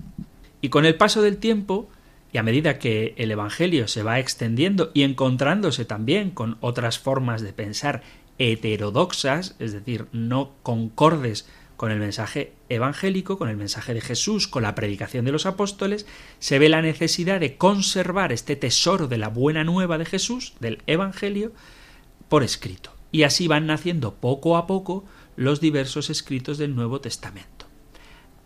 Y 0.61 0.69
con 0.69 0.85
el 0.85 0.95
paso 0.95 1.21
del 1.21 1.37
tiempo, 1.37 1.89
Y 2.33 2.39
a 2.39 2.43
medida 2.43 2.77
que 2.77 3.15
el 3.17 3.31
Evangelio 3.31 3.87
se 3.87 4.03
va 4.03 4.19
extendiendo 4.19 4.91
y 4.93 5.03
encontrándose 5.03 5.85
también 5.85 6.29
con 6.29 6.57
otras 6.59 6.99
formas 6.99 7.41
de 7.41 7.53
pensar 7.53 8.03
heterodoxas, 8.37 9.55
es 9.59 9.71
decir, 9.71 10.07
no 10.11 10.51
concordes 10.61 11.47
con 11.77 11.91
el 11.91 11.99
mensaje 11.99 12.53
evangélico, 12.69 13.37
con 13.37 13.49
el 13.49 13.55
mensaje 13.55 13.93
de 13.93 14.01
Jesús, 14.01 14.47
con 14.47 14.63
la 14.63 14.73
predicación 14.73 15.23
de 15.25 15.31
los 15.31 15.45
apóstoles, 15.45 16.07
se 16.39 16.57
ve 16.57 16.69
la 16.69 16.81
necesidad 16.81 17.39
de 17.39 17.55
conservar 17.55 18.33
este 18.33 18.55
tesoro 18.55 19.07
de 19.07 19.19
la 19.19 19.29
buena 19.29 19.63
nueva 19.63 19.99
de 19.99 20.05
Jesús, 20.05 20.55
del 20.59 20.81
Evangelio, 20.87 21.53
por 22.29 22.43
escrito. 22.43 22.93
Y 23.11 23.23
así 23.23 23.47
van 23.47 23.67
naciendo 23.67 24.15
poco 24.15 24.57
a 24.57 24.65
poco 24.65 25.05
los 25.35 25.61
diversos 25.61 26.09
escritos 26.09 26.57
del 26.57 26.75
Nuevo 26.75 26.99
Testamento. 26.99 27.67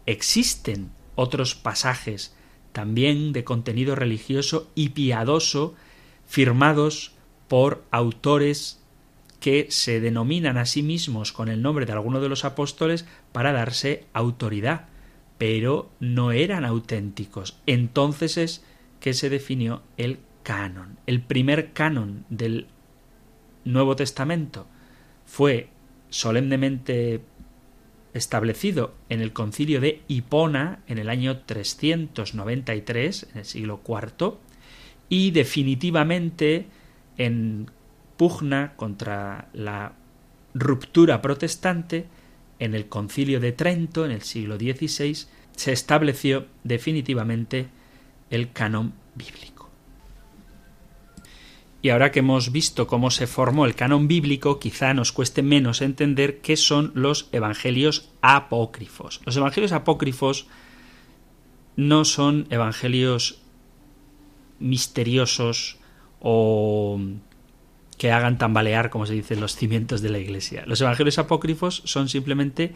Existen 0.06 0.92
otros 1.16 1.56
pasajes 1.56 2.36
también 2.74 3.32
de 3.32 3.46
contenido 3.46 3.96
religioso 3.96 4.70
y 4.76 4.90
piadoso 4.90 5.74
firmados 6.28 7.14
por 7.48 7.84
autores 7.92 8.81
que 9.42 9.66
se 9.70 10.00
denominan 10.00 10.58
a 10.58 10.66
sí 10.66 10.84
mismos 10.84 11.34
con 11.34 11.50
el 11.50 11.64
nombre 11.64 11.86
de 11.88 11.92
alguno 11.92 12.22
de 12.22 12.30
los 12.30 12.46
apóstoles 12.46 13.06
para 13.34 13.52
darse 13.52 14.06
autoridad, 14.14 14.88
pero 15.40 15.90
no 16.00 16.32
eran 16.32 16.64
auténticos. 16.64 17.58
Entonces 17.66 18.38
es 18.38 18.64
que 19.00 19.14
se 19.14 19.32
definió 19.32 19.82
el 19.98 20.20
canon. 20.44 21.00
El 21.08 21.22
primer 21.22 21.74
canon 21.74 22.24
del 22.30 22.68
Nuevo 23.66 23.96
Testamento 23.96 24.68
fue 25.26 25.70
solemnemente 26.10 27.22
establecido 28.14 28.94
en 29.10 29.22
el 29.22 29.34
concilio 29.34 29.82
de 29.82 30.04
Hipona 30.08 30.84
en 30.88 31.00
el 31.00 31.10
año 31.10 31.40
393, 31.40 33.28
en 33.32 33.40
el 33.40 33.46
siglo 33.46 33.82
IV, 33.88 34.36
y 35.10 35.32
definitivamente 35.32 36.68
en 37.18 37.72
contra 38.76 39.48
la 39.54 39.94
ruptura 40.54 41.22
protestante, 41.22 42.06
en 42.60 42.76
el 42.76 42.88
concilio 42.88 43.40
de 43.40 43.52
Trento, 43.52 44.06
en 44.06 44.12
el 44.12 44.22
siglo 44.22 44.58
XVI, 44.58 45.26
se 45.56 45.72
estableció 45.72 46.46
definitivamente 46.64 47.68
el 48.30 48.52
canon 48.52 48.94
bíblico. 49.16 49.70
Y 51.82 51.90
ahora 51.90 52.12
que 52.12 52.20
hemos 52.20 52.52
visto 52.52 52.86
cómo 52.86 53.10
se 53.10 53.26
formó 53.26 53.66
el 53.66 53.74
canon 53.74 54.08
bíblico, 54.08 54.60
quizá 54.60 54.94
nos 54.94 55.12
cueste 55.12 55.42
menos 55.42 55.82
entender 55.82 56.42
qué 56.42 56.56
son 56.56 56.92
los 56.94 57.28
evangelios 57.32 58.12
apócrifos. 58.22 59.22
Los 59.26 59.36
evangelios 59.36 59.72
apócrifos 59.72 60.46
no 61.76 62.06
son 62.06 62.46
evangelios 62.52 63.42
misteriosos 64.60 65.80
o 66.20 67.00
que 68.02 68.12
hagan 68.12 68.40
tambalear, 68.40 68.90
como 68.90 69.06
se 69.06 69.14
dice, 69.14 69.36
los 69.36 69.56
cimientos 69.56 70.02
de 70.02 70.10
la 70.10 70.18
Iglesia. 70.18 70.64
Los 70.66 70.82
evangelios 70.82 71.20
apócrifos 71.20 71.84
son 71.86 72.10
simplemente 72.10 72.74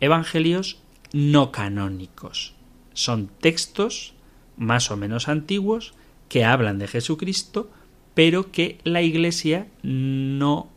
evangelios 0.00 0.78
no 1.12 1.52
canónicos. 1.52 2.54
Son 2.92 3.28
textos 3.40 4.14
más 4.56 4.90
o 4.90 4.96
menos 4.96 5.28
antiguos 5.28 5.94
que 6.28 6.44
hablan 6.44 6.80
de 6.80 6.88
Jesucristo, 6.88 7.70
pero 8.14 8.50
que 8.50 8.78
la 8.82 9.00
Iglesia 9.00 9.68
no 9.84 10.68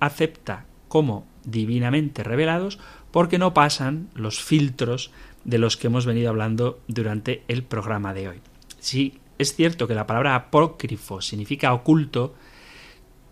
acepta 0.00 0.66
como 0.88 1.24
divinamente 1.44 2.24
revelados 2.24 2.80
porque 3.12 3.38
no 3.38 3.54
pasan 3.54 4.08
los 4.16 4.40
filtros 4.40 5.12
de 5.44 5.58
los 5.58 5.76
que 5.76 5.86
hemos 5.86 6.06
venido 6.06 6.28
hablando 6.28 6.80
durante 6.88 7.44
el 7.46 7.62
programa 7.62 8.14
de 8.14 8.30
hoy. 8.30 8.40
Si 8.80 9.20
es 9.38 9.54
cierto 9.54 9.86
que 9.86 9.94
la 9.94 10.08
palabra 10.08 10.34
apócrifo 10.34 11.20
significa 11.20 11.72
oculto, 11.72 12.34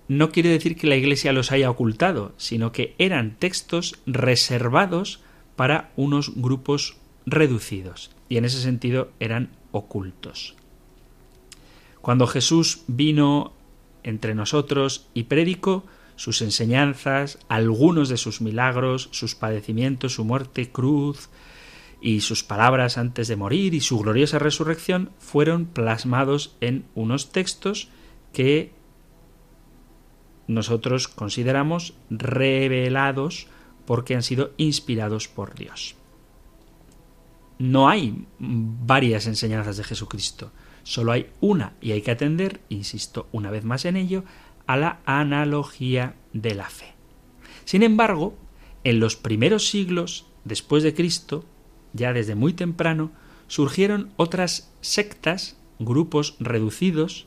no 0.08 0.30
quiere 0.30 0.50
decir 0.50 0.76
que 0.76 0.86
la 0.86 0.96
Iglesia 0.96 1.32
los 1.32 1.52
haya 1.52 1.70
ocultado, 1.70 2.32
sino 2.36 2.72
que 2.72 2.94
eran 2.98 3.36
textos 3.38 3.98
reservados 4.06 5.20
para 5.56 5.92
unos 5.96 6.34
grupos 6.34 6.96
reducidos, 7.26 8.10
y 8.28 8.36
en 8.36 8.44
ese 8.44 8.60
sentido 8.60 9.10
eran 9.20 9.50
ocultos. 9.70 10.56
Cuando 12.00 12.26
Jesús 12.26 12.82
vino 12.88 13.52
entre 14.02 14.34
nosotros 14.34 15.06
y 15.14 15.24
predicó 15.24 15.84
sus 16.16 16.42
enseñanzas, 16.42 17.38
algunos 17.48 18.08
de 18.08 18.16
sus 18.16 18.40
milagros, 18.40 19.08
sus 19.12 19.34
padecimientos, 19.34 20.14
su 20.14 20.24
muerte, 20.24 20.70
cruz, 20.70 21.30
y 22.02 22.20
sus 22.20 22.42
palabras 22.42 22.98
antes 22.98 23.28
de 23.28 23.36
morir 23.36 23.74
y 23.74 23.80
su 23.80 24.00
gloriosa 24.00 24.40
resurrección 24.40 25.10
fueron 25.20 25.66
plasmados 25.66 26.56
en 26.60 26.84
unos 26.96 27.30
textos 27.30 27.88
que 28.32 28.72
nosotros 30.46 31.08
consideramos 31.08 31.94
revelados 32.10 33.46
porque 33.86 34.14
han 34.14 34.22
sido 34.22 34.52
inspirados 34.56 35.28
por 35.28 35.54
Dios. 35.54 35.96
No 37.58 37.88
hay 37.88 38.26
varias 38.38 39.26
enseñanzas 39.26 39.76
de 39.76 39.84
Jesucristo, 39.84 40.50
solo 40.82 41.12
hay 41.12 41.30
una 41.40 41.74
y 41.80 41.92
hay 41.92 42.02
que 42.02 42.10
atender, 42.10 42.60
insisto 42.68 43.28
una 43.32 43.50
vez 43.50 43.64
más 43.64 43.84
en 43.84 43.96
ello, 43.96 44.24
a 44.66 44.76
la 44.76 45.00
analogía 45.04 46.16
de 46.32 46.54
la 46.54 46.68
fe. 46.68 46.94
Sin 47.64 47.82
embargo, 47.82 48.36
en 48.84 49.00
los 49.00 49.16
primeros 49.16 49.68
siglos 49.68 50.26
después 50.44 50.82
de 50.82 50.94
Cristo, 50.94 51.44
ya 51.92 52.12
desde 52.12 52.34
muy 52.34 52.52
temprano, 52.52 53.12
surgieron 53.46 54.12
otras 54.16 54.72
sectas, 54.80 55.56
grupos 55.78 56.36
reducidos, 56.40 57.26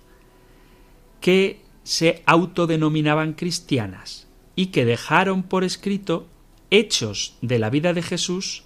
que 1.22 1.65
se 1.86 2.24
autodenominaban 2.26 3.34
cristianas 3.34 4.28
y 4.56 4.68
que 4.68 4.86
dejaron 4.86 5.44
por 5.44 5.64
escrito 5.64 6.28
hechos 6.72 7.38
de 7.42 7.60
la 7.60 7.70
vida 7.70 7.94
de 7.94 8.02
Jesús, 8.02 8.64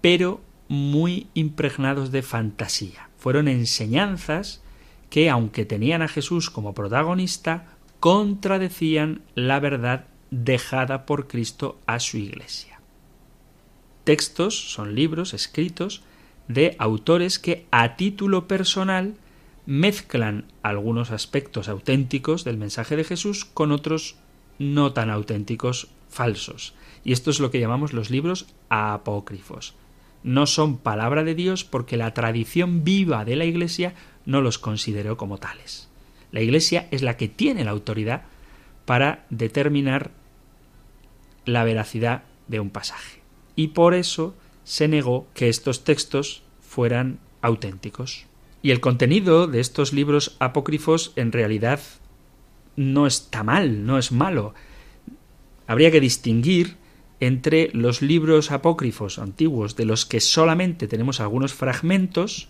pero 0.00 0.40
muy 0.68 1.28
impregnados 1.34 2.10
de 2.10 2.22
fantasía. 2.22 3.10
Fueron 3.18 3.46
enseñanzas 3.46 4.62
que, 5.10 5.28
aunque 5.28 5.66
tenían 5.66 6.00
a 6.00 6.08
Jesús 6.08 6.48
como 6.48 6.72
protagonista, 6.72 7.66
contradecían 8.00 9.20
la 9.34 9.60
verdad 9.60 10.06
dejada 10.30 11.04
por 11.04 11.28
Cristo 11.28 11.78
a 11.84 12.00
su 12.00 12.16
Iglesia. 12.16 12.80
Textos 14.04 14.72
son 14.72 14.94
libros 14.94 15.34
escritos 15.34 16.02
de 16.48 16.74
autores 16.78 17.38
que 17.38 17.66
a 17.70 17.96
título 17.96 18.48
personal 18.48 19.14
mezclan 19.66 20.46
algunos 20.62 21.10
aspectos 21.10 21.68
auténticos 21.68 22.44
del 22.44 22.56
mensaje 22.56 22.96
de 22.96 23.04
Jesús 23.04 23.44
con 23.44 23.72
otros 23.72 24.16
no 24.58 24.92
tan 24.92 25.10
auténticos 25.10 25.88
falsos. 26.08 26.74
Y 27.02 27.12
esto 27.12 27.30
es 27.30 27.40
lo 27.40 27.50
que 27.50 27.60
llamamos 27.60 27.92
los 27.92 28.10
libros 28.10 28.46
apócrifos. 28.68 29.74
No 30.22 30.46
son 30.46 30.78
palabra 30.78 31.24
de 31.24 31.34
Dios 31.34 31.64
porque 31.64 31.96
la 31.96 32.14
tradición 32.14 32.84
viva 32.84 33.24
de 33.24 33.36
la 33.36 33.44
Iglesia 33.44 33.94
no 34.24 34.40
los 34.40 34.58
consideró 34.58 35.16
como 35.16 35.38
tales. 35.38 35.88
La 36.32 36.40
Iglesia 36.40 36.88
es 36.90 37.02
la 37.02 37.16
que 37.16 37.28
tiene 37.28 37.64
la 37.64 37.72
autoridad 37.72 38.22
para 38.86 39.26
determinar 39.30 40.10
la 41.44 41.64
veracidad 41.64 42.24
de 42.48 42.60
un 42.60 42.70
pasaje. 42.70 43.20
Y 43.56 43.68
por 43.68 43.94
eso 43.94 44.34
se 44.64 44.88
negó 44.88 45.28
que 45.34 45.48
estos 45.48 45.84
textos 45.84 46.42
fueran 46.60 47.18
auténticos. 47.42 48.26
Y 48.64 48.70
el 48.70 48.80
contenido 48.80 49.46
de 49.46 49.60
estos 49.60 49.92
libros 49.92 50.36
apócrifos 50.38 51.12
en 51.16 51.32
realidad 51.32 51.80
no 52.76 53.06
está 53.06 53.42
mal, 53.42 53.84
no 53.84 53.98
es 53.98 54.10
malo. 54.10 54.54
Habría 55.66 55.90
que 55.90 56.00
distinguir 56.00 56.76
entre 57.20 57.68
los 57.74 58.00
libros 58.00 58.50
apócrifos 58.50 59.18
antiguos 59.18 59.76
de 59.76 59.84
los 59.84 60.06
que 60.06 60.18
solamente 60.20 60.88
tenemos 60.88 61.20
algunos 61.20 61.52
fragmentos 61.52 62.48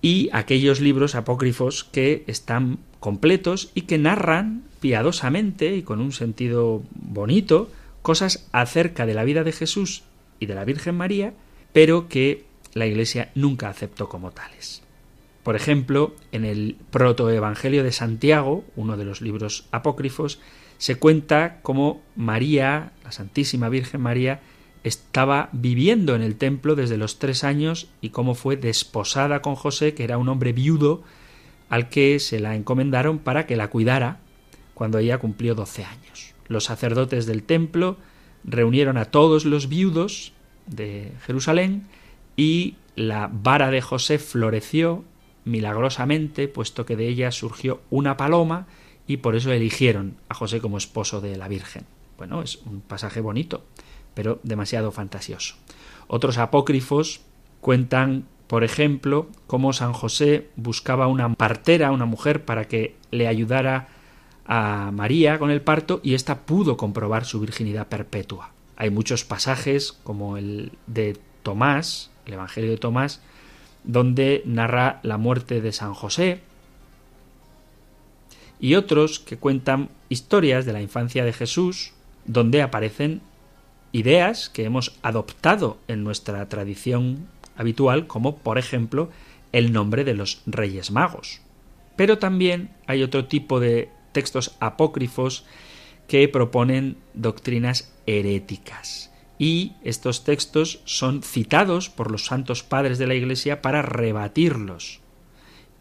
y 0.00 0.30
aquellos 0.32 0.80
libros 0.80 1.14
apócrifos 1.14 1.84
que 1.84 2.24
están 2.26 2.80
completos 2.98 3.70
y 3.76 3.82
que 3.82 3.98
narran 3.98 4.64
piadosamente 4.80 5.76
y 5.76 5.82
con 5.82 6.00
un 6.00 6.10
sentido 6.10 6.82
bonito 6.90 7.70
cosas 8.02 8.48
acerca 8.50 9.06
de 9.06 9.14
la 9.14 9.22
vida 9.22 9.44
de 9.44 9.52
Jesús 9.52 10.02
y 10.40 10.46
de 10.46 10.56
la 10.56 10.64
Virgen 10.64 10.96
María, 10.96 11.34
pero 11.72 12.08
que 12.08 12.50
la 12.74 12.86
Iglesia 12.86 13.30
nunca 13.34 13.68
aceptó 13.68 14.08
como 14.08 14.30
tales. 14.30 14.82
Por 15.42 15.56
ejemplo, 15.56 16.14
en 16.30 16.44
el 16.44 16.76
protoevangelio 16.90 17.82
de 17.82 17.92
Santiago, 17.92 18.64
uno 18.76 18.96
de 18.96 19.04
los 19.04 19.20
libros 19.20 19.66
apócrifos, 19.72 20.38
se 20.78 20.96
cuenta 20.96 21.60
cómo 21.62 22.00
María, 22.16 22.92
la 23.04 23.12
Santísima 23.12 23.68
Virgen 23.68 24.00
María, 24.00 24.40
estaba 24.84 25.48
viviendo 25.52 26.14
en 26.14 26.22
el 26.22 26.36
templo 26.36 26.74
desde 26.74 26.96
los 26.96 27.18
tres 27.18 27.44
años 27.44 27.88
y 28.00 28.10
cómo 28.10 28.34
fue 28.34 28.56
desposada 28.56 29.42
con 29.42 29.54
José, 29.54 29.94
que 29.94 30.04
era 30.04 30.18
un 30.18 30.28
hombre 30.28 30.52
viudo, 30.52 31.02
al 31.68 31.88
que 31.88 32.18
se 32.18 32.40
la 32.40 32.54
encomendaron 32.54 33.18
para 33.18 33.46
que 33.46 33.56
la 33.56 33.70
cuidara 33.70 34.18
cuando 34.74 34.98
ella 34.98 35.18
cumplió 35.18 35.54
doce 35.54 35.84
años. 35.84 36.34
Los 36.48 36.64
sacerdotes 36.64 37.26
del 37.26 37.44
templo 37.44 37.96
reunieron 38.44 38.96
a 38.96 39.06
todos 39.06 39.44
los 39.44 39.68
viudos 39.68 40.32
de 40.66 41.12
Jerusalén 41.24 41.86
y 42.36 42.76
la 42.96 43.30
vara 43.32 43.70
de 43.70 43.80
José 43.80 44.18
floreció 44.18 45.04
milagrosamente, 45.44 46.48
puesto 46.48 46.86
que 46.86 46.96
de 46.96 47.08
ella 47.08 47.30
surgió 47.30 47.80
una 47.90 48.16
paloma 48.16 48.66
y 49.06 49.18
por 49.18 49.34
eso 49.34 49.52
eligieron 49.52 50.16
a 50.28 50.34
José 50.34 50.60
como 50.60 50.78
esposo 50.78 51.20
de 51.20 51.36
la 51.36 51.48
Virgen. 51.48 51.84
Bueno, 52.16 52.42
es 52.42 52.56
un 52.66 52.80
pasaje 52.80 53.20
bonito, 53.20 53.64
pero 54.14 54.38
demasiado 54.42 54.92
fantasioso. 54.92 55.56
Otros 56.06 56.38
apócrifos 56.38 57.22
cuentan, 57.60 58.26
por 58.46 58.64
ejemplo, 58.64 59.28
cómo 59.46 59.72
San 59.72 59.92
José 59.92 60.48
buscaba 60.56 61.08
una 61.08 61.32
partera, 61.34 61.90
una 61.90 62.06
mujer, 62.06 62.44
para 62.44 62.68
que 62.68 62.94
le 63.10 63.26
ayudara 63.26 63.88
a 64.46 64.90
María 64.92 65.38
con 65.38 65.50
el 65.50 65.62
parto 65.62 66.00
y 66.02 66.14
ésta 66.14 66.40
pudo 66.40 66.76
comprobar 66.76 67.24
su 67.24 67.40
virginidad 67.40 67.88
perpetua. 67.88 68.52
Hay 68.76 68.90
muchos 68.90 69.24
pasajes, 69.24 69.92
como 70.04 70.36
el 70.36 70.72
de 70.86 71.18
Tomás, 71.42 72.11
el 72.26 72.34
Evangelio 72.34 72.70
de 72.70 72.78
Tomás, 72.78 73.20
donde 73.84 74.42
narra 74.44 75.00
la 75.02 75.18
muerte 75.18 75.60
de 75.60 75.72
San 75.72 75.94
José, 75.94 76.40
y 78.60 78.76
otros 78.76 79.18
que 79.18 79.36
cuentan 79.36 79.88
historias 80.08 80.64
de 80.64 80.72
la 80.72 80.80
infancia 80.80 81.24
de 81.24 81.32
Jesús, 81.32 81.92
donde 82.24 82.62
aparecen 82.62 83.20
ideas 83.90 84.48
que 84.48 84.64
hemos 84.64 84.96
adoptado 85.02 85.78
en 85.88 86.04
nuestra 86.04 86.48
tradición 86.48 87.26
habitual, 87.56 88.06
como 88.06 88.36
por 88.36 88.58
ejemplo 88.58 89.10
el 89.52 89.72
nombre 89.72 90.04
de 90.04 90.14
los 90.14 90.42
Reyes 90.46 90.90
Magos. 90.90 91.40
Pero 91.96 92.18
también 92.18 92.70
hay 92.86 93.02
otro 93.02 93.26
tipo 93.26 93.60
de 93.60 93.90
textos 94.12 94.54
apócrifos 94.60 95.44
que 96.08 96.28
proponen 96.28 96.96
doctrinas 97.14 97.92
heréticas. 98.06 99.11
Y 99.42 99.72
estos 99.82 100.22
textos 100.22 100.82
son 100.84 101.24
citados 101.24 101.90
por 101.90 102.12
los 102.12 102.26
santos 102.26 102.62
padres 102.62 102.98
de 102.98 103.08
la 103.08 103.16
Iglesia 103.16 103.60
para 103.60 103.82
rebatirlos. 103.82 105.00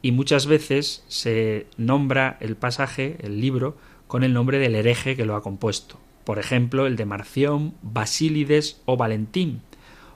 Y 0.02 0.14
muchas 0.14 0.48
veces 0.48 1.04
se 1.08 1.68
nombra 1.78 2.38
el 2.40 2.56
pasaje, 2.56 3.18
el 3.20 3.40
libro, 3.40 3.78
con 4.08 4.24
el 4.24 4.34
nombre 4.34 4.58
del 4.58 4.74
hereje 4.74 5.16
que 5.16 5.28
lo 5.28 5.36
ha 5.36 5.44
compuesto. 5.44 6.00
Por 6.24 6.40
ejemplo, 6.40 6.88
el 6.88 6.96
de 6.96 7.06
Marción, 7.06 7.76
Basílides 7.84 8.82
o 8.86 8.98
Valentín. 8.98 9.62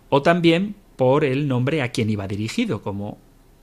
O 0.10 0.24
también 0.24 0.76
por 0.96 1.24
el 1.24 1.48
nombre 1.48 1.84
a 1.84 1.92
quien 1.92 2.10
iba 2.10 2.28
dirigido, 2.28 2.82
como 2.82 3.20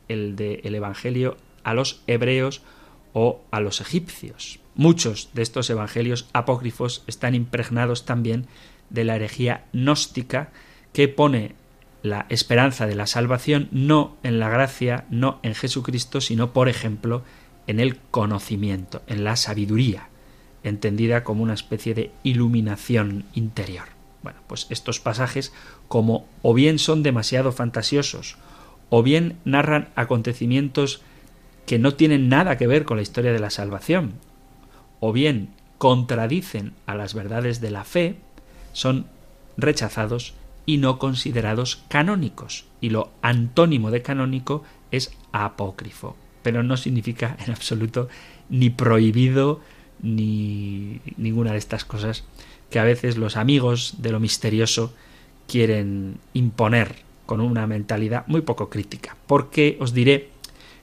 el 0.07 0.37
del 0.37 0.61
el 0.63 0.77
Evangelio 0.77 1.39
a 1.65 1.75
los 1.75 2.03
hebreos 2.07 2.63
o 3.15 3.41
a 3.51 3.59
los 3.59 3.81
egipcios. 3.81 4.61
Muchos 4.77 5.31
de 5.35 5.43
estos 5.43 5.69
evangelios 5.71 6.29
apócrifos 6.33 7.03
están 7.09 7.35
impregnados 7.35 8.07
también 8.07 8.47
de 8.93 9.05
la 9.05 9.17
herejía 9.17 9.65
gnóstica 9.73 10.51
que 10.93 11.09
pone 11.09 11.55
la 12.03 12.27
esperanza 12.29 12.87
de 12.87 12.95
la 12.95 13.07
salvación 13.07 13.69
no 13.71 14.17
en 14.23 14.39
la 14.39 14.49
gracia, 14.49 15.05
no 15.11 15.39
en 15.43 15.55
Jesucristo, 15.55 16.21
sino, 16.21 16.53
por 16.53 16.69
ejemplo, 16.69 17.23
en 17.67 17.81
el 17.81 17.97
conocimiento, 17.97 19.03
en 19.07 19.25
la 19.25 19.37
sabiduría, 19.37 20.09
entendida 20.65 21.25
como 21.25 21.43
una 21.43 21.55
especie 21.55 21.95
de 21.95 22.11
iluminación 22.23 23.25
interior. 23.35 23.85
Bueno, 24.23 24.41
pues 24.47 24.67
estos 24.71 25.01
pasajes, 25.01 25.53
como 25.89 26.27
o 26.43 26.55
bien 26.55 26.79
son 26.79 27.03
demasiado 27.03 27.53
fantasiosos, 27.53 28.37
o 28.91 29.03
bien 29.03 29.39
narran 29.45 29.89
acontecimientos 29.95 31.03
que 31.67 31.79
no 31.79 31.95
tienen 31.95 32.29
nada 32.29 32.59
que 32.59 32.67
ver 32.67 32.85
con 32.85 32.97
la 32.97 33.03
historia 33.03 33.33
de 33.33 33.39
la 33.39 33.51
salvación, 33.51 34.15
o 35.01 35.13
bien 35.13 35.51
contradicen 35.79 36.75
a 36.87 36.95
las 36.95 37.15
verdades 37.15 37.61
de 37.61 37.71
la 37.71 37.85
fe, 37.85 38.17
son 38.73 39.07
rechazados 39.57 40.35
y 40.67 40.79
no 40.79 40.99
considerados 40.99 41.83
canónicos. 41.89 42.67
Y 42.81 42.91
lo 42.91 43.11
antónimo 43.23 43.91
de 43.91 44.03
canónico 44.03 44.63
es 44.91 45.13
apócrifo. 45.33 46.17
Pero 46.43 46.63
no 46.63 46.77
significa 46.77 47.37
en 47.45 47.53
absoluto 47.53 48.09
ni 48.49 48.71
prohibido 48.71 49.61
ni 50.01 51.01
ninguna 51.17 51.53
de 51.53 51.59
estas 51.59 51.85
cosas 51.85 52.25
que 52.71 52.79
a 52.79 52.85
veces 52.85 53.17
los 53.17 53.37
amigos 53.37 53.97
de 53.99 54.11
lo 54.11 54.21
misterioso 54.21 54.95
quieren 55.47 56.19
imponer 56.33 56.97
con 57.27 57.41
una 57.41 57.67
mentalidad 57.67 58.27
muy 58.27 58.41
poco 58.41 58.69
crítica. 58.69 59.17
Porque 59.27 59.77
os 59.81 59.93
diré 59.93 60.31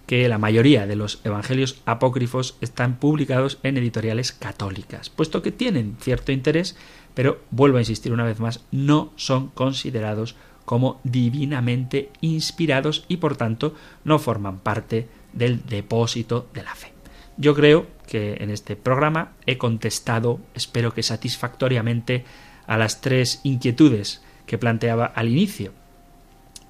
que 0.05 0.27
la 0.27 0.39
mayoría 0.39 0.87
de 0.87 0.95
los 0.95 1.21
evangelios 1.23 1.81
apócrifos 1.85 2.57
están 2.61 2.97
publicados 2.97 3.59
en 3.61 3.77
editoriales 3.77 4.31
católicas, 4.31 5.11
puesto 5.11 5.43
que 5.43 5.51
tienen 5.51 5.97
cierto 5.99 6.31
interés, 6.31 6.75
pero 7.19 7.41
vuelvo 7.51 7.75
a 7.75 7.81
insistir 7.81 8.13
una 8.13 8.23
vez 8.23 8.39
más, 8.39 8.63
no 8.71 9.11
son 9.17 9.49
considerados 9.49 10.37
como 10.63 11.01
divinamente 11.03 12.11
inspirados 12.21 13.03
y 13.09 13.17
por 13.17 13.35
tanto 13.35 13.75
no 14.05 14.19
forman 14.19 14.59
parte 14.59 15.09
del 15.33 15.65
depósito 15.65 16.47
de 16.53 16.63
la 16.63 16.73
fe. 16.75 16.93
Yo 17.35 17.53
creo 17.55 17.87
que 18.07 18.35
en 18.35 18.49
este 18.49 18.77
programa 18.77 19.33
he 19.45 19.57
contestado, 19.57 20.39
espero 20.53 20.93
que 20.93 21.03
satisfactoriamente, 21.03 22.23
a 22.67 22.77
las 22.77 23.01
tres 23.01 23.41
inquietudes 23.43 24.23
que 24.45 24.57
planteaba 24.57 25.05
al 25.05 25.27
inicio. 25.27 25.73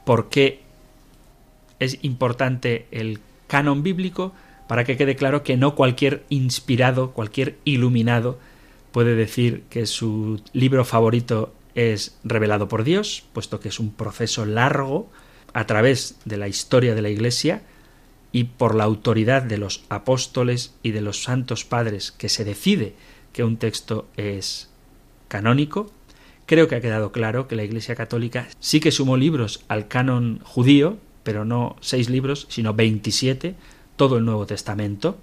¿Por 0.04 0.30
qué 0.30 0.64
es 1.78 2.00
importante 2.02 2.88
el 2.90 3.20
canon 3.46 3.84
bíblico 3.84 4.34
para 4.68 4.84
que 4.84 4.98
quede 4.98 5.16
claro 5.16 5.44
que 5.44 5.58
no 5.58 5.76
cualquier 5.76 6.26
inspirado, 6.30 7.12
cualquier 7.12 7.60
iluminado 7.66 8.40
puede 8.92 9.16
decir 9.16 9.64
que 9.70 9.86
su 9.86 10.42
libro 10.54 10.86
favorito 10.86 11.54
es 11.76 12.18
revelado 12.24 12.68
por 12.68 12.84
Dios, 12.84 13.24
puesto 13.34 13.60
que 13.60 13.70
es 13.70 13.80
un 13.80 13.92
proceso 13.92 14.46
largo 14.46 15.10
a 15.54 15.66
través 15.66 16.18
de 16.26 16.38
la 16.38 16.48
historia 16.48 16.96
de 16.96 17.02
la 17.02 17.10
Iglesia 17.10 17.62
y 18.32 18.46
por 18.46 18.76
la 18.76 18.84
autoridad 18.84 19.44
de 19.44 19.58
los 19.58 19.84
apóstoles 19.90 20.76
y 20.84 20.92
de 20.92 21.02
los 21.02 21.24
santos 21.24 21.66
padres 21.66 22.12
que 22.12 22.30
se 22.30 22.44
decide 22.44 22.94
que 23.34 23.44
un 23.44 23.58
texto 23.58 24.08
es 24.18 24.70
canónico, 25.28 25.92
creo 26.46 26.68
que 26.68 26.76
ha 26.76 26.82
quedado 26.82 27.12
claro 27.12 27.48
que 27.48 27.56
la 27.56 27.64
Iglesia 27.64 27.96
Católica 27.96 28.48
sí 28.60 28.80
que 28.80 28.92
sumó 28.92 29.18
libros 29.18 29.64
al 29.68 29.88
canon 29.88 30.42
judío, 30.44 30.98
pero 31.24 31.46
no 31.46 31.76
seis 31.80 32.10
libros, 32.10 32.48
sino 32.50 32.74
veintisiete, 32.74 33.56
todo 33.96 34.18
el 34.18 34.26
Nuevo 34.26 34.46
Testamento. 34.46 35.20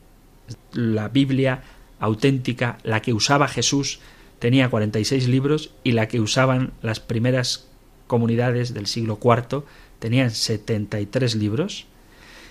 La 0.73 1.09
Biblia 1.09 1.63
auténtica, 1.99 2.79
la 2.83 3.03
que 3.03 3.13
usaba 3.13 3.49
Jesús, 3.49 4.01
tenía 4.39 4.69
46 4.69 5.29
libros 5.29 5.71
y 5.85 5.93
la 5.93 6.09
que 6.09 6.21
usaban 6.21 6.73
las 6.83 7.01
primeras 7.01 7.67
comunidades 8.07 8.75
del 8.75 8.87
siglo 8.87 9.19
IV 9.23 9.65
tenían 9.99 10.31
73 10.31 11.35
libros. 11.37 11.87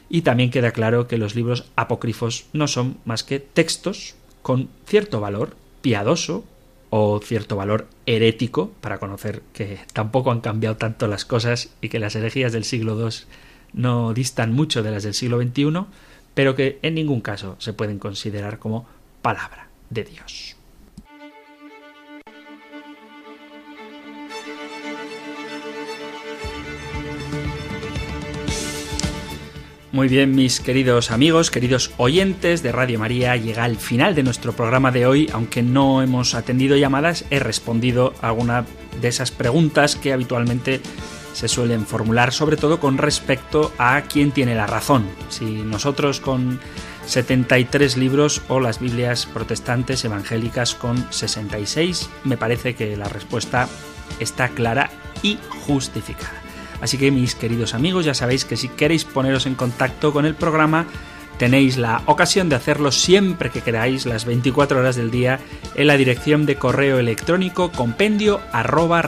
Y 0.09 0.21
también 0.21 0.51
queda 0.51 0.71
claro 0.71 1.07
que 1.07 1.17
los 1.17 1.35
libros 1.35 1.65
apócrifos 1.75 2.45
no 2.53 2.67
son 2.67 2.97
más 3.05 3.23
que 3.23 3.39
textos 3.39 4.15
con 4.41 4.69
cierto 4.85 5.19
valor 5.19 5.55
piadoso 5.81 6.43
o 6.91 7.19
cierto 7.19 7.55
valor 7.55 7.87
herético, 8.05 8.71
para 8.81 8.99
conocer 8.99 9.41
que 9.53 9.79
tampoco 9.91 10.31
han 10.31 10.41
cambiado 10.41 10.77
tanto 10.77 11.07
las 11.07 11.25
cosas 11.25 11.69
y 11.81 11.89
que 11.89 11.99
las 11.99 12.15
herejías 12.15 12.53
del 12.53 12.63
siglo 12.63 12.99
II 12.99 13.15
no 13.73 14.13
distan 14.13 14.53
mucho 14.53 14.83
de 14.83 14.91
las 14.91 15.03
del 15.03 15.13
siglo 15.13 15.41
XXI, 15.41 15.85
pero 16.33 16.55
que 16.55 16.79
en 16.83 16.95
ningún 16.95 17.21
caso 17.21 17.55
se 17.59 17.73
pueden 17.73 17.99
considerar 17.99 18.59
como 18.59 18.87
palabra 19.25 19.67
de 19.89 20.03
Dios. 20.03 20.55
Muy 29.91 30.09
bien, 30.09 30.35
mis 30.35 30.59
queridos 30.59 31.09
amigos, 31.09 31.49
queridos 31.49 31.91
oyentes 31.97 32.61
de 32.61 32.71
Radio 32.71 32.99
María, 32.99 33.35
llega 33.35 33.65
el 33.65 33.77
final 33.77 34.13
de 34.13 34.21
nuestro 34.21 34.53
programa 34.53 34.91
de 34.91 35.07
hoy. 35.07 35.27
Aunque 35.33 35.63
no 35.63 36.03
hemos 36.03 36.35
atendido 36.35 36.77
llamadas, 36.77 37.25
he 37.31 37.39
respondido 37.39 38.13
a 38.21 38.27
alguna 38.27 38.63
de 39.01 39.07
esas 39.07 39.31
preguntas 39.31 39.95
que 39.95 40.13
habitualmente 40.13 40.81
se 41.33 41.47
suelen 41.47 41.87
formular, 41.87 42.31
sobre 42.31 42.57
todo 42.57 42.79
con 42.79 42.99
respecto 42.99 43.73
a 43.79 44.03
quién 44.03 44.31
tiene 44.31 44.53
la 44.53 44.67
razón. 44.67 45.03
Si 45.29 45.45
nosotros 45.45 46.19
con 46.19 46.59
73 47.05 47.97
libros 47.97 48.41
o 48.47 48.59
las 48.59 48.79
Biblias 48.79 49.25
protestantes 49.25 50.03
evangélicas 50.05 50.75
con 50.75 51.05
66, 51.11 52.09
me 52.23 52.37
parece 52.37 52.75
que 52.75 52.97
la 52.97 53.07
respuesta 53.07 53.67
está 54.19 54.49
clara 54.49 54.89
y 55.21 55.37
justificada. 55.65 56.41
Así 56.81 56.97
que 56.97 57.11
mis 57.11 57.35
queridos 57.35 57.73
amigos, 57.73 58.05
ya 58.05 58.13
sabéis 58.13 58.45
que 58.45 58.57
si 58.57 58.69
queréis 58.69 59.05
poneros 59.05 59.45
en 59.45 59.55
contacto 59.55 60.11
con 60.11 60.25
el 60.25 60.35
programa, 60.35 60.87
tenéis 61.37 61.77
la 61.77 62.01
ocasión 62.05 62.49
de 62.49 62.55
hacerlo 62.55 62.91
siempre 62.91 63.49
que 63.49 63.61
queráis, 63.61 64.05
las 64.05 64.25
24 64.25 64.79
horas 64.79 64.95
del 64.95 65.11
día, 65.11 65.39
en 65.75 65.87
la 65.87 65.97
dirección 65.97 66.45
de 66.45 66.57
correo 66.57 66.99
electrónico 66.99 67.71
compendio 67.71 68.41
arroba 68.51 69.03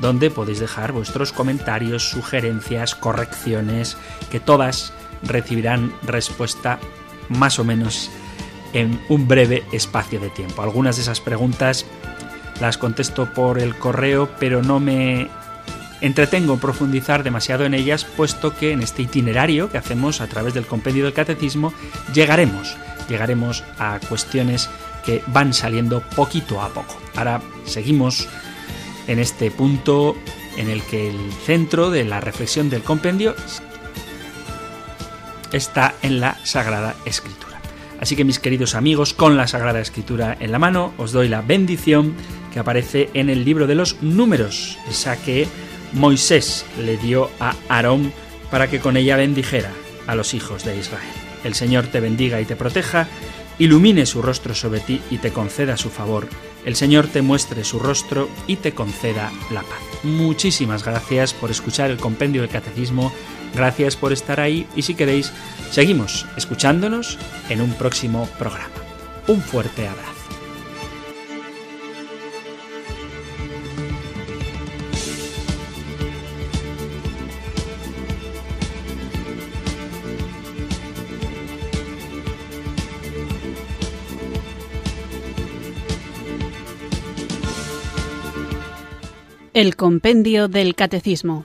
donde 0.00 0.30
podéis 0.30 0.58
dejar 0.58 0.92
vuestros 0.92 1.32
comentarios, 1.32 2.08
sugerencias, 2.08 2.94
correcciones, 2.94 3.96
que 4.30 4.40
todas 4.40 4.92
recibirán 5.22 5.92
respuesta 6.02 6.78
más 7.28 7.58
o 7.58 7.64
menos 7.64 8.10
en 8.72 9.00
un 9.08 9.28
breve 9.28 9.62
espacio 9.72 10.20
de 10.20 10.30
tiempo. 10.30 10.62
Algunas 10.62 10.96
de 10.96 11.02
esas 11.02 11.20
preguntas 11.20 11.86
las 12.60 12.78
contesto 12.78 13.32
por 13.32 13.58
el 13.58 13.76
correo, 13.76 14.30
pero 14.38 14.62
no 14.62 14.80
me 14.80 15.28
entretengo 16.00 16.58
profundizar 16.58 17.22
demasiado 17.22 17.64
en 17.64 17.74
ellas, 17.74 18.04
puesto 18.04 18.56
que 18.56 18.72
en 18.72 18.82
este 18.82 19.02
itinerario 19.02 19.70
que 19.70 19.78
hacemos 19.78 20.20
a 20.20 20.26
través 20.26 20.54
del 20.54 20.66
compendio 20.66 21.04
del 21.04 21.12
catecismo 21.12 21.72
llegaremos, 22.12 22.76
llegaremos 23.08 23.64
a 23.78 24.00
cuestiones 24.08 24.68
que 25.04 25.22
van 25.28 25.52
saliendo 25.52 26.00
poquito 26.00 26.60
a 26.60 26.68
poco. 26.68 26.96
Ahora 27.16 27.40
seguimos 27.64 28.28
en 29.06 29.18
este 29.18 29.50
punto 29.50 30.16
en 30.56 30.70
el 30.70 30.82
que 30.82 31.08
el 31.08 31.32
centro 31.44 31.90
de 31.90 32.04
la 32.04 32.20
reflexión 32.20 32.68
del 32.68 32.82
compendio 32.82 33.34
está 35.56 35.94
en 36.02 36.20
la 36.20 36.36
Sagrada 36.44 36.94
Escritura. 37.04 37.60
Así 38.00 38.16
que 38.16 38.24
mis 38.24 38.40
queridos 38.40 38.74
amigos, 38.74 39.14
con 39.14 39.36
la 39.36 39.46
Sagrada 39.46 39.80
Escritura 39.80 40.36
en 40.40 40.50
la 40.50 40.58
mano, 40.58 40.92
os 40.98 41.12
doy 41.12 41.28
la 41.28 41.40
bendición 41.40 42.14
que 42.52 42.58
aparece 42.58 43.10
en 43.14 43.30
el 43.30 43.44
libro 43.44 43.66
de 43.66 43.76
los 43.76 44.02
números, 44.02 44.76
esa 44.88 45.16
que 45.16 45.46
Moisés 45.92 46.64
le 46.80 46.96
dio 46.96 47.30
a 47.38 47.54
Aarón 47.68 48.12
para 48.50 48.68
que 48.68 48.80
con 48.80 48.96
ella 48.96 49.16
bendijera 49.16 49.70
a 50.06 50.14
los 50.14 50.34
hijos 50.34 50.64
de 50.64 50.76
Israel. 50.76 51.12
El 51.44 51.54
Señor 51.54 51.86
te 51.86 52.00
bendiga 52.00 52.40
y 52.40 52.44
te 52.44 52.56
proteja, 52.56 53.08
ilumine 53.58 54.06
su 54.06 54.22
rostro 54.22 54.54
sobre 54.54 54.80
ti 54.80 55.00
y 55.10 55.18
te 55.18 55.32
conceda 55.32 55.76
su 55.76 55.90
favor. 55.90 56.28
El 56.64 56.76
Señor 56.76 57.06
te 57.06 57.22
muestre 57.22 57.64
su 57.64 57.78
rostro 57.78 58.28
y 58.46 58.56
te 58.56 58.72
conceda 58.72 59.30
la 59.50 59.62
paz. 59.62 59.80
Muchísimas 60.02 60.84
gracias 60.84 61.34
por 61.34 61.50
escuchar 61.50 61.90
el 61.90 61.98
compendio 61.98 62.42
del 62.42 62.50
catecismo, 62.50 63.12
gracias 63.54 63.96
por 63.96 64.12
estar 64.12 64.40
ahí 64.40 64.66
y 64.74 64.82
si 64.82 64.94
queréis, 64.94 65.32
seguimos 65.70 66.26
escuchándonos 66.36 67.18
en 67.48 67.60
un 67.60 67.72
próximo 67.74 68.28
programa. 68.38 68.68
Un 69.26 69.40
fuerte 69.40 69.86
abrazo. 69.86 70.12
El 89.54 89.76
Compendio 89.76 90.48
del 90.48 90.74
Catecismo. 90.74 91.44